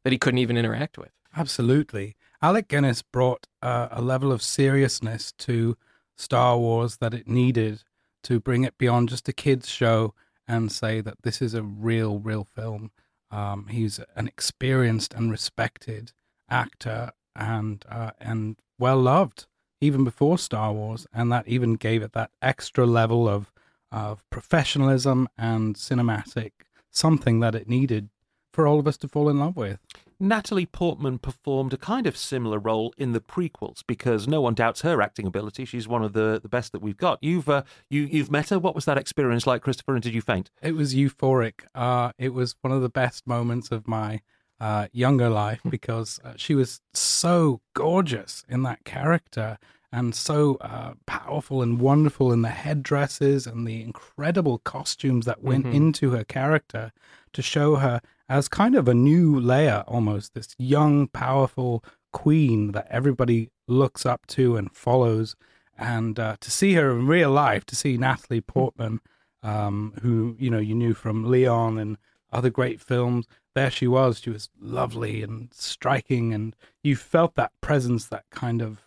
that 0.03 0.11
he 0.13 0.17
couldn't 0.17 0.39
even 0.39 0.57
interact 0.57 0.97
with. 0.97 1.11
Absolutely. 1.35 2.15
Alec 2.41 2.67
Guinness 2.67 3.01
brought 3.01 3.47
uh, 3.61 3.87
a 3.91 4.01
level 4.01 4.31
of 4.31 4.41
seriousness 4.41 5.31
to 5.33 5.77
Star 6.15 6.57
Wars 6.57 6.97
that 6.97 7.13
it 7.13 7.27
needed 7.27 7.83
to 8.23 8.39
bring 8.39 8.63
it 8.63 8.77
beyond 8.77 9.09
just 9.09 9.29
a 9.29 9.33
kids' 9.33 9.69
show 9.69 10.13
and 10.47 10.71
say 10.71 11.01
that 11.01 11.21
this 11.23 11.41
is 11.41 11.53
a 11.53 11.63
real, 11.63 12.19
real 12.19 12.43
film. 12.43 12.91
Um, 13.29 13.67
he's 13.67 13.99
an 14.15 14.27
experienced 14.27 15.13
and 15.13 15.29
respected 15.29 16.13
actor 16.49 17.11
and 17.35 17.83
uh, 17.89 18.11
and 18.19 18.57
well 18.79 18.97
loved 18.97 19.47
even 19.79 20.03
before 20.03 20.37
Star 20.37 20.73
Wars, 20.73 21.05
and 21.13 21.31
that 21.31 21.47
even 21.47 21.75
gave 21.75 22.01
it 22.01 22.13
that 22.13 22.31
extra 22.41 22.85
level 22.85 23.27
of 23.27 23.51
of 23.91 24.23
professionalism 24.29 25.29
and 25.37 25.75
cinematic 25.75 26.51
something 26.91 27.39
that 27.39 27.55
it 27.55 27.69
needed 27.69 28.09
for 28.51 28.67
all 28.67 28.79
of 28.79 28.87
us 28.87 28.97
to 28.97 29.07
fall 29.07 29.29
in 29.29 29.39
love 29.39 29.55
with. 29.55 29.79
Natalie 30.19 30.65
Portman 30.65 31.19
performed 31.19 31.73
a 31.73 31.77
kind 31.77 32.07
of 32.07 32.17
similar 32.17 32.57
role 32.57 32.91
in 32.97 33.11
the 33.11 33.19
prequels 33.19 33.83
because 33.85 34.27
no 34.27 34.41
one 34.41 34.55
doubts 34.55 34.81
her 34.81 34.99
acting 34.99 35.27
ability. 35.27 35.63
She's 35.63 35.87
one 35.87 36.03
of 36.03 36.13
the, 36.13 36.39
the 36.41 36.49
best 36.49 36.71
that 36.71 36.81
we've 36.81 36.97
got. 36.97 37.19
You've 37.21 37.47
uh, 37.47 37.63
you 37.89 38.03
you've 38.03 38.31
met 38.31 38.49
her. 38.49 38.57
What 38.57 38.73
was 38.73 38.85
that 38.85 38.97
experience 38.97 39.45
like, 39.45 39.61
Christopher? 39.61 39.93
And 39.93 40.01
did 40.01 40.15
you 40.15 40.21
faint? 40.21 40.49
It 40.63 40.75
was 40.75 40.95
euphoric. 40.95 41.65
Uh, 41.75 42.13
it 42.17 42.33
was 42.33 42.55
one 42.61 42.73
of 42.73 42.81
the 42.81 42.89
best 42.89 43.27
moments 43.27 43.71
of 43.71 43.87
my 43.87 44.21
uh, 44.59 44.87
younger 44.91 45.29
life 45.29 45.61
because 45.69 46.19
uh, 46.23 46.33
she 46.35 46.55
was 46.55 46.81
so 46.93 47.61
gorgeous 47.75 48.43
in 48.49 48.63
that 48.63 48.83
character 48.85 49.57
and 49.91 50.13
so 50.15 50.55
uh, 50.61 50.93
powerful 51.05 51.61
and 51.61 51.79
wonderful 51.79 52.33
in 52.33 52.41
the 52.41 52.49
headdresses 52.49 53.47
and 53.47 53.65
the 53.67 53.81
incredible 53.81 54.57
costumes 54.59 55.25
that 55.25 55.41
went 55.43 55.65
Mhm. 55.65 55.73
into 55.73 56.11
her 56.11 56.23
character 56.23 56.91
to 57.33 57.41
show 57.41 57.75
her 57.77 58.01
as 58.27 58.47
kind 58.49 58.75
of 58.75 58.87
a 58.87 58.93
new 58.93 59.39
layer 59.39 59.83
almost, 59.87 60.33
this 60.33 60.55
young, 60.57 61.07
powerful 61.07 61.83
queen 62.11 62.71
that 62.73 62.87
everybody 62.89 63.49
looks 63.67 64.05
up 64.05 64.25
to 64.27 64.57
and 64.57 64.71
follows. 64.75 65.35
And 65.77 66.19
uh, 66.19 66.35
to 66.41 66.51
see 66.51 66.73
her 66.73 66.91
in 66.91 67.07
real 67.07 67.31
life, 67.31 67.63
to 67.67 67.75
see 67.75 67.97
Natalie 67.97 68.41
Portman, 68.41 68.99
um, 69.43 69.93
who 70.01 70.35
you 70.39 70.49
know 70.49 70.57
you 70.59 70.73
knew 70.75 70.93
from 70.93 71.29
Leon 71.29 71.77
and 71.77 71.97
other 72.33 72.49
great 72.49 72.81
films, 72.81 73.27
there 73.57 73.71
she 73.71 73.87
was. 73.87 74.19
She 74.19 74.29
was 74.29 74.49
lovely 74.59 75.23
and 75.23 75.49
striking, 75.53 76.33
and 76.33 76.55
you 76.83 76.95
felt 76.95 77.35
that 77.35 77.51
presence, 77.61 78.05
that 78.07 78.25
kind 78.31 78.61
of 78.61 78.85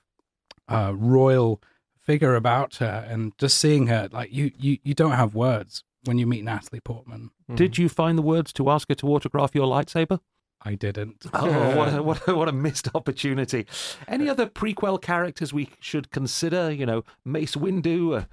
uh, 0.68 0.92
royal 0.94 1.60
figure 1.98 2.34
about 2.34 2.76
her, 2.76 3.06
and 3.08 3.36
just 3.38 3.58
seeing 3.58 3.88
her, 3.88 4.08
like 4.12 4.32
you, 4.32 4.50
you, 4.56 4.78
you 4.82 4.94
don't 4.94 5.12
have 5.12 5.34
words 5.34 5.84
when 6.04 6.18
you 6.18 6.26
meet 6.26 6.44
Natalie 6.44 6.80
Portman. 6.80 7.30
Did 7.54 7.78
you 7.78 7.88
find 7.88 8.16
the 8.16 8.22
words 8.22 8.52
to 8.54 8.70
ask 8.70 8.88
her 8.88 8.94
to 8.96 9.08
autograph 9.08 9.54
your 9.54 9.66
lightsaber? 9.66 10.20
I 10.62 10.74
didn't. 10.74 11.26
Oh, 11.34 11.76
what 11.76 11.94
a, 11.94 12.02
what 12.02 12.28
a, 12.28 12.34
what 12.34 12.48
a 12.48 12.52
missed 12.52 12.88
opportunity! 12.94 13.66
Any 14.06 14.28
other 14.28 14.46
prequel 14.46 15.00
characters 15.00 15.52
we 15.52 15.70
should 15.80 16.10
consider? 16.10 16.70
You 16.70 16.86
know, 16.86 17.04
Mace 17.24 17.56
Windu, 17.56 18.18
uh, 18.18 18.24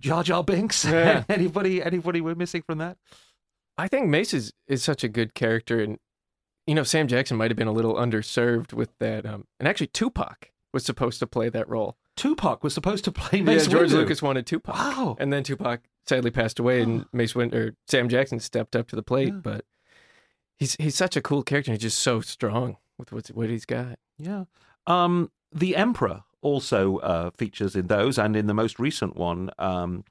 Jar 0.00 0.22
Jar 0.22 0.42
Binks. 0.42 0.84
Yeah. 0.84 1.24
anybody 1.28 1.82
anybody 1.82 2.20
we're 2.20 2.34
missing 2.34 2.62
from 2.62 2.78
that? 2.78 2.96
I 3.76 3.88
think 3.88 4.08
Mace 4.08 4.34
is, 4.34 4.52
is 4.66 4.82
such 4.82 5.04
a 5.04 5.08
good 5.08 5.34
character, 5.34 5.80
and 5.80 5.98
you 6.66 6.74
know 6.74 6.84
Sam 6.84 7.08
Jackson 7.08 7.36
might 7.36 7.50
have 7.50 7.58
been 7.58 7.68
a 7.68 7.72
little 7.72 7.94
underserved 7.94 8.72
with 8.72 8.90
that. 8.98 9.26
Um, 9.26 9.46
and 9.58 9.68
actually, 9.68 9.88
Tupac 9.88 10.50
was 10.72 10.84
supposed 10.84 11.18
to 11.20 11.26
play 11.26 11.48
that 11.48 11.68
role. 11.68 11.96
Tupac 12.16 12.62
was 12.62 12.74
supposed 12.74 13.04
to 13.04 13.12
play 13.12 13.40
Mace 13.40 13.66
yeah, 13.66 13.72
George 13.72 13.90
Windu. 13.90 13.94
Lucas 13.94 14.22
wanted 14.22 14.46
Tupac. 14.46 14.74
Wow. 14.74 15.16
And 15.18 15.32
then 15.32 15.42
Tupac 15.42 15.80
sadly 16.06 16.30
passed 16.30 16.58
away, 16.58 16.82
and 16.82 17.06
Mace 17.12 17.34
Win 17.34 17.54
or 17.54 17.74
Sam 17.88 18.08
Jackson 18.08 18.40
stepped 18.40 18.76
up 18.76 18.88
to 18.88 18.96
the 18.96 19.02
plate. 19.02 19.28
Yeah. 19.28 19.40
But 19.42 19.64
he's 20.56 20.76
he's 20.76 20.94
such 20.94 21.16
a 21.16 21.22
cool 21.22 21.42
character. 21.42 21.72
He's 21.72 21.80
just 21.80 22.00
so 22.00 22.20
strong 22.20 22.76
with 22.98 23.12
what 23.12 23.26
what 23.28 23.50
he's 23.50 23.66
got. 23.66 23.98
Yeah. 24.18 24.44
Um, 24.86 25.30
the 25.52 25.76
Emperor 25.76 26.22
also 26.42 26.98
uh, 26.98 27.30
features 27.30 27.74
in 27.74 27.86
those, 27.86 28.18
and 28.18 28.36
in 28.36 28.46
the 28.46 28.54
most 28.54 28.78
recent 28.78 29.16
one, 29.16 29.50
um, 29.58 30.04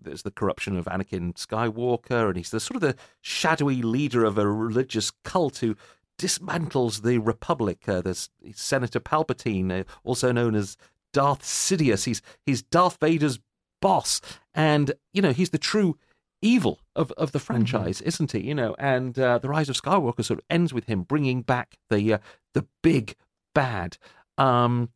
there's 0.00 0.22
the 0.22 0.30
corruption 0.30 0.76
of 0.76 0.86
Anakin 0.86 1.34
Skywalker, 1.34 2.28
and 2.28 2.36
he's 2.36 2.50
the 2.50 2.60
sort 2.60 2.76
of 2.76 2.82
the 2.82 2.96
shadowy 3.20 3.82
leader 3.82 4.24
of 4.24 4.38
a 4.38 4.48
religious 4.48 5.10
cult 5.24 5.58
who 5.58 5.76
dismantles 6.18 7.02
the 7.02 7.18
Republic. 7.18 7.88
Uh, 7.88 8.00
there's 8.00 8.30
Senator 8.54 9.00
Palpatine, 9.00 9.80
uh, 9.80 9.84
also 10.04 10.32
known 10.32 10.54
as 10.54 10.76
Darth 11.12 11.42
Sidious. 11.42 12.04
He's 12.04 12.22
he's 12.44 12.62
Darth 12.62 12.98
Vader's 13.00 13.38
boss, 13.80 14.20
and 14.54 14.92
you 15.12 15.22
know 15.22 15.32
he's 15.32 15.50
the 15.50 15.58
true 15.58 15.96
evil 16.42 16.80
of, 16.94 17.10
of 17.12 17.32
the 17.32 17.38
franchise, 17.38 18.00
isn't 18.02 18.32
he? 18.32 18.40
You 18.40 18.54
know, 18.54 18.76
and 18.78 19.18
uh, 19.18 19.38
the 19.38 19.48
Rise 19.48 19.68
of 19.68 19.80
Skywalker 19.80 20.24
sort 20.24 20.38
of 20.38 20.44
ends 20.50 20.72
with 20.72 20.84
him 20.84 21.02
bringing 21.02 21.42
back 21.42 21.76
the 21.90 22.14
uh, 22.14 22.18
the 22.54 22.66
big 22.82 23.16
bad. 23.54 23.98
Um, 24.38 24.90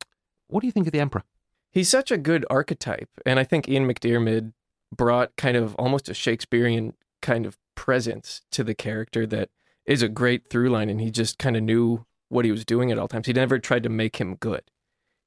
what 0.48 0.60
do 0.60 0.66
you 0.66 0.72
think 0.72 0.86
of 0.86 0.92
the 0.92 1.00
Emperor? 1.00 1.24
He's 1.72 1.88
such 1.88 2.10
a 2.10 2.18
good 2.18 2.44
archetype, 2.50 3.10
and 3.24 3.38
I 3.38 3.44
think 3.44 3.68
Ian 3.68 3.86
McDiarmid 3.86 4.52
brought 4.94 5.36
kind 5.36 5.56
of 5.56 5.74
almost 5.76 6.08
a 6.08 6.14
Shakespearean 6.14 6.94
kind 7.22 7.46
of 7.46 7.58
presence 7.74 8.42
to 8.50 8.64
the 8.64 8.74
character 8.74 9.26
that 9.26 9.50
is 9.86 10.02
a 10.02 10.08
great 10.08 10.48
through 10.50 10.70
line, 10.70 10.90
and 10.90 11.00
he 11.00 11.10
just 11.10 11.38
kind 11.38 11.56
of 11.56 11.62
knew 11.62 12.04
what 12.28 12.44
he 12.44 12.50
was 12.50 12.64
doing 12.64 12.90
at 12.90 12.98
all 12.98 13.08
times. 13.08 13.26
He 13.26 13.32
never 13.32 13.58
tried 13.58 13.82
to 13.82 13.88
make 13.88 14.16
him 14.16 14.36
good. 14.36 14.62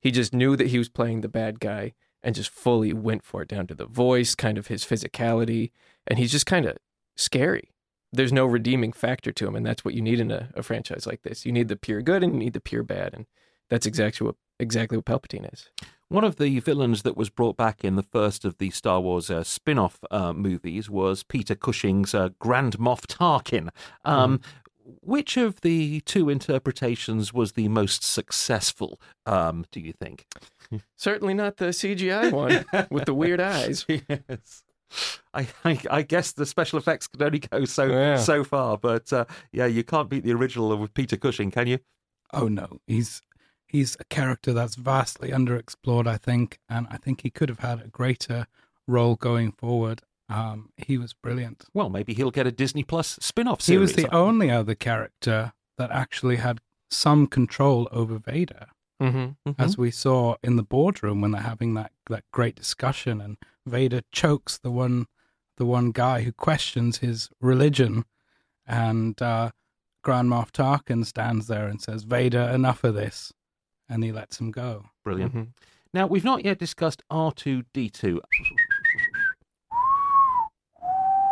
He 0.02 0.12
just 0.12 0.34
knew 0.34 0.56
that 0.56 0.68
he 0.68 0.78
was 0.78 0.90
playing 0.90 1.22
the 1.22 1.30
bad 1.30 1.60
guy 1.60 1.94
and 2.22 2.36
just 2.36 2.50
fully 2.50 2.94
went 2.94 3.24
for 3.24 3.42
it 3.42 3.50
down 3.50 3.68
to 3.68 3.76
the 3.76 3.86
voice, 3.86 4.36
kind 4.36 4.58
of 4.58 4.68
his 4.68 4.86
physicality, 4.86 5.72
and 6.08 6.18
he's 6.18 6.32
just 6.32 6.46
kind 6.46 6.66
of 6.66 6.78
scary. 7.16 7.70
There's 8.12 8.32
no 8.32 8.46
redeeming 8.46 8.94
factor 8.94 9.32
to 9.32 9.48
him, 9.48 9.56
and 9.56 9.66
that's 9.66 9.84
what 9.84 9.94
you 9.94 10.02
need 10.02 10.20
in 10.20 10.32
a, 10.32 10.50
a 10.56 10.64
franchise 10.64 11.06
like 11.06 11.24
this. 11.24 11.46
You 11.46 11.52
need 11.52 11.68
the 11.68 11.76
pure 11.76 12.02
good 12.02 12.24
and 12.24 12.34
you 12.34 12.40
need 12.40 12.54
the 12.54 12.62
pure 12.62 12.84
bad, 12.84 13.14
and 13.14 13.26
that's 13.70 13.86
exactly 13.86 14.26
what 14.26 14.36
exactly 14.60 14.98
what 14.98 15.06
Palpatine 15.06 15.52
is. 15.52 15.70
One 16.14 16.24
of 16.24 16.36
the 16.36 16.60
villains 16.60 17.02
that 17.02 17.18
was 17.18 17.32
brought 17.32 17.58
back 17.58 17.84
in 17.84 17.96
the 17.96 18.04
first 18.04 18.46
of 18.46 18.60
the 18.60 18.70
Star 18.70 19.02
Wars 19.02 19.32
uh, 19.32 19.44
spin 19.44 19.80
off 19.80 20.00
uh, 20.12 20.32
movies 20.32 20.88
was 20.88 21.24
Peter 21.24 21.56
Cushing's 21.56 22.14
uh, 22.14 22.30
Grand 22.38 22.78
Moff 22.78 23.08
Tarkin. 23.08 23.70
Um, 24.06 24.40
Which 25.02 25.38
of 25.38 25.62
the 25.62 26.02
two 26.02 26.30
interpretations 26.30 27.34
was 27.34 27.54
the 27.54 27.68
most 27.68 28.04
successful, 28.04 29.02
um, 29.26 29.66
do 29.72 29.80
you 29.80 29.92
think? 29.92 30.28
Certainly 30.96 31.34
not 31.34 31.58
the 31.58 31.70
CGI 31.70 32.32
one 32.72 32.88
with 32.92 33.06
the 33.06 33.16
weird 33.16 33.40
eyes. 33.42 33.84
yes. 33.88 34.64
I, 35.34 35.48
I, 35.66 35.80
I 35.90 36.02
guess 36.04 36.32
the 36.34 36.46
special 36.46 36.78
effects 36.78 37.08
could 37.08 37.24
only 37.24 37.40
go 37.40 37.66
so 37.66 37.86
Yeah. 37.88 38.18
so 38.18 38.44
far, 38.44 38.78
but 38.78 39.12
uh, 39.12 39.26
yeah, 39.52 39.66
you 39.66 39.84
can't 39.84 40.10
beat 40.12 40.24
the 40.24 40.34
original 40.34 40.78
with 40.78 40.94
Peter 40.94 41.18
Cushing, 41.18 41.50
can 41.50 41.66
you? 41.66 41.80
Oh 42.32 42.48
no, 42.48 42.68
he's 42.86 43.24
he's 43.74 43.98
a 44.00 44.06
character 44.06 44.54
that's 44.54 44.76
vastly 44.76 45.30
underexplored, 45.32 46.08
I 46.08 46.16
think, 46.18 46.60
and 46.70 46.88
I 46.90 46.96
think 46.98 47.22
he 47.24 47.30
could 47.30 47.50
have 47.50 47.60
had 47.60 47.82
a 47.82 47.88
greater 47.90 48.48
role 48.88 49.16
going 49.18 49.52
forward. 49.52 50.02
Um, 50.30 50.70
he 50.78 50.98
was 50.98 51.14
brilliant. 51.14 51.66
Well, 51.74 51.90
maybe 51.90 52.14
he'll 52.14 52.32
get 52.32 52.48
a 52.48 52.52
Disney 52.52 52.84
Plus 52.84 53.18
spin-off 53.22 53.66
He 53.66 53.78
was 53.78 53.94
the 53.94 54.14
only 54.16 54.50
other 54.50 54.76
character 54.76 55.52
that 55.78 55.92
actually 55.92 56.38
had 56.38 56.62
some 56.90 57.28
control 57.28 57.90
over 57.92 58.18
Vader, 58.18 58.68
Mm-hmm. 59.02 59.52
as 59.60 59.78
we 59.78 59.92
saw 59.92 60.36
in 60.42 60.56
the 60.56 60.64
boardroom 60.64 61.20
when 61.20 61.32
they're 61.32 61.42
having 61.42 61.74
that, 61.74 61.92
that 62.10 62.24
great 62.32 62.56
discussion, 62.56 63.20
and 63.20 63.36
Vader 63.66 64.02
chokes 64.14 64.58
the 64.58 64.72
one 64.72 65.08
the 65.58 65.66
one 65.66 65.92
guy 65.92 66.22
who 66.22 66.32
questions 66.32 67.00
his 67.00 67.30
religion, 67.42 68.06
and 68.66 69.22
uh, 69.22 69.52
Grand 70.04 70.30
Moff 70.30 70.52
Tarkin 70.52 71.06
stands 71.06 71.48
there 71.48 71.68
and 71.68 71.82
says, 71.82 72.04
"Vader, 72.04 72.42
enough 72.42 72.84
of 72.86 72.94
this," 72.96 73.34
and 73.90 74.04
he 74.04 74.12
lets 74.12 74.40
him 74.40 74.52
go. 74.52 74.86
Brilliant. 75.04 75.34
Mhm. 75.36 75.48
Now, 75.94 76.08
we've 76.08 76.24
not 76.24 76.44
yet 76.44 76.58
discussed 76.58 77.04
R2D2. 77.12 78.20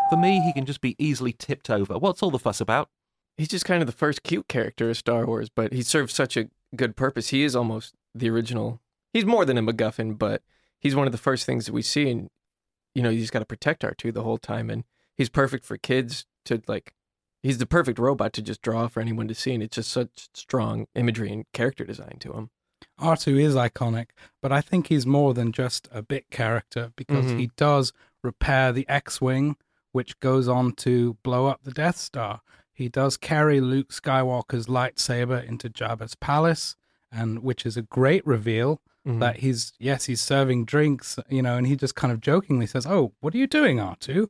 For 0.09 0.17
me, 0.17 0.41
he 0.41 0.51
can 0.53 0.65
just 0.65 0.81
be 0.81 0.95
easily 0.99 1.31
tipped 1.33 1.69
over. 1.69 1.97
What's 1.97 2.21
all 2.21 2.31
the 2.31 2.39
fuss 2.39 2.59
about? 2.59 2.89
He's 3.37 3.47
just 3.47 3.65
kind 3.65 3.81
of 3.81 3.87
the 3.87 3.93
first 3.93 4.23
cute 4.23 4.47
character 4.49 4.89
of 4.89 4.97
Star 4.97 5.25
Wars, 5.25 5.49
but 5.49 5.71
he 5.71 5.81
serves 5.81 6.13
such 6.13 6.35
a 6.35 6.49
good 6.75 6.95
purpose. 6.97 7.29
He 7.29 7.43
is 7.43 7.55
almost 7.55 7.95
the 8.13 8.29
original. 8.29 8.81
He's 9.13 9.25
more 9.25 9.45
than 9.45 9.57
a 9.57 9.61
MacGuffin, 9.61 10.17
but 10.19 10.43
he's 10.79 10.95
one 10.95 11.07
of 11.07 11.11
the 11.13 11.17
first 11.17 11.45
things 11.45 11.65
that 11.65 11.73
we 11.73 11.81
see, 11.81 12.09
and 12.09 12.29
you 12.93 13.01
know, 13.01 13.09
you 13.09 13.21
just 13.21 13.31
got 13.31 13.39
to 13.39 13.45
protect 13.45 13.83
R2 13.83 14.13
the 14.13 14.23
whole 14.23 14.37
time, 14.37 14.69
and 14.69 14.83
he's 15.17 15.29
perfect 15.29 15.63
for 15.65 15.77
kids 15.77 16.25
to 16.45 16.61
like. 16.67 16.93
He's 17.43 17.57
the 17.57 17.65
perfect 17.65 17.97
robot 17.99 18.33
to 18.33 18.41
just 18.41 18.61
draw 18.61 18.87
for 18.87 18.99
anyone 18.99 19.27
to 19.27 19.35
see, 19.35 19.53
and 19.53 19.63
it's 19.63 19.75
just 19.75 19.89
such 19.91 20.29
strong 20.33 20.87
imagery 20.95 21.31
and 21.31 21.45
character 21.53 21.83
design 21.83 22.17
to 22.19 22.33
him. 22.33 22.49
R2 22.99 23.39
is 23.39 23.55
iconic, 23.55 24.07
but 24.41 24.51
I 24.51 24.61
think 24.61 24.87
he's 24.87 25.05
more 25.07 25.33
than 25.33 25.51
just 25.51 25.87
a 25.91 26.01
bit 26.03 26.29
character 26.29 26.91
because 26.95 27.31
Mhm. 27.31 27.39
he 27.39 27.51
does 27.55 27.93
repair 28.23 28.71
the 28.71 28.87
X 28.87 29.19
Wing, 29.19 29.55
which 29.91 30.19
goes 30.19 30.47
on 30.47 30.73
to 30.73 31.17
blow 31.23 31.47
up 31.47 31.63
the 31.63 31.71
Death 31.71 31.97
Star. 31.97 32.41
He 32.71 32.89
does 32.89 33.17
carry 33.17 33.59
Luke 33.59 33.89
Skywalker's 33.89 34.67
lightsaber 34.67 35.43
into 35.43 35.69
Jabba's 35.69 36.15
palace, 36.15 36.75
and 37.11 37.39
which 37.43 37.65
is 37.65 37.75
a 37.75 37.81
great 37.81 38.25
reveal 38.25 38.81
Mhm. 39.05 39.19
that 39.19 39.37
he's, 39.37 39.73
yes, 39.79 40.05
he's 40.05 40.21
serving 40.21 40.65
drinks, 40.65 41.17
you 41.27 41.41
know, 41.41 41.57
and 41.57 41.65
he 41.67 41.75
just 41.75 41.95
kind 41.95 42.13
of 42.13 42.21
jokingly 42.21 42.67
says, 42.67 42.85
Oh, 42.85 43.13
what 43.19 43.33
are 43.33 43.37
you 43.39 43.47
doing, 43.47 43.79
R2? 43.79 44.29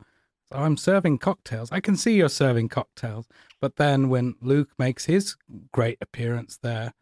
So 0.52 0.58
I'm 0.60 0.78
serving 0.78 1.20
cocktails. 1.20 1.72
I 1.72 1.80
can 1.80 1.95
see 1.95 2.14
you're 2.16 2.30
serving 2.30 2.70
cocktails. 2.70 3.28
But 3.60 3.76
then 3.78 4.10
when 4.10 4.36
Luke 4.41 4.70
makes 4.78 5.06
his 5.06 5.36
great 5.72 5.97
appearance 6.02 6.58
there, 6.62 6.93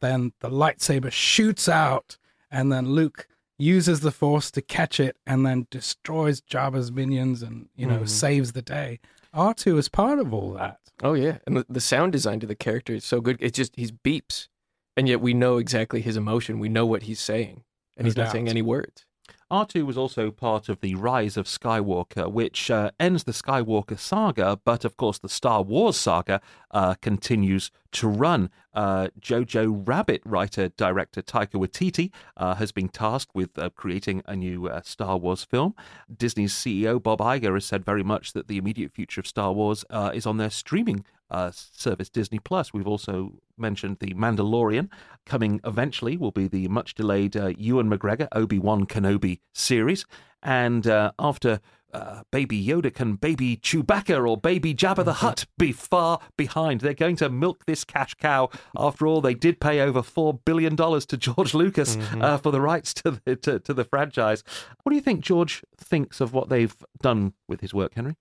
then 0.00 0.32
the 0.40 0.50
lightsaber 0.50 1.10
shoots 1.12 1.68
out, 1.68 2.18
and 2.50 2.72
then 2.72 2.88
Luke 2.90 3.26
uses 3.58 4.00
the 4.00 4.10
Force 4.10 4.50
to 4.52 4.62
catch 4.62 4.98
it, 5.00 5.16
and 5.26 5.44
then 5.46 5.66
destroys 5.70 6.40
Jabba's 6.40 6.90
minions, 6.92 7.42
and 7.42 7.68
you 7.76 7.86
know 7.86 8.00
Mhm. 8.00 8.08
saves 8.08 8.52
the 8.52 8.62
day. 8.62 9.00
R 9.32 9.54
two 9.54 9.78
is 9.78 9.88
part 9.88 10.18
of 10.18 10.32
all 10.34 10.52
that. 10.54 10.78
Oh 11.02 11.14
yeah, 11.14 11.38
and 11.46 11.56
the, 11.56 11.66
the 11.68 11.80
sound 11.80 12.12
design 12.12 12.40
to 12.40 12.46
the 12.46 12.54
character 12.54 12.94
is 12.94 13.04
so 13.04 13.20
good. 13.20 13.36
It's 13.40 13.56
just 13.56 13.76
he's 13.76 13.92
beeps, 13.92 14.48
and 14.96 15.08
yet 15.08 15.20
we 15.20 15.34
know 15.34 15.58
exactly 15.58 16.00
his 16.00 16.16
emotion. 16.16 16.58
We 16.58 16.68
know 16.68 16.86
what 16.86 17.02
he's 17.04 17.20
saying. 17.20 17.62
and 17.96 18.08
he's 18.08 18.16
No 18.16 18.24
not 18.24 18.32
saying 18.32 18.48
any 18.48 18.60
words. 18.62 19.06
R2 19.50 19.84
was 19.84 19.98
also 19.98 20.30
part 20.30 20.68
of 20.68 20.80
the 20.80 20.94
Rise 20.94 21.36
of 21.36 21.46
Skywalker, 21.46 22.30
which 22.30 22.70
uh, 22.70 22.90
ends 22.98 23.24
the 23.24 23.32
Skywalker 23.32 23.98
saga, 23.98 24.58
but 24.64 24.84
of 24.84 24.96
course 24.96 25.18
the 25.18 25.28
Star 25.28 25.62
Wars 25.62 25.96
saga 25.96 26.40
uh, 26.70 26.94
continues 26.94 27.70
to 27.92 28.08
run. 28.08 28.50
Uh, 28.72 29.08
Jojo 29.20 29.86
Rabbit 29.86 30.22
writer 30.24 30.68
director 30.70 31.22
Taika 31.22 31.54
Waititi 31.54 32.10
uh, 32.36 32.56
has 32.56 32.72
been 32.72 32.88
tasked 32.88 33.34
with 33.34 33.56
uh, 33.58 33.70
creating 33.70 34.22
a 34.26 34.34
new 34.34 34.66
uh, 34.66 34.80
Star 34.82 35.16
Wars 35.16 35.44
film. 35.44 35.74
Disney's 36.14 36.52
CEO 36.54 37.00
Bob 37.00 37.20
Iger 37.20 37.54
has 37.54 37.64
said 37.64 37.84
very 37.84 38.02
much 38.02 38.32
that 38.32 38.48
the 38.48 38.58
immediate 38.58 38.92
future 38.92 39.20
of 39.20 39.26
Star 39.26 39.52
Wars 39.52 39.84
is 40.12 40.26
on 40.26 40.38
their 40.38 40.50
streaming 40.50 41.04
uh, 41.30 41.50
service 41.52 42.08
Disney 42.08 42.38
Plus. 42.38 42.72
We've 42.72 42.86
also 42.86 43.40
mentioned 43.56 43.98
the 44.00 44.14
Mandalorian 44.14 44.88
coming 45.26 45.60
eventually 45.64 46.16
will 46.16 46.30
be 46.32 46.48
the 46.48 46.68
much 46.68 46.94
delayed 46.94 47.36
uh, 47.36 47.52
Ewan 47.56 47.88
McGregor 47.88 48.28
Obi 48.32 48.58
Wan 48.58 48.86
Kenobi 48.86 49.40
series, 49.54 50.04
and 50.42 50.86
uh, 50.86 51.12
after. 51.18 51.60
Uh, 51.92 52.24
baby 52.32 52.60
Yoda 52.60 52.92
can 52.92 53.14
baby 53.14 53.56
Chewbacca 53.56 54.28
or 54.28 54.36
baby 54.36 54.74
Jabba 54.74 55.04
the 55.04 55.12
Hutt 55.12 55.46
be 55.56 55.70
far 55.70 56.18
behind. 56.36 56.80
They're 56.80 56.92
going 56.92 57.14
to 57.18 57.28
milk 57.30 57.66
this 57.66 57.84
cash 57.84 58.14
cow. 58.14 58.50
After 58.76 59.06
all, 59.06 59.20
they 59.20 59.34
did 59.34 59.60
pay 59.60 59.78
over 59.78 60.02
four 60.02 60.34
billion 60.34 60.74
dollars 60.74 61.06
to 61.06 61.16
George 61.16 61.54
Lucas 61.54 61.96
uh, 62.20 62.36
for 62.38 62.50
the 62.50 62.60
rights 62.60 62.94
to 62.94 63.20
the 63.24 63.36
to, 63.36 63.60
to 63.60 63.72
the 63.72 63.84
franchise. 63.84 64.42
What 64.82 64.90
do 64.90 64.96
you 64.96 65.02
think 65.02 65.20
George 65.20 65.62
thinks 65.78 66.20
of 66.20 66.32
what 66.32 66.48
they've 66.48 66.74
done 67.00 67.34
with 67.46 67.60
his 67.60 67.72
work, 67.72 67.94
Henry? 67.94 68.16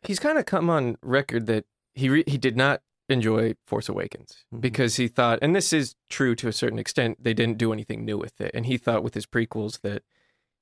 He's 0.00 0.18
kind 0.18 0.38
of 0.38 0.46
come 0.46 0.70
on 0.70 0.96
record 1.02 1.44
that 1.44 1.66
he 1.92 2.08
re- 2.08 2.24
he 2.26 2.38
did 2.38 2.56
not 2.56 2.80
enjoy 3.12 3.54
Force 3.66 3.88
Awakens 3.88 4.44
Mhm. 4.52 4.60
because 4.60 4.96
he 4.96 5.08
thought, 5.08 5.38
and 5.42 5.54
this 5.56 5.72
is 5.72 5.96
true 6.08 6.34
to 6.36 6.48
a 6.48 6.52
certain 6.52 6.78
extent, 6.78 7.22
they 7.22 7.34
didn't 7.34 7.58
do 7.58 7.72
anything 7.72 8.04
new 8.04 8.18
with 8.18 8.40
it, 8.40 8.50
and 8.54 8.66
he 8.66 8.76
thought 8.76 9.02
with 9.02 9.14
his 9.14 9.26
prequels 9.26 9.80
that 9.80 10.02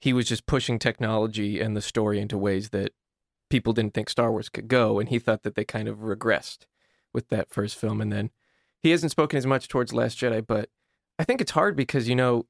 he 0.01 0.13
was 0.13 0.29
just 0.29 0.47
pushing 0.47 0.79
technology 0.79 1.61
and 1.61 1.77
the 1.77 1.81
story 1.83 2.21
into 2.21 2.39
ways 2.39 2.71
that 2.71 2.93
people 3.51 3.73
didn't 3.73 3.95
think 3.95 4.09
Star 4.11 4.31
Wars 4.31 4.49
could 4.49 4.69
go, 4.69 4.99
and 4.99 5.09
he 5.09 5.19
thought 5.19 5.43
that 5.43 5.55
they 5.55 5.65
kind 5.65 5.89
of 5.89 5.99
regressed 5.99 6.67
with 7.13 7.29
that 7.29 7.51
first 7.51 7.77
film, 7.77 8.01
and 8.01 8.13
then 8.13 8.31
he 8.81 8.91
hasn't 8.91 9.11
spoken 9.13 9.37
as 9.39 9.47
much 9.47 9.67
towards 9.69 9.93
Last 9.93 10.19
Jedi, 10.19 10.47
but 10.47 10.71
I 11.19 11.25
think 11.25 11.41
it's 11.41 11.53
hard 11.53 11.75
because 11.75 12.09
you 12.09 12.15
know, 12.15 12.47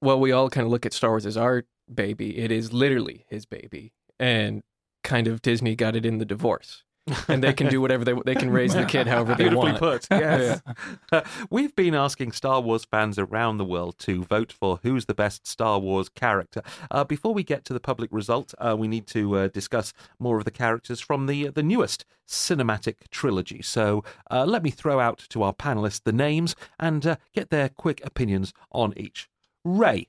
well, 0.00 0.18
we 0.20 0.32
all 0.32 0.50
kind 0.50 0.66
of 0.66 0.70
look 0.70 0.84
at 0.84 0.92
Star 0.92 1.10
Wars 1.10 1.24
as 1.26 1.36
our 1.36 1.64
baby. 1.92 2.38
It 2.38 2.50
is 2.50 2.72
literally 2.72 3.24
his 3.28 3.46
baby, 3.46 3.92
and 4.18 4.62
kind 5.04 5.26
of 5.28 5.40
Disney 5.42 5.74
got 5.76 5.96
it 5.96 6.04
in 6.04 6.18
the 6.18 6.24
divorce, 6.24 6.84
and 7.28 7.42
they 7.42 7.52
can 7.52 7.68
do 7.68 7.80
whatever 7.80 8.04
they 8.04 8.14
they 8.24 8.34
can 8.34 8.50
raise 8.50 8.74
the 8.74 8.84
kid 8.84 9.06
however 9.06 9.34
they 9.34 9.48
Beautifully 9.48 9.72
want. 9.72 9.78
put. 9.78 10.06
Yes. 10.10 10.62
We've 11.50 11.74
been 11.74 11.94
asking 11.94 12.32
Star 12.32 12.60
Wars 12.60 12.84
fans 12.84 13.18
around 13.18 13.56
the 13.58 13.64
world 13.64 13.98
to 14.00 14.22
vote 14.24 14.52
for 14.52 14.78
who's 14.82 15.06
the 15.06 15.14
best 15.14 15.46
Star 15.46 15.78
Wars 15.78 16.08
character. 16.08 16.62
Uh, 16.90 17.04
before 17.04 17.34
we 17.34 17.42
get 17.42 17.64
to 17.64 17.72
the 17.72 17.80
public 17.80 18.10
result, 18.12 18.54
uh, 18.58 18.76
we 18.78 18.86
need 18.88 19.06
to 19.08 19.36
uh, 19.36 19.48
discuss 19.48 19.92
more 20.18 20.38
of 20.38 20.44
the 20.44 20.50
characters 20.50 21.00
from 21.00 21.26
the 21.26 21.48
the 21.48 21.62
newest 21.62 22.04
cinematic 22.28 22.96
trilogy. 23.10 23.62
So 23.62 24.04
uh, 24.30 24.44
let 24.46 24.62
me 24.62 24.70
throw 24.70 25.00
out 25.00 25.24
to 25.30 25.42
our 25.42 25.52
panelists 25.52 26.02
the 26.04 26.12
names 26.12 26.54
and 26.78 27.04
uh, 27.06 27.16
get 27.34 27.50
their 27.50 27.68
quick 27.68 28.00
opinions 28.04 28.52
on 28.70 28.94
each. 28.96 29.28
Rey. 29.64 30.08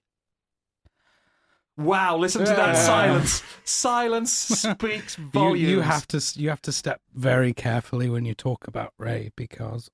Wow! 1.78 2.18
Listen 2.18 2.42
to 2.46 2.52
that 2.52 2.76
Yeah. 2.76 2.86
silence. 2.86 3.44
Silence 3.64 4.32
speaks 4.32 5.16
volumes. 5.34 5.62
you 5.70 5.82
have 5.82 6.08
to 6.10 6.22
you 6.40 6.50
have 6.50 6.62
to 6.62 6.72
step 6.72 7.02
very 7.16 7.54
carefully 7.54 8.10
when 8.10 8.26
you 8.26 8.34
talk 8.36 8.68
about 8.68 8.94
Rey 8.98 9.32
because 9.36 9.90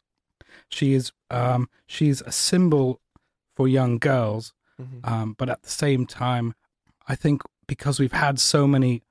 she 0.70 0.94
is 0.94 1.12
um 1.32 1.70
she's 1.88 2.22
a 2.22 2.32
symbol 2.32 3.00
for 3.56 3.68
young 3.68 3.98
girls, 3.98 4.54
Mhm. 4.82 5.08
um, 5.08 5.36
but 5.38 5.50
at 5.50 5.64
the 5.64 5.70
same 5.70 6.06
time, 6.06 6.54
I 7.08 7.16
think 7.16 7.42
because 7.68 8.00
we've 8.00 8.12
had 8.14 8.40
so 8.40 8.68
many 8.68 9.04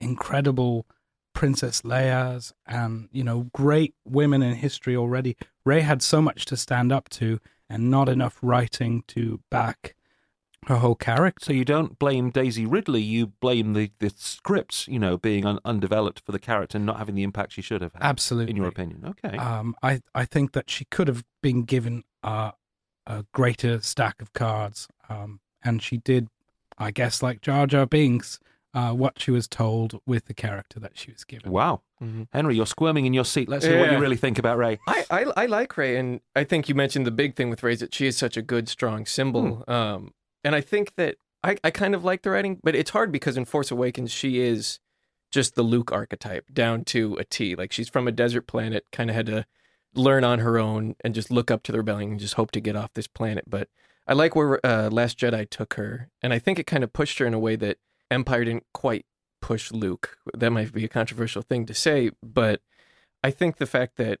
incredible 0.00 0.86
Princess 1.34 1.82
Leia's 1.82 2.52
and 2.66 3.08
you 3.12 3.22
know 3.22 3.48
great 3.52 3.94
women 4.04 4.42
in 4.42 4.54
history 4.56 4.96
already, 4.96 5.36
Rey 5.64 5.80
had 5.82 6.02
so 6.02 6.20
much 6.20 6.44
to 6.46 6.56
stand 6.56 6.90
up 6.92 7.08
to 7.10 7.38
and 7.70 7.90
not 7.90 8.08
enough 8.08 8.38
writing 8.42 9.04
to 9.08 9.40
back 9.50 9.94
her 10.66 10.76
whole 10.76 10.94
character. 10.94 11.46
So 11.46 11.52
you 11.52 11.64
don't 11.64 11.98
blame 11.98 12.30
Daisy 12.30 12.66
Ridley, 12.66 13.00
you 13.00 13.28
blame 13.28 13.72
the, 13.72 13.90
the 14.00 14.10
scripts, 14.16 14.86
you 14.88 14.98
know, 14.98 15.16
being 15.16 15.46
un- 15.46 15.60
undeveloped 15.64 16.20
for 16.26 16.32
the 16.32 16.38
character 16.38 16.76
and 16.78 16.84
not 16.86 16.98
having 16.98 17.14
the 17.14 17.22
impact 17.22 17.52
she 17.52 17.62
should 17.62 17.80
have 17.80 17.92
had. 17.94 18.02
Absolutely, 18.02 18.50
In 18.50 18.56
your 18.56 18.66
opinion. 18.66 19.04
Okay. 19.24 19.36
Um, 19.38 19.74
I 19.82 20.00
I 20.14 20.24
think 20.24 20.52
that 20.52 20.68
she 20.68 20.84
could 20.86 21.08
have 21.08 21.24
been 21.42 21.62
given 21.62 22.04
uh, 22.22 22.50
a 23.06 23.24
greater 23.32 23.80
stack 23.80 24.20
of 24.20 24.32
cards, 24.32 24.88
um, 25.08 25.40
and 25.62 25.80
she 25.82 25.96
did, 25.98 26.28
I 26.76 26.90
guess, 26.90 27.22
like 27.22 27.40
Jar 27.40 27.66
Jar 27.66 27.86
Binks, 27.86 28.38
uh, 28.74 28.92
what 28.92 29.18
she 29.20 29.30
was 29.30 29.48
told 29.48 30.00
with 30.06 30.26
the 30.26 30.34
character 30.34 30.78
that 30.80 30.98
she 30.98 31.10
was 31.12 31.24
given. 31.24 31.50
wow. 31.50 31.80
Mhm. 32.02 32.28
Henry, 32.32 32.54
you're 32.54 32.66
squirming 32.66 33.06
in 33.06 33.12
your 33.14 33.24
seat. 33.24 33.48
Let's 33.48 33.64
hear 33.64 33.80
what 33.80 33.90
you 33.90 33.98
really 33.98 34.16
think 34.16 34.38
about 34.38 34.56
Rey. 34.58 34.78
I, 34.86 35.04
I 35.10 35.24
I 35.36 35.46
like 35.46 35.76
Rey, 35.76 35.96
and 35.96 36.20
I 36.36 36.44
think 36.44 36.68
you 36.68 36.74
mentioned 36.76 37.06
the 37.06 37.10
big 37.10 37.34
thing 37.34 37.48
with 37.50 37.62
Rey 37.64 37.72
is 37.72 37.80
that 37.80 37.92
she 37.94 38.06
is 38.06 38.16
such 38.16 38.36
a 38.36 38.42
good, 38.42 38.68
strong 38.68 39.04
symbol. 39.06 39.64
Um, 39.66 40.12
and 40.44 40.54
I 40.54 40.60
think 40.60 40.94
that 40.96 41.16
I, 41.42 41.56
I 41.62 41.70
kind 41.70 41.94
of 41.94 42.04
like 42.04 42.22
the 42.22 42.30
writing, 42.30 42.58
but 42.62 42.74
it's 42.74 42.90
hard 42.90 43.12
because 43.12 43.36
in 43.36 43.44
Force 43.44 43.70
Awakens 43.70 44.10
she 44.10 44.40
is 44.40 44.80
just 45.30 45.54
the 45.54 45.62
Luke 45.62 45.92
archetype 45.92 46.46
down 46.52 46.84
to 46.86 47.14
a 47.16 47.24
T. 47.24 47.54
Like 47.54 47.72
she's 47.72 47.88
from 47.88 48.08
a 48.08 48.12
desert 48.12 48.46
planet, 48.46 48.86
kind 48.92 49.10
of 49.10 49.16
had 49.16 49.26
to 49.26 49.46
learn 49.94 50.24
on 50.24 50.38
her 50.40 50.58
own 50.58 50.96
and 51.04 51.14
just 51.14 51.30
look 51.30 51.50
up 51.50 51.62
to 51.64 51.72
the 51.72 51.78
rebellion 51.78 52.12
and 52.12 52.20
just 52.20 52.34
hope 52.34 52.50
to 52.52 52.60
get 52.60 52.76
off 52.76 52.92
this 52.94 53.06
planet. 53.06 53.44
But 53.48 53.68
I 54.06 54.14
like 54.14 54.34
where 54.34 54.64
uh, 54.64 54.88
Last 54.90 55.18
Jedi 55.18 55.48
took 55.48 55.74
her, 55.74 56.08
and 56.22 56.32
I 56.32 56.38
think 56.38 56.58
it 56.58 56.66
kind 56.66 56.82
of 56.82 56.92
pushed 56.92 57.18
her 57.18 57.26
in 57.26 57.34
a 57.34 57.38
way 57.38 57.56
that 57.56 57.76
Empire 58.10 58.44
didn't 58.44 58.64
quite 58.72 59.04
push 59.42 59.70
Luke. 59.70 60.16
That 60.34 60.50
might 60.50 60.72
be 60.72 60.84
a 60.84 60.88
controversial 60.88 61.42
thing 61.42 61.66
to 61.66 61.74
say, 61.74 62.10
but 62.22 62.60
I 63.22 63.30
think 63.30 63.56
the 63.58 63.66
fact 63.66 63.96
that 63.98 64.18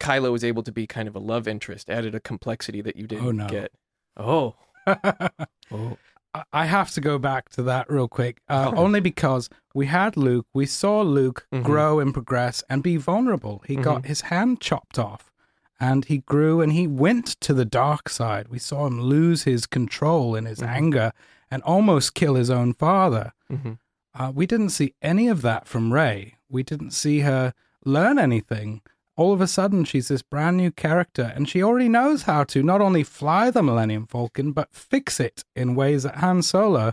Kylo 0.00 0.32
was 0.32 0.44
able 0.44 0.62
to 0.62 0.72
be 0.72 0.86
kind 0.86 1.08
of 1.08 1.14
a 1.14 1.18
love 1.20 1.46
interest 1.46 1.90
added 1.90 2.14
a 2.14 2.20
complexity 2.20 2.80
that 2.80 2.96
you 2.96 3.06
didn't 3.06 3.26
Oh, 3.26 3.32
no. 3.32 3.46
get. 3.48 3.72
Oh, 4.16 4.56
oh, 5.72 5.96
I- 6.34 6.44
I 6.52 6.66
have 6.66 6.90
to 6.92 7.00
go 7.00 7.18
back 7.18 7.48
to 7.50 7.62
that 7.64 7.90
real 7.90 8.06
quick, 8.08 8.40
uh, 8.48 8.70
Oh. 8.74 8.76
only 8.84 9.00
because 9.00 9.48
we 9.74 9.86
had 9.86 10.16
Luke. 10.16 10.46
We 10.54 10.66
saw 10.66 11.00
Luke 11.02 11.46
Mhm. 11.52 11.62
grow 11.64 12.00
and 12.00 12.12
progress 12.12 12.62
and 12.68 12.82
be 12.82 12.96
vulnerable. 12.96 13.62
He 13.66 13.76
got 13.76 14.06
his 14.06 14.22
hand 14.22 14.60
chopped 14.60 14.98
off, 14.98 15.32
and 15.80 16.04
he 16.04 16.18
grew 16.18 16.60
and 16.60 16.72
he 16.72 16.86
went 16.86 17.26
to 17.40 17.54
the 17.54 17.64
dark 17.64 18.08
side. 18.08 18.48
We 18.48 18.58
saw 18.58 18.86
him 18.86 19.00
lose 19.00 19.44
his 19.44 19.66
control 19.66 20.34
in 20.36 20.44
his 20.44 20.58
Mhm. 20.60 20.68
anger 20.68 21.12
and 21.50 21.62
almost 21.62 22.14
kill 22.14 22.34
his 22.34 22.50
own 22.50 22.72
father. 22.74 23.32
hmm 23.48 23.72
Uh, 24.14 24.32
we 24.34 24.46
didn't 24.46 24.70
see 24.70 24.94
any 25.00 25.28
of 25.28 25.42
that 25.42 25.68
from 25.68 25.92
Rey. 25.92 26.34
We 26.48 26.62
didn't 26.64 26.90
see 26.90 27.20
her 27.20 27.54
learn 27.84 28.18
anything. 28.18 28.80
All 29.18 29.32
of 29.32 29.40
a 29.40 29.48
sudden, 29.48 29.84
she's 29.84 30.06
this 30.06 30.22
brand 30.22 30.56
new 30.56 30.70
character, 30.70 31.32
and 31.34 31.48
she 31.48 31.60
already 31.60 31.88
knows 31.88 32.22
how 32.22 32.44
to 32.44 32.62
not 32.62 32.80
only 32.80 33.02
fly 33.02 33.50
the 33.50 33.64
Millennium 33.64 34.06
Falcon, 34.06 34.52
but 34.52 34.72
fix 34.72 35.18
it 35.18 35.44
in 35.56 35.74
ways 35.74 36.04
that 36.04 36.18
Han 36.18 36.40
Solo 36.40 36.92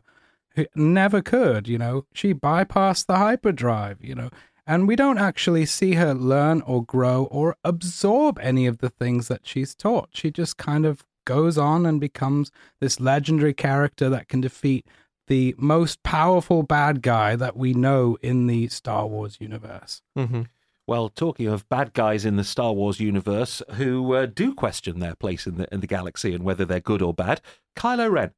never 0.76 1.22
could. 1.22 1.68
You 1.68 1.78
know, 1.78 2.08
she 2.16 2.34
bypassed 2.34 3.06
the 3.06 3.18
hyperdrive, 3.18 4.04
you 4.04 4.16
know, 4.16 4.32
and 4.66 4.88
we 4.88 4.96
don't 4.96 5.20
actually 5.20 5.68
see 5.68 5.94
her 5.94 6.16
learn 6.16 6.62
or 6.62 6.84
grow 6.84 7.26
or 7.26 7.58
absorb 7.64 8.40
any 8.42 8.66
of 8.66 8.80
the 8.80 8.90
things 8.90 9.28
that 9.28 9.42
she's 9.44 9.76
taught. 9.76 10.10
She 10.12 10.32
just 10.32 10.58
kind 10.58 10.84
of 10.84 11.06
goes 11.26 11.60
on 11.60 11.86
and 11.86 12.02
becomes 12.02 12.52
this 12.80 13.00
legendary 13.00 13.54
character 13.54 14.10
that 14.10 14.30
can 14.30 14.42
defeat 14.42 14.88
the 15.28 15.54
most 15.60 16.02
powerful 16.02 16.64
bad 16.64 17.04
guy 17.04 17.36
that 17.36 17.56
we 17.56 17.76
know 17.76 18.18
in 18.24 18.48
the 18.48 18.68
Star 18.70 19.06
Wars 19.06 19.38
universe. 19.40 20.02
hmm 20.16 20.42
Well, 20.88 21.10
talking 21.10 21.48
of 21.48 21.68
bad 21.68 21.94
guys 21.94 22.26
in 22.26 22.36
the 22.36 22.44
Star 22.44 22.72
Wars 22.74 23.00
universe 23.00 23.64
who 23.72 24.14
uh, 24.14 24.28
do 24.28 24.54
question 24.54 25.00
their 25.00 25.16
place 25.16 25.48
in 25.48 25.58
the 25.58 25.68
in 25.74 25.80
the 25.80 25.88
galaxy 25.88 26.34
and 26.36 26.44
whether 26.44 26.64
they're 26.66 26.80
good 26.80 27.02
or 27.02 27.14
bad, 27.14 27.42
Kylo 27.76 28.12
Ren. 28.12 28.32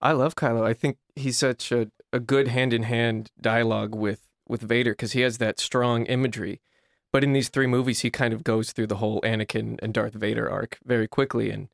I 0.00 0.12
love 0.12 0.34
Kylo. 0.34 0.64
I 0.64 0.72
think 0.72 0.96
he's 1.14 1.36
such 1.36 1.70
a, 1.70 1.90
a 2.10 2.18
good 2.20 2.48
hand 2.48 2.72
in 2.72 2.84
hand 2.84 3.30
dialogue 3.40 3.94
with 3.94 4.28
with 4.48 4.62
Vader 4.62 4.92
because 4.92 5.12
he 5.12 5.20
has 5.20 5.38
that 5.38 5.60
strong 5.60 6.06
imagery. 6.06 6.60
But 7.12 7.22
in 7.24 7.32
these 7.34 7.48
three 7.50 7.66
movies, 7.66 8.00
he 8.00 8.10
kind 8.10 8.32
of 8.32 8.44
goes 8.44 8.72
through 8.72 8.86
the 8.86 8.96
whole 8.96 9.20
Anakin 9.22 9.78
and 9.82 9.92
Darth 9.92 10.14
Vader 10.14 10.48
arc 10.50 10.78
very 10.84 11.06
quickly, 11.08 11.50
and 11.50 11.68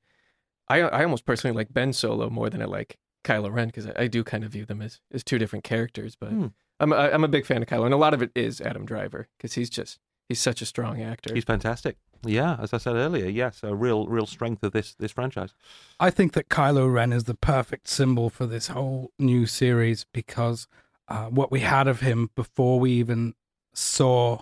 I 0.68 0.80
I 0.80 1.04
almost 1.04 1.24
personally 1.24 1.54
like 1.56 1.72
Ben 1.72 1.92
Solo 1.92 2.28
more 2.30 2.50
than 2.50 2.60
I 2.62 2.64
like 2.64 2.98
Kylo 3.22 3.52
Ren 3.52 3.68
because 3.68 3.86
I, 3.86 3.92
I 3.96 4.06
do 4.08 4.24
kind 4.24 4.42
of 4.42 4.50
view 4.50 4.66
them 4.66 4.82
as 4.82 5.00
as 5.12 5.22
two 5.22 5.38
different 5.38 5.64
characters. 5.64 6.16
But 6.16 6.30
Hmm. 6.30 6.46
I'm 6.80 6.92
I, 6.92 7.12
I'm 7.12 7.22
a 7.22 7.28
big 7.28 7.46
fan 7.46 7.62
of 7.62 7.68
Kylo, 7.68 7.84
and 7.84 7.94
a 7.94 7.98
lot 7.98 8.12
of 8.14 8.22
it 8.22 8.32
is 8.34 8.60
Adam 8.60 8.84
Driver 8.86 9.28
because 9.38 9.52
he's 9.54 9.70
just 9.70 10.00
he's 10.28 10.40
such 10.40 10.62
a 10.62 10.66
strong 10.66 11.02
actor. 11.02 11.34
He's 11.34 11.44
fantastic. 11.44 11.96
Yeah, 12.24 12.56
as 12.60 12.72
I 12.72 12.78
said 12.78 12.96
earlier, 12.96 13.28
yes, 13.28 13.60
a 13.62 13.74
real 13.74 14.06
real 14.06 14.26
strength 14.26 14.62
of 14.62 14.72
this 14.72 14.94
this 14.94 15.12
franchise. 15.12 15.54
I 16.00 16.10
think 16.10 16.32
that 16.32 16.48
Kylo 16.48 16.92
Ren 16.92 17.12
is 17.12 17.24
the 17.24 17.34
perfect 17.34 17.88
symbol 17.88 18.30
for 18.30 18.46
this 18.46 18.68
whole 18.68 19.12
new 19.18 19.46
series 19.46 20.04
because 20.12 20.66
uh, 21.08 21.26
what 21.26 21.52
we 21.52 21.60
had 21.60 21.86
of 21.86 22.00
him 22.00 22.30
before 22.34 22.80
we 22.80 22.92
even 22.92 23.34
saw 23.74 24.40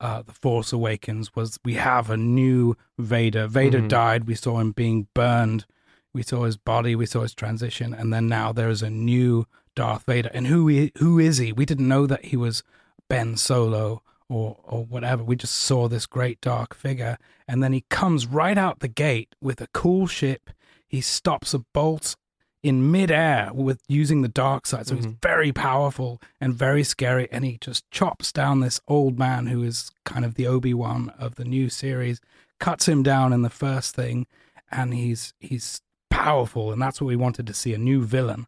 uh, 0.00 0.22
The 0.22 0.32
Force 0.32 0.72
Awakens 0.72 1.34
was 1.36 1.58
we 1.64 1.74
have 1.74 2.08
a 2.08 2.16
new 2.16 2.76
Vader. 2.98 3.46
Vader 3.46 3.80
Mhm. 3.80 3.88
died. 3.88 4.24
We 4.26 4.34
saw 4.34 4.58
him 4.60 4.72
being 4.72 5.08
burned 5.14 5.66
we 6.12 6.24
saw 6.24 6.42
his 6.42 6.56
body, 6.56 6.96
we 6.96 7.06
saw 7.06 7.22
his 7.22 7.34
transition, 7.34 7.94
and 7.94 8.12
then 8.12 8.26
now 8.26 8.50
there 8.50 8.68
is 8.68 8.82
a 8.82 8.90
new 8.90 9.46
Darth 9.76 10.02
Vader. 10.06 10.28
And 10.34 10.48
who 10.48 10.66
he, 10.66 10.90
who 10.98 11.20
is 11.20 11.38
he? 11.38 11.52
We 11.52 11.64
didn't 11.64 11.86
know 11.86 12.04
that 12.08 12.24
he 12.24 12.36
was 12.36 12.64
Ben 13.08 13.36
Solo 13.36 14.02
or 14.30 14.56
or 14.64 14.84
whatever. 14.84 15.22
We 15.22 15.36
just 15.36 15.54
saw 15.54 15.88
this 15.88 16.06
great 16.06 16.40
dark 16.40 16.74
figure, 16.74 17.18
and 17.46 17.62
then 17.62 17.72
he 17.72 17.84
comes 17.90 18.26
right 18.26 18.56
out 18.56 18.80
the 18.80 18.88
gate 18.88 19.34
with 19.40 19.60
a 19.60 19.68
cool 19.74 20.06
ship. 20.06 20.50
He 20.88 21.00
stops 21.00 21.52
a 21.52 21.58
bolt 21.58 22.16
in 22.62 22.90
midair 22.90 23.50
with 23.54 23.80
using 23.88 24.22
the 24.22 24.28
dark 24.28 24.66
side, 24.66 24.86
so 24.86 24.94
he's 24.94 25.06
mm-hmm. 25.06 25.16
very 25.22 25.52
powerful 25.52 26.20
and 26.40 26.54
very 26.54 26.84
scary. 26.84 27.28
And 27.30 27.44
he 27.44 27.58
just 27.60 27.90
chops 27.90 28.32
down 28.32 28.60
this 28.60 28.80
old 28.86 29.18
man 29.18 29.46
who 29.46 29.62
is 29.62 29.90
kind 30.04 30.24
of 30.24 30.34
the 30.34 30.46
Obi 30.46 30.74
Wan 30.74 31.12
of 31.18 31.36
the 31.36 31.44
new 31.44 31.68
series, 31.68 32.20
cuts 32.58 32.86
him 32.86 33.02
down 33.02 33.32
in 33.32 33.42
the 33.42 33.50
first 33.50 33.94
thing, 33.94 34.26
and 34.70 34.94
he's 34.94 35.34
he's 35.40 35.80
powerful, 36.10 36.72
and 36.72 36.80
that's 36.80 37.00
what 37.00 37.08
we 37.08 37.16
wanted 37.16 37.46
to 37.46 37.54
see 37.54 37.74
a 37.74 37.78
new 37.78 38.04
villain. 38.04 38.46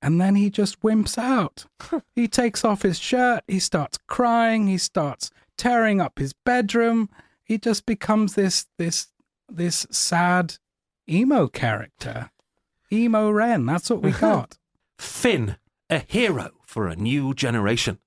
And 0.00 0.20
then 0.20 0.36
he 0.36 0.48
just 0.50 0.80
wimps 0.80 1.18
out. 1.18 1.66
he 2.14 2.28
takes 2.28 2.64
off 2.64 2.82
his 2.82 2.98
shirt, 2.98 3.42
he 3.48 3.58
starts 3.58 3.98
crying, 4.06 4.66
he 4.66 4.78
starts 4.78 5.30
tearing 5.56 6.00
up 6.00 6.18
his 6.18 6.32
bedroom. 6.32 7.08
He 7.44 7.58
just 7.58 7.84
becomes 7.86 8.34
this 8.34 8.66
this 8.78 9.08
this 9.48 9.86
sad 9.90 10.56
emo 11.08 11.48
character. 11.48 12.30
Emo 12.92 13.30
Ren, 13.30 13.66
that's 13.66 13.90
what 13.90 14.02
we 14.02 14.12
got. 14.28 14.56
Finn, 14.98 15.56
a 15.90 15.98
hero 16.00 16.50
for 16.66 16.86
a 16.86 16.96
new 16.96 17.34
generation. 17.34 17.98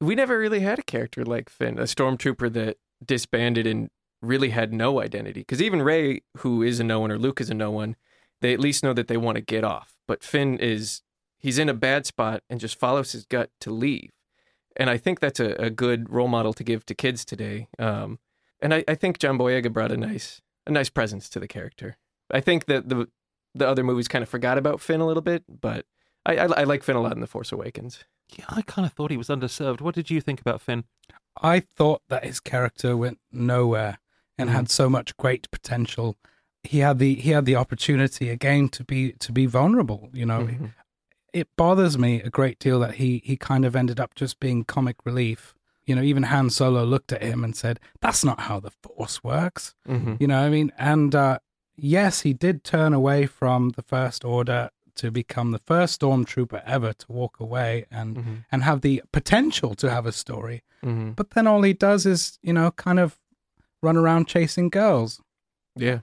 we 0.00 0.14
never 0.14 0.38
really 0.38 0.60
had 0.60 0.78
a 0.78 0.82
character 0.82 1.24
like 1.24 1.48
Finn, 1.48 1.78
a 1.78 1.82
stormtrooper 1.82 2.52
that 2.52 2.78
disbanded 3.04 3.66
and 3.66 3.90
really 4.22 4.50
had 4.50 4.72
no 4.72 5.00
identity. 5.00 5.40
Because 5.40 5.60
even 5.62 5.82
Rey, 5.82 6.22
who 6.38 6.62
is 6.62 6.80
a 6.80 6.84
no 6.84 7.00
one, 7.00 7.10
or 7.10 7.18
Luke 7.18 7.40
is 7.40 7.50
a 7.50 7.54
no 7.54 7.70
one, 7.70 7.96
they 8.40 8.52
at 8.52 8.60
least 8.60 8.82
know 8.82 8.92
that 8.92 9.08
they 9.08 9.16
want 9.16 9.36
to 9.36 9.40
get 9.42 9.64
off. 9.64 9.94
But 10.06 10.22
Finn 10.22 10.58
is, 10.58 11.02
he's 11.44 11.58
in 11.58 11.68
a 11.68 11.74
bad 11.74 12.06
spot 12.06 12.42
and 12.48 12.58
just 12.58 12.78
follows 12.78 13.12
his 13.12 13.24
gut 13.26 13.50
to 13.60 13.70
leave. 13.70 14.10
And 14.76 14.88
I 14.90 14.96
think 14.96 15.20
that's 15.20 15.38
a, 15.40 15.50
a 15.68 15.70
good 15.70 16.10
role 16.10 16.26
model 16.28 16.52
to 16.54 16.64
give 16.64 16.84
to 16.86 16.94
kids 16.94 17.24
today. 17.24 17.68
Um, 17.78 18.18
and 18.60 18.72
I, 18.74 18.82
I 18.88 18.94
think 18.94 19.18
John 19.18 19.38
Boyega 19.38 19.70
brought 19.72 19.92
a 19.92 19.96
nice, 19.96 20.40
a 20.66 20.70
nice 20.72 20.88
presence 20.88 21.28
to 21.30 21.38
the 21.38 21.46
character. 21.46 21.96
I 22.30 22.40
think 22.40 22.64
that 22.64 22.88
the 22.88 23.08
the 23.54 23.68
other 23.68 23.84
movies 23.84 24.08
kind 24.08 24.22
of 24.22 24.28
forgot 24.28 24.58
about 24.58 24.80
Finn 24.80 25.00
a 25.00 25.06
little 25.06 25.22
bit, 25.22 25.44
but 25.48 25.84
I, 26.26 26.36
I, 26.38 26.44
I 26.60 26.64
like 26.64 26.82
Finn 26.82 26.96
a 26.96 27.00
lot 27.02 27.12
in 27.12 27.20
The 27.20 27.28
Force 27.28 27.52
Awakens. 27.52 28.02
Yeah, 28.36 28.46
I 28.48 28.62
kind 28.62 28.84
of 28.86 28.92
thought 28.94 29.12
he 29.12 29.16
was 29.16 29.28
underserved. 29.28 29.80
What 29.80 29.94
did 29.94 30.10
you 30.10 30.20
think 30.20 30.40
about 30.40 30.60
Finn? 30.62 30.84
I 31.40 31.60
thought 31.60 32.02
that 32.08 32.24
his 32.24 32.40
character 32.40 32.96
went 32.96 33.18
nowhere 33.30 33.98
and 34.38 34.50
had 34.50 34.70
so 34.70 34.88
much 34.88 35.16
great 35.18 35.48
potential. 35.52 36.16
He 36.64 36.78
had 36.78 36.98
the 36.98 37.14
he 37.14 37.30
had 37.30 37.44
the 37.44 37.54
opportunity 37.56 38.30
again 38.30 38.68
to 38.70 38.82
be 38.82 39.12
to 39.24 39.30
be 39.30 39.46
vulnerable. 39.46 40.08
You 40.12 40.26
know, 40.26 40.40
Mhm. 40.46 40.72
It 41.34 41.48
bothers 41.56 41.98
me 41.98 42.22
a 42.22 42.30
great 42.30 42.58
deal 42.58 42.78
that 42.80 42.94
he 42.94 43.20
he 43.24 43.36
kind 43.36 43.64
of 43.64 43.74
ended 43.76 43.98
up 44.00 44.14
just 44.14 44.40
being 44.40 44.64
comic 44.64 44.96
relief. 45.04 45.54
You 45.84 45.94
know, 45.96 46.02
even 46.02 46.22
Han 46.24 46.48
Solo 46.50 46.84
looked 46.84 47.12
at 47.12 47.22
him 47.22 47.44
and 47.44 47.54
said, 47.54 47.78
"That's 48.00 48.24
not 48.24 48.40
how 48.48 48.60
the 48.60 48.70
Force 48.70 49.22
works." 49.22 49.74
Mhm. 49.86 50.20
You 50.20 50.26
know, 50.28 50.40
what 50.40 50.46
I 50.46 50.50
mean, 50.50 50.72
and 50.78 51.14
uh, 51.14 51.38
yes, 51.76 52.22
he 52.22 52.32
did 52.32 52.64
turn 52.64 52.92
away 52.94 53.26
from 53.26 53.70
the 53.70 53.82
First 53.82 54.24
Order 54.24 54.70
to 54.96 55.10
become 55.10 55.50
the 55.50 55.58
first 55.58 56.00
stormtrooper 56.00 56.62
ever 56.64 56.92
to 56.92 57.06
walk 57.12 57.40
away 57.40 57.84
and 57.90 58.16
Mhm. 58.16 58.44
and 58.52 58.62
have 58.62 58.80
the 58.80 59.02
potential 59.12 59.74
to 59.74 59.90
have 59.90 60.06
a 60.06 60.12
story. 60.12 60.62
Mhm. 60.84 61.16
But 61.16 61.30
then 61.30 61.46
all 61.48 61.62
he 61.62 61.72
does 61.74 62.06
is, 62.06 62.38
you 62.42 62.52
know, 62.52 62.70
kind 62.70 63.00
of 63.00 63.18
run 63.82 63.96
around 63.96 64.28
chasing 64.28 64.68
girls, 64.70 65.20
Yeah. 65.76 66.00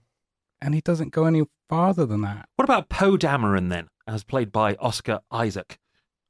And 0.62 0.74
he 0.76 0.82
doesn't 0.82 1.12
go 1.12 1.26
any 1.26 1.44
farther 1.70 2.06
than 2.06 2.22
that. 2.22 2.48
What 2.56 2.66
about 2.66 2.90
Poe 2.90 3.18
Dameron 3.18 3.70
then, 3.70 3.88
as 4.08 4.24
played 4.24 4.52
by 4.52 4.76
Oscar 4.76 5.22
Isaac? 5.32 5.78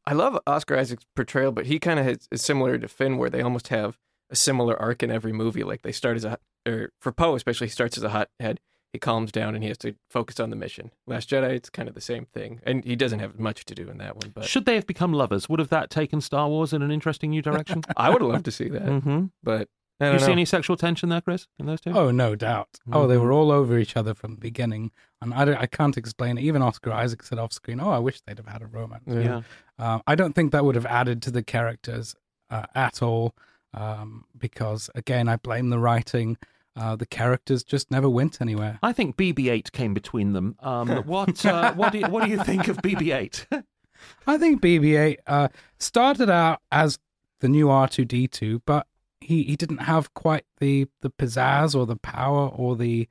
I 0.05 0.13
love 0.13 0.39
Oscar 0.47 0.77
Isaac's 0.77 1.05
portrayal, 1.15 1.51
but 1.51 1.67
he 1.67 1.79
kind 1.79 1.99
of 1.99 2.07
is 2.07 2.41
similar 2.41 2.77
to 2.77 2.87
Finn, 2.87 3.17
where 3.17 3.29
they 3.29 3.41
almost 3.41 3.67
have 3.67 3.97
a 4.29 4.35
similar 4.35 4.79
arc 4.81 5.03
in 5.03 5.11
every 5.11 5.33
movie. 5.33 5.63
Like 5.63 5.81
they 5.83 5.91
start 5.91 6.17
as 6.17 6.25
a, 6.25 6.37
or 6.67 6.91
for 6.99 7.11
Poe 7.11 7.35
especially, 7.35 7.67
he 7.67 7.71
starts 7.71 7.97
as 7.97 8.03
a 8.03 8.09
hothead. 8.09 8.59
He 8.93 8.99
calms 8.99 9.31
down 9.31 9.55
and 9.55 9.63
he 9.63 9.69
has 9.69 9.77
to 9.79 9.95
focus 10.09 10.37
on 10.37 10.49
the 10.49 10.55
mission. 10.57 10.91
Last 11.07 11.29
Jedi, 11.29 11.51
it's 11.51 11.69
kind 11.69 11.87
of 11.87 11.95
the 11.95 12.01
same 12.01 12.25
thing, 12.25 12.59
and 12.63 12.83
he 12.83 12.97
doesn't 12.97 13.19
have 13.19 13.39
much 13.39 13.63
to 13.65 13.75
do 13.75 13.89
in 13.89 13.99
that 13.99 14.17
one. 14.17 14.31
But 14.35 14.45
Should 14.45 14.65
they 14.65 14.75
have 14.75 14.85
become 14.85 15.13
lovers? 15.13 15.47
Would 15.47 15.59
have 15.59 15.69
that 15.69 15.89
taken 15.89 16.19
Star 16.19 16.49
Wars 16.49 16.73
in 16.73 16.81
an 16.81 16.91
interesting 16.91 17.29
new 17.29 17.41
direction? 17.41 17.83
I 17.97 18.09
would 18.09 18.21
have 18.21 18.29
loved 18.29 18.45
to 18.45 18.51
see 18.51 18.67
that. 18.69 18.85
mm-hmm. 18.85 19.25
But 19.43 19.61
I 19.61 19.65
You 20.01 20.11
don't 20.11 20.19
see 20.19 20.31
any 20.31 20.45
sexual 20.45 20.75
tension 20.77 21.09
there, 21.09 21.21
Chris, 21.21 21.47
in 21.59 21.65
those 21.65 21.79
two? 21.81 21.91
Oh, 21.91 22.11
no 22.11 22.35
doubt. 22.35 22.79
Oh, 22.91 23.07
they 23.07 23.15
Mhm. 23.15 23.21
were 23.21 23.31
all 23.31 23.51
over 23.51 23.77
each 23.77 23.95
other 23.95 24.13
from 24.13 24.31
the 24.35 24.39
beginning, 24.39 24.91
and 25.21 25.33
I, 25.33 25.45
don't, 25.45 25.57
I 25.57 25.67
can't 25.67 25.95
explain 25.97 26.37
it. 26.37 26.41
Even 26.41 26.61
Oscar 26.61 26.91
Isaac 26.91 27.23
said 27.23 27.37
off 27.39 27.53
screen, 27.53 27.79
"Oh, 27.79 27.89
I 27.91 27.99
wish 27.99 28.21
they'd 28.21 28.37
have 28.37 28.47
had 28.47 28.61
a 28.61 28.67
romance." 28.67 29.03
yeah. 29.07 29.41
Um, 29.77 30.01
I 30.07 30.15
don't 30.15 30.33
think 30.33 30.51
that 30.51 30.65
would 30.65 30.75
have 30.75 30.85
added 30.85 31.21
to 31.23 31.31
the 31.31 31.43
characters 31.43 32.15
uh, 32.49 32.65
at 32.75 33.01
all, 33.01 33.33
um, 33.73 34.25
because 34.37 34.89
again, 34.95 35.27
I 35.29 35.37
blame 35.37 35.69
the 35.69 35.79
writing. 35.79 36.37
Uh, 36.75 36.95
the 36.95 37.05
characters 37.05 37.63
just 37.63 37.91
never 37.91 38.09
went 38.09 38.39
anywhere. 38.41 38.79
I 38.81 38.93
think 38.93 39.17
BB-8 39.17 39.71
came 39.71 39.93
between 39.93 40.33
them. 40.33 40.55
Um, 40.61 40.87
what 41.05 41.45
uh, 41.45 41.73
what 41.73 41.91
do 41.91 41.99
you, 41.99 42.07
what 42.07 42.23
do 42.23 42.29
you 42.29 42.43
think 42.43 42.67
of 42.67 42.77
BB-8? 42.77 43.45
I 44.27 44.37
think 44.37 44.61
BB-8 44.61 45.17
uh, 45.27 45.47
started 45.79 46.29
out 46.29 46.59
as 46.71 46.97
the 47.41 47.49
new 47.49 47.67
R2D2, 47.67 48.61
but 48.65 48.87
he, 49.21 49.43
he 49.43 49.55
didn't 49.55 49.79
have 49.79 50.13
quite 50.13 50.45
the, 50.59 50.87
the 51.01 51.09
pizzazz 51.09 51.75
or 51.75 51.85
the 51.85 51.95
power 51.95 52.47
or 52.49 52.75
the 52.75 53.07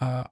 uh, 0.00 0.22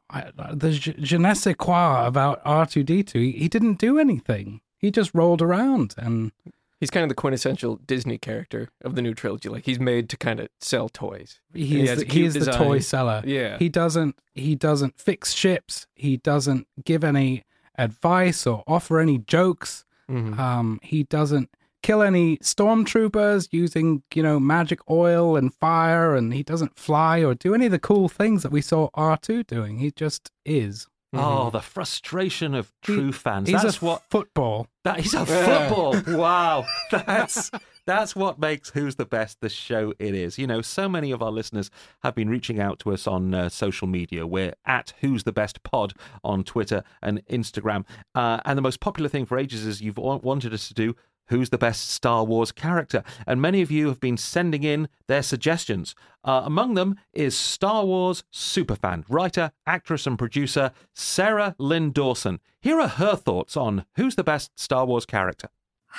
the 0.53 0.71
je, 0.71 1.19
ne 1.19 1.35
sais 1.35 1.57
quoi 1.59 2.07
about 2.07 2.45
R2D2. 2.45 3.13
He, 3.15 3.33
he 3.33 3.49
didn't 3.49 3.79
do 3.79 3.99
anything. 3.99 4.61
He 4.79 4.93
just 4.93 5.13
rolled 5.13 5.43
around 5.43 5.95
and 5.99 6.31
he's 6.79 6.91
kind 6.91 7.03
of 7.03 7.09
the 7.09 7.17
quintessential 7.17 7.77
Disney 7.85 8.17
character 8.19 8.69
of 8.85 8.95
the 8.95 9.03
new 9.03 9.13
trilogy. 9.13 9.49
Like 9.49 9.65
he's 9.65 9.81
made 9.81 10.09
to 10.11 10.17
kind 10.17 10.39
of 10.39 10.49
sell 10.61 10.89
toys. 10.89 11.41
he 11.53 11.65
He 12.05 12.25
is 12.25 12.35
the, 12.35 12.41
the 12.41 12.53
toy 12.53 12.79
seller. 12.79 13.23
Yeah. 13.25 13.59
He 13.59 13.69
doesn't 13.69 14.17
he 14.35 14.55
doesn't 14.55 15.01
fix 15.01 15.33
ships. 15.33 15.89
He 15.95 16.17
doesn't 16.17 16.69
give 16.85 17.03
any 17.03 17.43
advice 17.77 18.47
or 18.47 18.63
offer 18.69 19.01
any 19.01 19.19
jokes. 19.19 19.85
Mhm. 20.09 20.39
Um, 20.39 20.79
he 20.83 21.03
doesn't 21.03 21.51
kill 21.87 22.03
any 22.03 22.37
stormtroopers 22.39 23.49
using, 23.53 24.03
you 24.13 24.21
know, 24.21 24.41
magic 24.41 24.81
oil 24.91 25.37
and 25.37 25.55
fire, 25.55 26.17
and 26.17 26.35
he 26.35 26.43
doesn't 26.43 26.77
fly 26.77 27.23
or 27.23 27.33
do 27.33 27.55
any 27.55 27.67
of 27.67 27.71
the 27.73 27.79
cool 27.79 28.09
things 28.09 28.43
that 28.43 28.51
we 28.51 28.61
saw 28.61 28.89
R2 28.97 29.47
doing. 29.47 29.79
He 29.79 29.93
just 29.93 30.33
is. 30.45 30.89
Oh, 31.13 31.49
the 31.51 31.61
frustration 31.61 32.55
of 32.55 32.73
He- 32.83 32.93
true 32.93 33.13
fans. 33.13 33.49
He's 33.49 33.63
That's 33.63 33.81
a 33.81 33.85
what 33.85 34.03
football. 34.11 34.67
that 34.83 34.99
is 34.99 35.15
a 35.15 35.25
football. 35.25 35.95
wow. 36.19 36.67
That's 36.91 37.53
that's 37.87 38.17
what 38.17 38.41
makes 38.41 38.71
Who's 38.71 38.97
the 38.97 39.07
Best 39.07 39.41
the 39.41 39.49
show 39.49 39.95
it 40.01 40.13
is. 40.13 40.39
You 40.39 40.49
know, 40.49 40.61
so 40.61 40.89
many 40.89 41.13
of 41.13 41.23
our 41.23 41.31
listeners 41.31 41.71
have 42.03 42.17
been 42.17 42.29
reaching 42.29 42.59
out 42.59 42.81
to 42.81 42.93
us 42.93 43.07
on 43.07 43.33
uh, 43.33 43.49
social 43.49 43.87
media. 43.87 44.27
We're 44.27 44.55
at 44.67 44.93
Who's 45.03 45.23
the 45.23 45.33
Best 45.33 45.63
Pod 45.63 45.93
on 46.25 46.43
Twitter 46.43 46.83
and 47.01 47.25
Instagram. 47.27 47.85
Uh, 48.13 48.41
and 48.45 48.59
the 48.59 48.63
most 48.63 48.81
popular 48.81 49.09
thing 49.09 49.25
for 49.25 49.39
ages 49.39 49.65
is 49.65 49.81
you've 49.81 49.99
wanted 49.99 50.53
us 50.53 50.67
to 50.67 50.75
do 50.75 50.97
Who's 51.29 51.51
the 51.51 51.59
best 51.59 51.91
Star 51.91 52.25
Wars 52.25 52.53
character? 52.53 53.03
And 53.27 53.41
many 53.41 53.63
of 53.63 53.71
you 53.71 53.89
have 53.89 54.01
been 54.01 54.17
sending 54.17 54.63
in 54.63 54.89
their 55.09 55.23
suggestions. 55.23 55.95
Uh, 56.25 56.43
among 56.45 56.75
them 56.75 56.97
is 57.13 57.37
Star 57.37 57.85
Wars 57.85 58.25
superfan, 58.33 59.05
writer, 59.09 59.53
actress, 59.67 60.07
and 60.07 60.19
producer 60.19 60.73
Sarah 60.95 61.55
Lynn 61.59 61.93
Dawson. 61.93 62.41
Here 62.61 62.81
are 62.81 62.89
her 62.89 63.17
thoughts 63.17 63.57
on 63.57 63.85
who's 63.97 64.15
the 64.15 64.25
best 64.25 64.59
Star 64.59 64.87
Wars 64.87 65.07
character. 65.07 65.49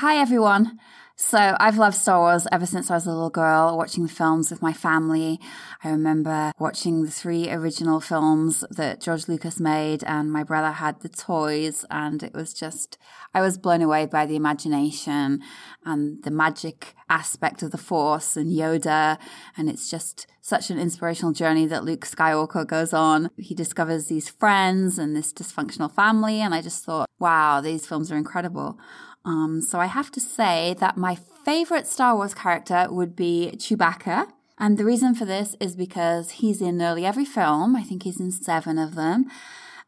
Hi, 0.01 0.17
everyone. 0.17 0.77
So, 1.15 1.57
I've 1.59 1.79
loved 1.79 1.95
Star 1.95 2.19
Wars 2.19 2.45
ever 2.51 2.67
since 2.67 2.91
I 2.91 2.93
was 2.93 3.07
a 3.07 3.11
little 3.11 3.31
girl, 3.31 3.75
watching 3.75 4.03
the 4.03 4.13
films 4.13 4.51
with 4.51 4.61
my 4.61 4.71
family. 4.71 5.39
I 5.83 5.89
remember 5.89 6.51
watching 6.59 7.01
the 7.01 7.09
three 7.09 7.49
original 7.49 7.99
films 7.99 8.63
that 8.69 9.01
George 9.01 9.27
Lucas 9.27 9.59
made, 9.59 10.03
and 10.03 10.31
my 10.31 10.43
brother 10.43 10.73
had 10.73 10.99
the 11.01 11.09
toys, 11.09 11.83
and 11.89 12.21
it 12.21 12.35
was 12.35 12.53
just, 12.53 12.99
I 13.33 13.41
was 13.41 13.57
blown 13.57 13.81
away 13.81 14.05
by 14.05 14.27
the 14.27 14.35
imagination 14.35 15.41
and 15.83 16.21
the 16.21 16.29
magic 16.29 16.93
aspect 17.09 17.63
of 17.63 17.71
the 17.71 17.79
Force 17.79 18.37
and 18.37 18.51
Yoda. 18.51 19.17
And 19.57 19.67
it's 19.67 19.89
just 19.89 20.27
such 20.41 20.69
an 20.69 20.77
inspirational 20.77 21.33
journey 21.33 21.65
that 21.65 21.83
Luke 21.83 22.05
Skywalker 22.05 22.67
goes 22.67 22.93
on. 22.93 23.31
He 23.35 23.55
discovers 23.55 24.05
these 24.05 24.29
friends 24.29 24.99
and 24.99 25.15
this 25.15 25.33
dysfunctional 25.33 25.91
family, 25.91 26.39
and 26.39 26.53
I 26.53 26.61
just 26.61 26.85
thought, 26.85 27.09
wow, 27.17 27.61
these 27.61 27.87
films 27.87 28.11
are 28.11 28.15
incredible. 28.15 28.77
Um, 29.25 29.61
so 29.61 29.79
I 29.79 29.87
have 29.87 30.11
to 30.11 30.19
say 30.19 30.75
that 30.79 30.97
my 30.97 31.17
favorite 31.43 31.87
Star 31.87 32.15
Wars 32.15 32.33
character 32.33 32.87
would 32.89 33.15
be 33.15 33.51
Chewbacca. 33.55 34.27
And 34.57 34.77
the 34.77 34.85
reason 34.85 35.13
for 35.13 35.25
this 35.25 35.55
is 35.59 35.75
because 35.75 36.31
he's 36.31 36.61
in 36.61 36.77
nearly 36.77 37.05
every 37.05 37.25
film. 37.25 37.75
I 37.75 37.83
think 37.83 38.03
he's 38.03 38.19
in 38.19 38.31
seven 38.31 38.77
of 38.77 38.95
them. 38.95 39.25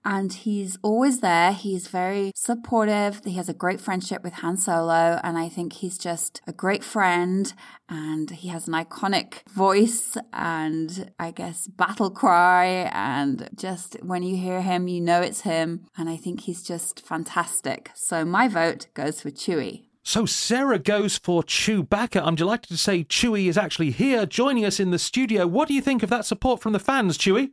And 0.06 0.32
he's 0.32 0.78
always 0.82 1.20
there. 1.20 1.52
He's 1.52 1.88
very 1.88 2.32
supportive. 2.36 3.22
He 3.26 3.34
has 3.34 3.50
a 3.50 3.54
great 3.54 3.82
friendship 3.82 4.24
with 4.24 4.34
Han 4.34 4.58
Solo, 4.58 5.20
and 5.24 5.38
I 5.38 5.50
think 5.50 5.74
he's 5.74 5.98
just 5.98 6.42
a 6.48 6.54
great 6.54 6.84
friend. 6.84 7.54
And 7.90 8.30
he 8.30 8.50
has 8.50 8.68
an 8.68 8.74
iconic 8.76 9.48
voice 9.50 10.16
and 10.32 11.12
I 11.18 11.32
guess 11.32 11.68
battle 11.68 12.12
cry. 12.12 12.90
And 12.94 13.50
just 13.56 13.96
when 14.04 14.22
you 14.22 14.38
hear 14.38 14.62
him, 14.62 14.88
you 14.88 15.02
know 15.02 15.22
it's 15.22 15.42
him. 15.42 15.88
And 15.98 16.08
I 16.08 16.16
think 16.16 16.42
he's 16.42 16.62
just 16.62 17.04
fantastic. 17.04 17.90
So 17.96 18.24
my 18.26 18.48
vote 18.48 18.88
goes 18.94 19.22
for 19.22 19.32
Chewie. 19.32 19.89
So 20.04 20.26
Sarah 20.26 20.80
goes 20.80 21.18
for 21.18 21.44
Chewbacca. 21.44 22.22
I'm 22.26 22.36
delighted 22.36 22.70
to 22.70 22.78
say 22.78 23.04
Chewie 23.04 23.48
is 23.48 23.58
actually 23.58 23.92
here 23.92 24.26
joining 24.26 24.66
us 24.66 24.80
in 24.80 24.92
the 24.92 24.98
studio. 25.00 25.46
What 25.46 25.68
do 25.68 25.74
you 25.74 25.82
think 25.82 26.02
of 26.04 26.10
that 26.10 26.26
support 26.26 26.62
from 26.62 26.74
the 26.74 26.80
fans, 26.80 27.18
Chewie? 27.18 27.52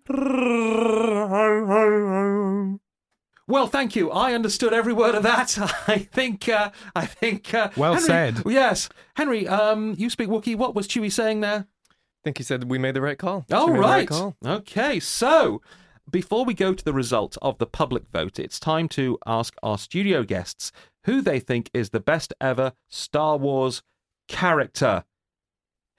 Well, 3.48 3.66
thank 3.68 3.94
you. 3.94 4.10
I 4.10 4.32
understood 4.32 4.72
every 4.72 4.92
word 4.92 5.14
of 5.14 5.22
that. 5.22 5.56
I 5.88 5.98
think. 5.98 6.48
Uh, 6.48 6.70
I 6.94 7.06
think. 7.06 7.52
Uh, 7.54 7.70
Well 7.76 7.94
Henry- 7.94 8.06
said. 8.06 8.42
Yes, 8.46 8.88
Henry. 9.16 9.46
Um, 9.46 9.94
you 9.98 10.10
speak 10.10 10.28
Wookiee. 10.28 10.56
What 10.56 10.74
was 10.74 10.88
Chewie 10.88 11.12
saying 11.12 11.40
there? 11.40 11.66
I 11.90 11.94
think 12.24 12.38
he 12.38 12.44
said 12.44 12.64
we 12.70 12.78
made 12.78 12.94
the 12.94 13.00
right 13.02 13.18
call. 13.18 13.44
Oh, 13.52 13.66
She 13.66 13.72
made 13.72 13.76
the 13.76 13.82
right. 13.82 14.08
call. 14.08 14.36
Okay, 14.44 14.98
so 14.98 15.62
before 16.10 16.44
we 16.44 16.54
go 16.54 16.74
to 16.74 16.84
the 16.84 16.92
result 16.92 17.36
of 17.40 17.58
the 17.58 17.66
public 17.66 18.04
vote, 18.12 18.38
it's 18.40 18.58
time 18.58 18.88
to 18.90 19.16
ask 19.26 19.54
our 19.62 19.78
studio 19.78 20.24
guests 20.24 20.72
who 21.06 21.22
they 21.22 21.40
think 21.40 21.70
is 21.72 21.90
the 21.90 22.00
best 22.00 22.34
ever 22.40 22.72
Star 22.88 23.36
Wars 23.36 23.82
character. 24.28 25.04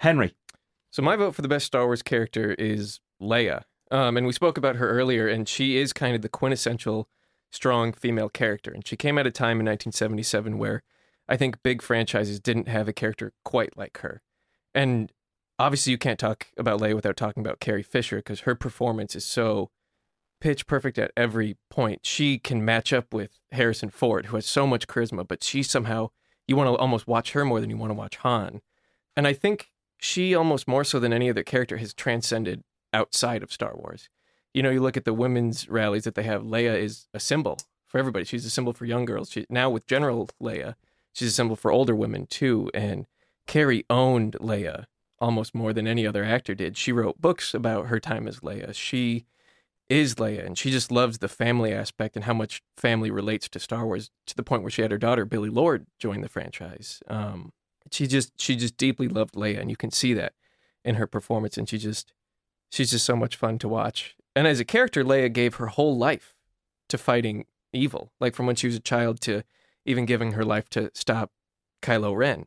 Henry. 0.01 0.35
So 0.91 1.01
my 1.01 1.15
vote 1.15 1.33
for 1.33 1.41
the 1.41 1.47
best 1.47 1.65
Star 1.65 1.85
Wars 1.85 2.03
character 2.03 2.53
is 2.53 2.99
Leia. 3.21 3.63
Um, 3.89 4.17
and 4.17 4.27
we 4.27 4.33
spoke 4.33 4.57
about 4.57 4.75
her 4.75 4.89
earlier, 4.89 5.27
and 5.27 5.47
she 5.47 5.77
is 5.77 5.93
kind 5.93 6.15
of 6.15 6.21
the 6.21 6.29
quintessential 6.29 7.07
strong 7.51 7.93
female 7.93 8.29
character. 8.29 8.71
And 8.71 8.85
she 8.85 8.97
came 8.97 9.17
at 9.17 9.25
a 9.25 9.31
time 9.31 9.59
in 9.59 9.65
1977 9.65 10.57
where 10.57 10.83
I 11.29 11.37
think 11.37 11.63
big 11.63 11.81
franchises 11.81 12.39
didn't 12.39 12.67
have 12.67 12.87
a 12.87 12.93
character 12.93 13.33
quite 13.45 13.77
like 13.77 13.99
her. 13.99 14.21
And 14.75 15.11
obviously, 15.57 15.91
you 15.91 15.97
can't 15.97 16.19
talk 16.19 16.47
about 16.57 16.81
Leia 16.81 16.95
without 16.95 17.17
talking 17.17 17.41
about 17.41 17.61
Carrie 17.61 17.83
Fisher 17.83 18.17
because 18.17 18.41
her 18.41 18.55
performance 18.55 19.15
is 19.15 19.25
so 19.25 19.71
pitch 20.39 20.67
perfect 20.67 20.97
at 20.97 21.11
every 21.17 21.57
point. 21.69 22.05
She 22.05 22.37
can 22.37 22.63
match 22.63 22.93
up 22.93 23.13
with 23.13 23.39
Harrison 23.51 23.89
Ford, 23.89 24.27
who 24.27 24.35
has 24.35 24.45
so 24.45 24.67
much 24.67 24.87
charisma, 24.87 25.27
but 25.27 25.43
she 25.43 25.63
somehow, 25.63 26.09
you 26.47 26.55
want 26.55 26.67
to 26.69 26.77
almost 26.77 27.07
watch 27.07 27.31
her 27.31 27.43
more 27.45 27.59
than 27.59 27.69
you 27.69 27.77
want 27.77 27.89
to 27.89 27.95
watch 27.95 28.17
Han. 28.17 28.61
And 29.15 29.27
I 29.27 29.33
think 29.33 29.71
she 29.97 30.35
almost 30.35 30.67
more 30.67 30.83
so 30.83 30.99
than 30.99 31.13
any 31.13 31.29
other 31.29 31.43
character 31.43 31.77
has 31.77 31.93
transcended 31.93 32.63
outside 32.93 33.43
of 33.43 33.51
Star 33.51 33.75
Wars. 33.75 34.09
You 34.53 34.63
know, 34.63 34.69
you 34.69 34.81
look 34.81 34.97
at 34.97 35.05
the 35.05 35.13
women's 35.13 35.69
rallies 35.69 36.03
that 36.03 36.15
they 36.15 36.23
have. 36.23 36.43
Leia 36.43 36.77
is 36.79 37.07
a 37.13 37.19
symbol 37.19 37.57
for 37.85 37.97
everybody. 37.97 38.25
She's 38.25 38.45
a 38.45 38.49
symbol 38.49 38.73
for 38.73 38.85
young 38.85 39.05
girls. 39.05 39.31
She, 39.31 39.45
now 39.49 39.69
with 39.69 39.87
General 39.87 40.29
Leia, 40.41 40.75
she's 41.13 41.29
a 41.29 41.31
symbol 41.31 41.55
for 41.55 41.71
older 41.71 41.95
women 41.95 42.27
too. 42.27 42.69
And 42.73 43.07
Carrie 43.45 43.85
owned 43.89 44.35
Leia 44.39 44.85
almost 45.19 45.55
more 45.55 45.73
than 45.73 45.87
any 45.87 46.05
other 46.05 46.23
actor 46.23 46.53
did. 46.53 46.77
She 46.77 46.91
wrote 46.91 47.21
books 47.21 47.53
about 47.53 47.87
her 47.87 47.99
time 47.99 48.27
as 48.27 48.41
Leia. 48.41 48.73
She 48.73 49.25
is 49.89 50.15
Leia, 50.15 50.45
and 50.45 50.57
she 50.57 50.69
just 50.69 50.91
loves 50.91 51.19
the 51.19 51.29
family 51.29 51.73
aspect 51.73 52.15
and 52.15 52.25
how 52.25 52.33
much 52.33 52.61
family 52.75 53.09
relates 53.09 53.47
to 53.49 53.59
Star 53.59 53.85
Wars 53.85 54.11
to 54.25 54.35
the 54.35 54.43
point 54.43 54.61
where 54.61 54.71
she 54.71 54.81
had 54.81 54.91
her 54.91 54.97
daughter 54.97 55.25
Billie 55.25 55.49
Lourd 55.49 55.85
join 55.97 56.21
the 56.21 56.29
franchise. 56.29 57.01
Um, 57.07 57.53
she 57.91 58.07
just 58.07 58.39
she 58.39 58.55
just 58.55 58.77
deeply 58.77 59.07
loved 59.07 59.35
Leia, 59.35 59.59
and 59.59 59.69
you 59.69 59.77
can 59.77 59.91
see 59.91 60.13
that 60.13 60.33
in 60.83 60.95
her 60.95 61.07
performance. 61.07 61.57
And 61.57 61.69
she 61.69 61.77
just 61.77 62.13
she's 62.69 62.91
just 62.91 63.05
so 63.05 63.15
much 63.15 63.35
fun 63.35 63.59
to 63.59 63.67
watch. 63.67 64.15
And 64.35 64.45
as 64.45 64.59
a 64.59 64.65
character, 64.65 65.03
Leia 65.03 65.31
gave 65.31 65.55
her 65.55 65.67
whole 65.67 65.97
life 65.97 66.35
to 66.89 66.97
fighting 66.97 67.45
evil, 67.73 68.11
like 68.19 68.35
from 68.35 68.45
when 68.45 68.55
she 68.55 68.67
was 68.67 68.75
a 68.75 68.81
child 68.81 69.21
to 69.21 69.43
even 69.85 70.05
giving 70.05 70.33
her 70.33 70.43
life 70.43 70.69
to 70.69 70.91
stop 70.93 71.31
Kylo 71.81 72.15
Ren. 72.15 72.45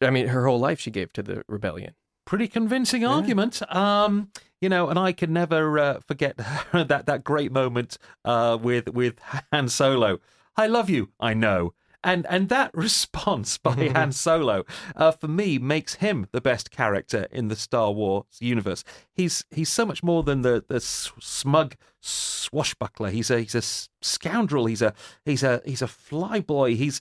I 0.00 0.10
mean, 0.10 0.28
her 0.28 0.46
whole 0.46 0.58
life 0.58 0.80
she 0.80 0.90
gave 0.90 1.12
to 1.12 1.22
the 1.22 1.42
rebellion. 1.48 1.94
Pretty 2.24 2.48
convincing 2.48 3.04
argument. 3.04 3.60
Um, 3.74 4.30
you 4.60 4.68
know, 4.68 4.88
and 4.88 4.98
I 4.98 5.12
can 5.12 5.32
never 5.32 5.78
uh, 5.78 6.00
forget 6.06 6.36
that 6.72 7.06
that 7.06 7.24
great 7.24 7.52
moment 7.52 7.98
uh, 8.24 8.56
with 8.60 8.88
with 8.88 9.16
Han 9.52 9.68
Solo. 9.68 10.20
I 10.56 10.66
love 10.66 10.88
you. 10.88 11.10
I 11.18 11.34
know. 11.34 11.74
And 12.04 12.26
and 12.28 12.48
that 12.48 12.70
response 12.74 13.58
by 13.58 13.88
Han 13.94 14.12
Solo, 14.12 14.64
uh, 14.96 15.12
for 15.12 15.28
me, 15.28 15.58
makes 15.58 15.94
him 15.96 16.26
the 16.32 16.40
best 16.40 16.70
character 16.70 17.26
in 17.30 17.48
the 17.48 17.56
Star 17.56 17.92
Wars 17.92 18.24
universe. 18.40 18.84
He's 19.12 19.44
he's 19.50 19.68
so 19.68 19.86
much 19.86 20.02
more 20.02 20.22
than 20.22 20.42
the 20.42 20.64
the 20.66 20.80
smug 20.80 21.74
swashbuckler. 22.00 23.10
He's 23.10 23.30
a 23.30 23.40
he's 23.40 23.54
a 23.54 23.62
scoundrel. 24.04 24.66
He's 24.66 24.82
a 24.82 24.94
he's 25.24 25.42
a 25.42 25.60
he's 25.64 25.82
a 25.82 25.86
flyboy. 25.86 26.76
He's 26.76 27.00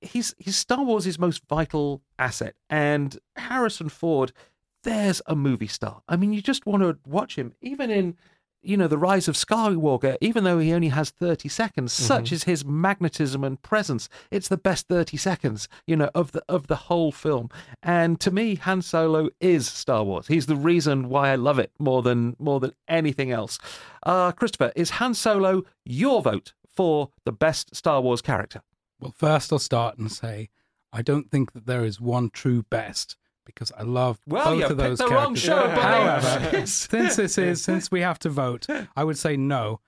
he's 0.00 0.34
he's 0.38 0.56
Star 0.56 0.84
Wars' 0.84 1.18
most 1.18 1.42
vital 1.48 2.02
asset. 2.18 2.54
And 2.70 3.18
Harrison 3.36 3.88
Ford, 3.88 4.32
there's 4.86 5.20
a 5.26 5.34
movie 5.34 5.66
star. 5.66 6.00
I 6.08 6.16
mean, 6.16 6.32
you 6.32 6.40
just 6.40 6.64
want 6.64 6.82
to 6.84 6.96
watch 7.04 7.36
him, 7.36 7.52
even 7.60 7.90
in 7.90 8.16
you 8.62 8.76
know 8.76 8.86
the 8.86 8.96
Rise 8.96 9.26
of 9.28 9.34
Skywalker. 9.34 10.16
Even 10.20 10.44
though 10.44 10.60
he 10.60 10.72
only 10.72 10.88
has 10.88 11.10
thirty 11.10 11.48
seconds, 11.48 11.92
such 11.92 12.30
is 12.32 12.44
his 12.44 12.64
magnetism 12.64 13.42
and 13.42 13.60
presence. 13.60 14.08
It's 14.30 14.48
the 14.48 14.56
best 14.56 14.86
thirty 14.86 15.16
seconds, 15.16 15.68
you 15.86 15.96
know, 15.96 16.08
of 16.14 16.32
the 16.32 16.42
of 16.48 16.68
the 16.68 16.76
whole 16.76 17.10
film. 17.10 17.50
And 17.82 18.20
to 18.20 18.30
me, 18.30 18.54
Han 18.54 18.80
Solo 18.80 19.28
is 19.40 19.66
Star 19.66 20.04
Wars. 20.04 20.28
He's 20.28 20.46
the 20.46 20.56
reason 20.56 21.08
why 21.08 21.30
I 21.30 21.34
love 21.34 21.58
it 21.58 21.72
more 21.80 22.02
than 22.02 22.36
more 22.38 22.60
than 22.60 22.72
anything 22.86 23.32
else. 23.32 23.58
Uh, 24.04 24.30
Christopher, 24.32 24.72
is 24.76 24.90
Han 24.90 25.14
Solo 25.14 25.64
your 25.84 26.22
vote 26.22 26.54
for 26.64 27.10
the 27.24 27.32
best 27.32 27.74
Star 27.74 28.00
Wars 28.00 28.22
character? 28.22 28.62
Well, 29.00 29.14
first 29.16 29.52
I'll 29.52 29.58
start 29.58 29.98
and 29.98 30.10
say 30.12 30.48
I 30.92 31.02
don't 31.02 31.30
think 31.30 31.52
that 31.54 31.66
there 31.66 31.84
is 31.84 32.00
one 32.00 32.30
true 32.30 32.62
best 32.62 33.16
because 33.46 33.72
I 33.72 33.82
love 33.82 34.18
Well, 34.26 34.44
both 34.44 34.58
you 34.58 34.64
of 34.64 34.68
picked 34.70 34.78
those 34.80 34.98
the 34.98 35.06
wrong 35.06 35.34
characters. 35.34 35.42
show, 35.42 35.62
buddy. 35.68 35.80
However, 35.80 36.66
since 36.66 37.16
this 37.16 37.38
is 37.38 37.62
since 37.64 37.90
we 37.90 38.00
have 38.02 38.18
to 38.20 38.28
vote, 38.28 38.66
I 38.94 39.04
would 39.04 39.16
say 39.18 39.36
no. 39.36 39.80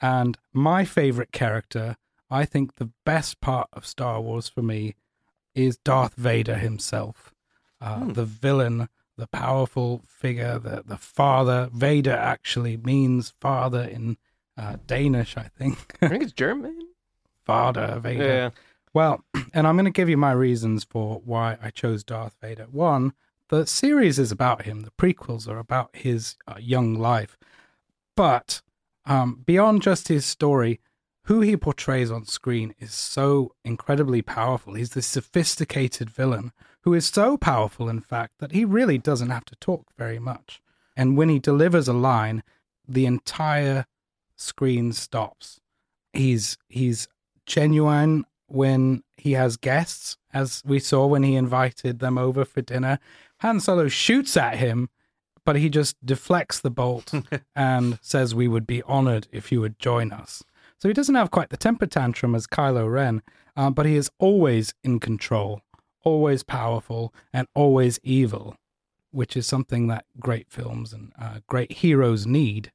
And 0.00 0.36
my 0.52 0.84
favorite 0.84 1.32
character, 1.32 1.96
I 2.30 2.44
think 2.44 2.74
the 2.76 2.90
best 3.04 3.40
part 3.40 3.68
of 3.72 3.84
Star 3.86 4.20
Wars 4.20 4.48
for 4.48 4.62
me 4.62 4.94
is 5.54 5.78
Darth 5.78 6.14
Vader 6.14 6.56
himself, 6.56 7.32
uh, 7.80 7.96
Hmm. 8.00 8.12
the 8.12 8.24
villain, 8.26 8.88
the 9.16 9.26
powerful 9.26 10.02
figure, 10.06 10.58
the 10.58 10.82
the 10.86 10.98
father. 10.98 11.70
Vader 11.72 12.12
actually 12.12 12.76
means 12.76 13.32
father 13.40 13.82
in 13.82 14.18
uh, 14.58 14.76
Danish, 14.86 15.36
I 15.36 15.48
think. 15.58 15.96
I 16.02 16.08
think 16.08 16.22
it's 16.22 16.32
German. 16.32 16.78
father 17.46 17.98
Vader. 18.00 18.24
Yeah. 18.24 18.50
Well, 18.96 19.22
and 19.52 19.66
I'm 19.66 19.76
going 19.76 19.84
to 19.84 19.90
give 19.90 20.08
you 20.08 20.16
my 20.16 20.32
reasons 20.32 20.82
for 20.82 21.20
why 21.22 21.58
I 21.62 21.68
chose 21.68 22.02
Darth 22.02 22.34
Vader. 22.40 22.66
One, 22.70 23.12
the 23.50 23.66
series 23.66 24.18
is 24.18 24.32
about 24.32 24.62
him. 24.62 24.80
The 24.80 24.90
prequels 24.92 25.46
are 25.46 25.58
about 25.58 25.90
his 25.94 26.36
uh, 26.48 26.54
young 26.58 26.94
life. 26.94 27.36
But 28.16 28.62
um, 29.04 29.42
beyond 29.44 29.82
just 29.82 30.08
his 30.08 30.24
story, 30.24 30.80
who 31.24 31.42
he 31.42 31.58
portrays 31.58 32.10
on 32.10 32.24
screen 32.24 32.74
is 32.78 32.94
so 32.94 33.52
incredibly 33.66 34.22
powerful. 34.22 34.72
He's 34.72 34.92
this 34.92 35.06
sophisticated 35.06 36.08
villain 36.08 36.52
who 36.80 36.94
is 36.94 37.04
so 37.04 37.36
powerful, 37.36 37.90
in 37.90 38.00
fact, 38.00 38.38
that 38.38 38.52
he 38.52 38.64
really 38.64 38.96
doesn't 38.96 39.28
have 39.28 39.44
to 39.44 39.56
talk 39.56 39.88
very 39.98 40.18
much. 40.18 40.62
And 40.96 41.18
when 41.18 41.28
he 41.28 41.38
delivers 41.38 41.86
a 41.86 41.92
line, 41.92 42.42
the 42.88 43.04
entire 43.04 43.84
screen 44.36 44.94
stops. 44.94 45.60
He's 46.14 46.56
he's 46.70 47.08
genuine 47.44 48.24
when 48.48 49.02
he 49.16 49.32
has 49.32 49.56
guests, 49.56 50.16
as 50.32 50.62
we 50.64 50.78
saw 50.78 51.06
when 51.06 51.22
he 51.22 51.34
invited 51.34 51.98
them 51.98 52.18
over 52.18 52.44
for 52.44 52.62
dinner. 52.62 52.98
Han 53.40 53.60
Solo 53.60 53.88
shoots 53.88 54.36
at 54.36 54.56
him, 54.58 54.88
but 55.44 55.56
he 55.56 55.68
just 55.68 55.96
deflects 56.04 56.60
the 56.60 56.70
bolt 56.70 57.12
and 57.56 57.98
says, 58.02 58.34
We 58.34 58.48
would 58.48 58.66
be 58.66 58.82
honored 58.82 59.28
if 59.32 59.50
you 59.50 59.60
would 59.60 59.78
join 59.78 60.12
us. 60.12 60.42
So 60.80 60.88
he 60.88 60.94
doesn't 60.94 61.14
have 61.14 61.30
quite 61.30 61.50
the 61.50 61.56
temper 61.56 61.86
tantrum 61.86 62.34
as 62.34 62.46
Kylo 62.46 62.92
Ren, 62.92 63.22
uh, 63.56 63.70
but 63.70 63.86
he 63.86 63.96
is 63.96 64.10
always 64.18 64.74
in 64.84 65.00
control, 65.00 65.62
always 66.04 66.42
powerful, 66.42 67.14
and 67.32 67.48
always 67.54 67.98
evil, 68.02 68.56
which 69.10 69.36
is 69.36 69.46
something 69.46 69.86
that 69.86 70.04
great 70.20 70.50
films 70.50 70.92
and 70.92 71.12
uh, 71.18 71.38
great 71.46 71.72
heroes 71.72 72.26
need. 72.26 72.72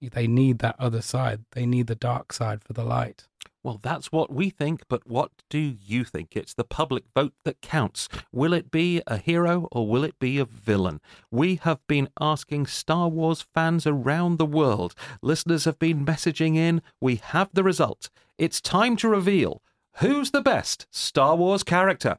They 0.00 0.26
need 0.26 0.60
that 0.60 0.76
other 0.78 1.02
side, 1.02 1.44
they 1.52 1.66
need 1.66 1.88
the 1.88 1.94
dark 1.94 2.32
side 2.32 2.62
for 2.64 2.72
the 2.72 2.84
light. 2.84 3.26
Well, 3.68 3.80
that's 3.82 4.10
what 4.10 4.32
we 4.32 4.48
think, 4.48 4.84
but 4.88 5.06
what 5.06 5.30
do 5.50 5.58
you 5.58 6.02
think? 6.02 6.34
It's 6.34 6.54
the 6.54 6.64
public 6.64 7.04
vote 7.14 7.34
that 7.44 7.60
counts. 7.60 8.08
Will 8.32 8.54
it 8.54 8.70
be 8.70 9.02
a 9.06 9.18
hero 9.18 9.68
or 9.70 9.86
will 9.86 10.04
it 10.04 10.18
be 10.18 10.38
a 10.38 10.46
villain? 10.46 11.02
We 11.30 11.56
have 11.56 11.86
been 11.86 12.08
asking 12.18 12.68
Star 12.68 13.08
Wars 13.08 13.44
fans 13.52 13.86
around 13.86 14.38
the 14.38 14.46
world. 14.46 14.94
Listeners 15.20 15.66
have 15.66 15.78
been 15.78 16.06
messaging 16.06 16.56
in. 16.56 16.80
We 16.98 17.16
have 17.16 17.50
the 17.52 17.62
result. 17.62 18.08
It's 18.38 18.62
time 18.62 18.96
to 18.96 19.08
reveal 19.10 19.60
who's 19.96 20.30
the 20.30 20.40
best 20.40 20.86
Star 20.90 21.36
Wars 21.36 21.62
character. 21.62 22.16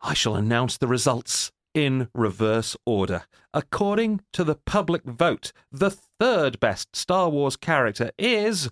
I 0.00 0.14
shall 0.14 0.34
announce 0.34 0.76
the 0.76 0.88
results 0.88 1.52
in 1.74 2.08
reverse 2.12 2.76
order. 2.84 3.22
According 3.54 4.22
to 4.32 4.42
the 4.42 4.56
public 4.56 5.04
vote, 5.04 5.52
the 5.70 5.90
third 5.90 6.58
best 6.58 6.96
Star 6.96 7.28
Wars 7.28 7.56
character 7.56 8.10
is 8.18 8.68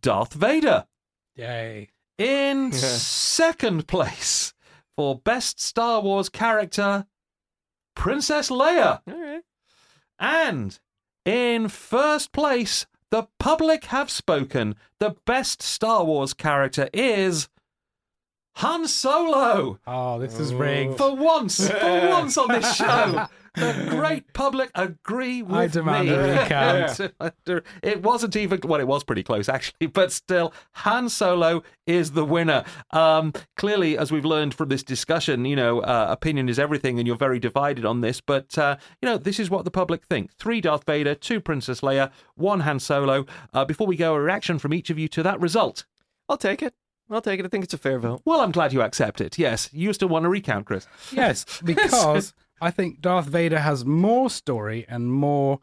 Darth 0.00 0.32
Vader. 0.32 0.86
Yay. 1.40 1.88
In 2.18 2.70
second 2.72 3.88
place 3.88 4.52
for 4.94 5.18
best 5.18 5.58
Star 5.58 6.02
Wars 6.02 6.28
character, 6.28 7.06
Princess 7.96 8.50
Leia. 8.50 9.00
All 9.10 9.20
right. 9.20 9.42
And 10.18 10.78
in 11.24 11.68
first 11.68 12.32
place, 12.32 12.86
the 13.10 13.26
public 13.38 13.86
have 13.86 14.10
spoken. 14.10 14.76
The 14.98 15.16
best 15.24 15.62
Star 15.62 16.04
Wars 16.04 16.34
character 16.34 16.90
is 16.92 17.48
Han 18.56 18.86
Solo. 18.86 19.78
Oh, 19.86 20.18
this 20.18 20.38
is 20.38 20.52
oh. 20.52 20.58
rigged. 20.58 20.98
For 20.98 21.16
once, 21.16 21.70
for 21.70 22.08
once 22.10 22.36
on 22.36 22.48
this 22.48 22.76
show, 22.76 23.26
the 23.54 23.86
great 23.88 24.32
public 24.32 24.70
agree 24.74 25.42
with 25.42 25.54
I 25.54 25.66
demand 25.66 26.08
me. 26.08 26.14
a 26.14 26.40
recount. 26.40 27.00
it 27.82 28.02
wasn't 28.02 28.36
even 28.36 28.60
well, 28.64 28.80
it 28.80 28.86
was 28.86 29.04
pretty 29.04 29.22
close 29.22 29.48
actually, 29.48 29.86
but 29.86 30.12
still, 30.12 30.52
Han 30.72 31.08
Solo 31.08 31.62
is 31.86 32.12
the 32.12 32.24
winner. 32.24 32.64
Um, 32.92 33.32
clearly, 33.56 33.98
as 33.98 34.12
we've 34.12 34.24
learned 34.24 34.54
from 34.54 34.68
this 34.68 34.82
discussion, 34.82 35.44
you 35.44 35.56
know, 35.56 35.80
uh, 35.80 36.06
opinion 36.10 36.48
is 36.48 36.58
everything, 36.58 36.98
and 36.98 37.06
you're 37.06 37.16
very 37.16 37.38
divided 37.38 37.84
on 37.84 38.00
this. 38.00 38.20
But 38.20 38.56
uh, 38.56 38.76
you 39.02 39.08
know, 39.08 39.18
this 39.18 39.40
is 39.40 39.50
what 39.50 39.64
the 39.64 39.70
public 39.70 40.04
think: 40.06 40.32
three 40.34 40.60
Darth 40.60 40.84
Vader, 40.84 41.14
two 41.14 41.40
Princess 41.40 41.80
Leia, 41.80 42.10
one 42.34 42.60
Han 42.60 42.78
Solo. 42.78 43.26
Uh, 43.52 43.64
before 43.64 43.86
we 43.86 43.96
go, 43.96 44.14
a 44.14 44.20
reaction 44.20 44.58
from 44.58 44.74
each 44.74 44.90
of 44.90 44.98
you 44.98 45.08
to 45.08 45.22
that 45.22 45.40
result. 45.40 45.84
I'll 46.28 46.36
take 46.36 46.62
it. 46.62 46.74
I'll 47.10 47.20
take 47.20 47.40
it. 47.40 47.46
I 47.46 47.48
think 47.48 47.64
it's 47.64 47.74
a 47.74 47.78
fair 47.78 47.98
vote. 47.98 48.22
Well, 48.24 48.40
I'm 48.40 48.52
glad 48.52 48.72
you 48.72 48.82
accept 48.82 49.20
it. 49.20 49.36
Yes, 49.36 49.68
you 49.72 49.92
still 49.92 50.08
want 50.08 50.22
to 50.24 50.28
recount, 50.28 50.66
Chris. 50.66 50.86
Yes, 51.10 51.44
because 51.64 52.32
I 52.60 52.70
think 52.70 53.00
Darth 53.00 53.26
Vader 53.26 53.60
has 53.60 53.84
more 53.84 54.30
story 54.30 54.84
and 54.88 55.12
more 55.12 55.60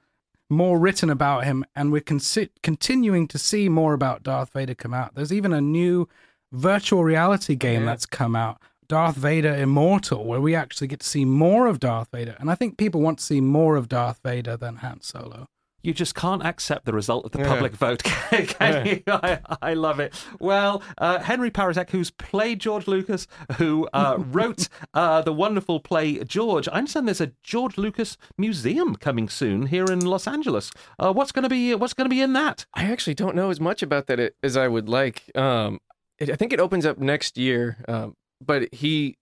more 0.50 0.80
written 0.80 1.10
about 1.10 1.44
him, 1.44 1.66
and 1.76 1.92
we're 1.92 2.00
consi- 2.00 2.50
continuing 2.64 3.28
to 3.28 3.38
see 3.38 3.68
more 3.68 3.94
about 3.94 4.24
Darth 4.24 4.54
Vader 4.54 4.76
come 4.76 4.94
out. 4.94 5.14
There's 5.14 5.34
even 5.34 5.52
a 5.52 5.60
new 5.60 6.08
virtual 6.54 7.04
reality 7.04 7.54
oh, 7.54 7.58
game 7.58 7.82
Yeah. 7.82 7.88
that's 7.88 8.06
come 8.06 8.34
out, 8.34 8.62
Darth 8.88 9.18
Vader 9.18 9.54
Immortal, 9.54 10.24
where 10.24 10.40
we 10.40 10.56
actually 10.56 10.88
get 10.88 11.02
to 11.02 11.08
see 11.08 11.26
more 11.26 11.68
of 11.68 11.82
Darth 11.82 12.10
Vader. 12.12 12.38
And 12.40 12.50
I 12.50 12.56
think 12.56 12.78
people 12.78 13.02
want 13.02 13.20
to 13.20 13.26
see 13.26 13.42
more 13.42 13.76
of 13.76 13.90
Darth 13.90 14.22
Vader 14.24 14.56
than 14.56 14.78
Han 14.78 15.02
Solo. 15.02 15.50
You 15.84 15.94
just 15.94 16.16
can't 16.16 16.44
accept 16.46 16.86
the 16.86 16.92
result 16.94 17.24
of 17.26 17.32
the 17.32 17.40
Yeah. 17.40 17.48
public 17.48 17.74
vote, 17.74 18.04
can 18.04 18.48
Yeah. 18.60 18.84
you? 18.84 19.04
I, 19.08 19.40
I 19.62 19.74
love 19.76 20.00
it. 20.00 20.14
Well, 20.40 20.82
uh, 20.98 21.20
Henry 21.20 21.52
Parizek, 21.52 21.92
who's 21.92 22.10
played 22.12 22.60
George 22.60 22.88
Lucas, 22.88 23.28
who 23.58 23.88
uh, 23.94 24.16
wrote 24.32 24.68
uh, 24.94 25.22
the 25.22 25.32
wonderful 25.32 25.80
play 25.80 26.24
George. 26.24 26.68
I 26.68 26.74
understand 26.80 27.08
there's 27.08 27.22
a 27.22 27.32
George 27.44 27.78
Lucas 27.78 28.18
museum 28.38 28.96
coming 28.96 29.30
soon 29.30 29.68
here 29.68 29.86
in 29.86 30.02
Los 30.04 30.28
Angeles. 30.28 30.72
Uh, 31.00 31.14
what's 31.14 31.32
going 31.32 31.44
to 31.44 31.50
be 31.50 31.74
What's 31.76 31.94
going 31.94 32.10
to 32.10 32.14
be 32.14 32.22
in 32.22 32.34
that? 32.34 32.66
I 32.74 32.86
actually 32.86 33.14
don't 33.14 33.36
know 33.36 33.50
as 33.50 33.60
much 33.60 33.82
about 33.84 34.08
that 34.08 34.34
as 34.44 34.58
I 34.58 34.68
would 34.68 34.90
like. 34.90 35.30
Um, 35.36 35.80
it, 36.18 36.30
I 36.32 36.36
think 36.36 36.52
it 36.54 36.60
opens 36.60 36.86
up 36.86 36.98
next 36.98 37.38
year, 37.38 37.78
um, 37.88 38.16
but 38.44 38.74
he 38.74 39.18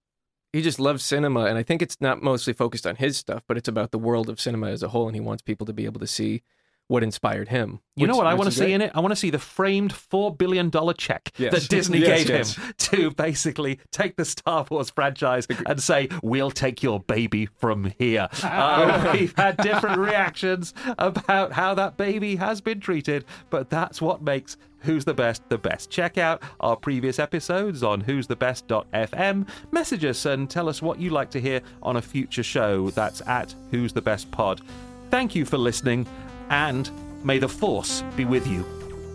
he 0.56 0.62
just 0.62 0.80
loves 0.80 1.04
cinema, 1.04 1.46
and 1.46 1.58
I 1.58 1.64
think 1.64 1.82
it's 1.82 1.98
not 2.00 2.24
mostly 2.24 2.54
focused 2.54 2.88
on 2.88 2.96
his 2.96 3.18
stuff, 3.18 3.44
but 3.48 3.58
it's 3.58 3.68
about 3.68 3.92
the 3.92 4.00
world 4.00 4.30
of 4.30 4.40
cinema 4.40 4.68
as 4.70 4.82
a 4.84 4.88
whole, 4.88 5.08
and 5.08 5.16
he 5.16 5.20
wants 5.20 5.42
people 5.44 5.66
to 5.68 5.74
be 5.74 5.84
able 5.86 6.00
to 6.00 6.08
see 6.08 6.44
what 6.88 7.02
inspired 7.04 7.48
him. 7.50 7.80
You 7.96 8.06
know 8.06 8.16
what 8.16 8.28
I 8.28 8.36
want 8.36 8.46
to 8.50 8.56
see 8.56 8.66
great. 8.66 8.74
in 8.74 8.82
it? 8.82 8.92
I 8.94 9.00
want 9.00 9.12
to 9.12 9.16
see 9.16 9.32
the 9.32 9.40
framed 9.40 9.92
four 9.92 10.34
billion 10.34 10.70
dollar 10.70 10.94
check 10.94 11.32
Yes. 11.36 11.52
that 11.52 11.68
Disney 11.68 11.98
Yes, 11.98 12.20
gave 12.20 12.30
yes. 12.30 12.56
him 12.56 12.74
to 12.78 13.12
basically 13.12 13.80
take 13.92 14.16
the 14.18 14.24
Star 14.24 14.66
Wars 14.70 14.92
franchise 14.92 15.48
and 15.66 15.82
say, 15.82 16.08
"We'll 16.22 16.52
take 16.52 16.84
your 16.84 17.00
baby 17.00 17.48
from 17.48 17.92
here." 17.98 18.28
Uh, 18.44 19.12
we've 19.20 19.34
had 19.36 19.58
different 19.58 19.98
reactions 19.98 20.74
about 21.00 21.52
how 21.54 21.74
that 21.74 21.98
baby 21.98 22.36
has 22.36 22.62
been 22.62 22.80
treated, 22.80 23.26
but 23.50 23.70
that's 23.72 24.00
what 24.00 24.22
makes 24.22 24.56
Who's 24.86 25.04
the 25.04 25.14
Best 25.14 25.48
the 25.50 25.58
best. 25.58 25.90
Check 25.90 26.18
out 26.18 26.42
our 26.60 26.76
previous 26.76 27.20
episodes 27.20 27.84
on 27.84 28.02
who's 28.02 28.28
the 28.28 28.36
best.fm. 28.36 29.48
Message 29.72 30.06
us 30.06 30.26
and 30.26 30.50
tell 30.50 30.70
us 30.70 30.82
what 30.82 31.00
you'd 31.00 31.12
like 31.12 31.32
to 31.32 31.42
hear 31.42 31.62
on 31.82 31.98
a 31.98 32.02
future 32.02 32.44
show. 32.44 32.90
That's 32.92 33.22
at 33.28 33.54
Who's 33.72 33.94
the 33.94 34.02
Best 34.02 34.30
Pod. 34.32 34.62
Thank 35.10 35.36
you 35.36 35.46
for 35.46 35.58
listening, 35.58 36.08
and 36.50 36.90
may 37.24 37.40
the 37.40 37.50
Force 37.50 38.04
be 38.16 38.26
with 38.26 38.48
you 38.48 38.64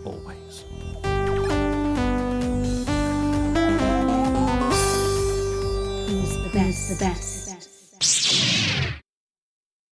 always. 0.03 0.65
Who's 6.07 6.37
the 6.43 6.49
best? 6.53 6.89
The 6.89 6.97
best. 6.99 7.30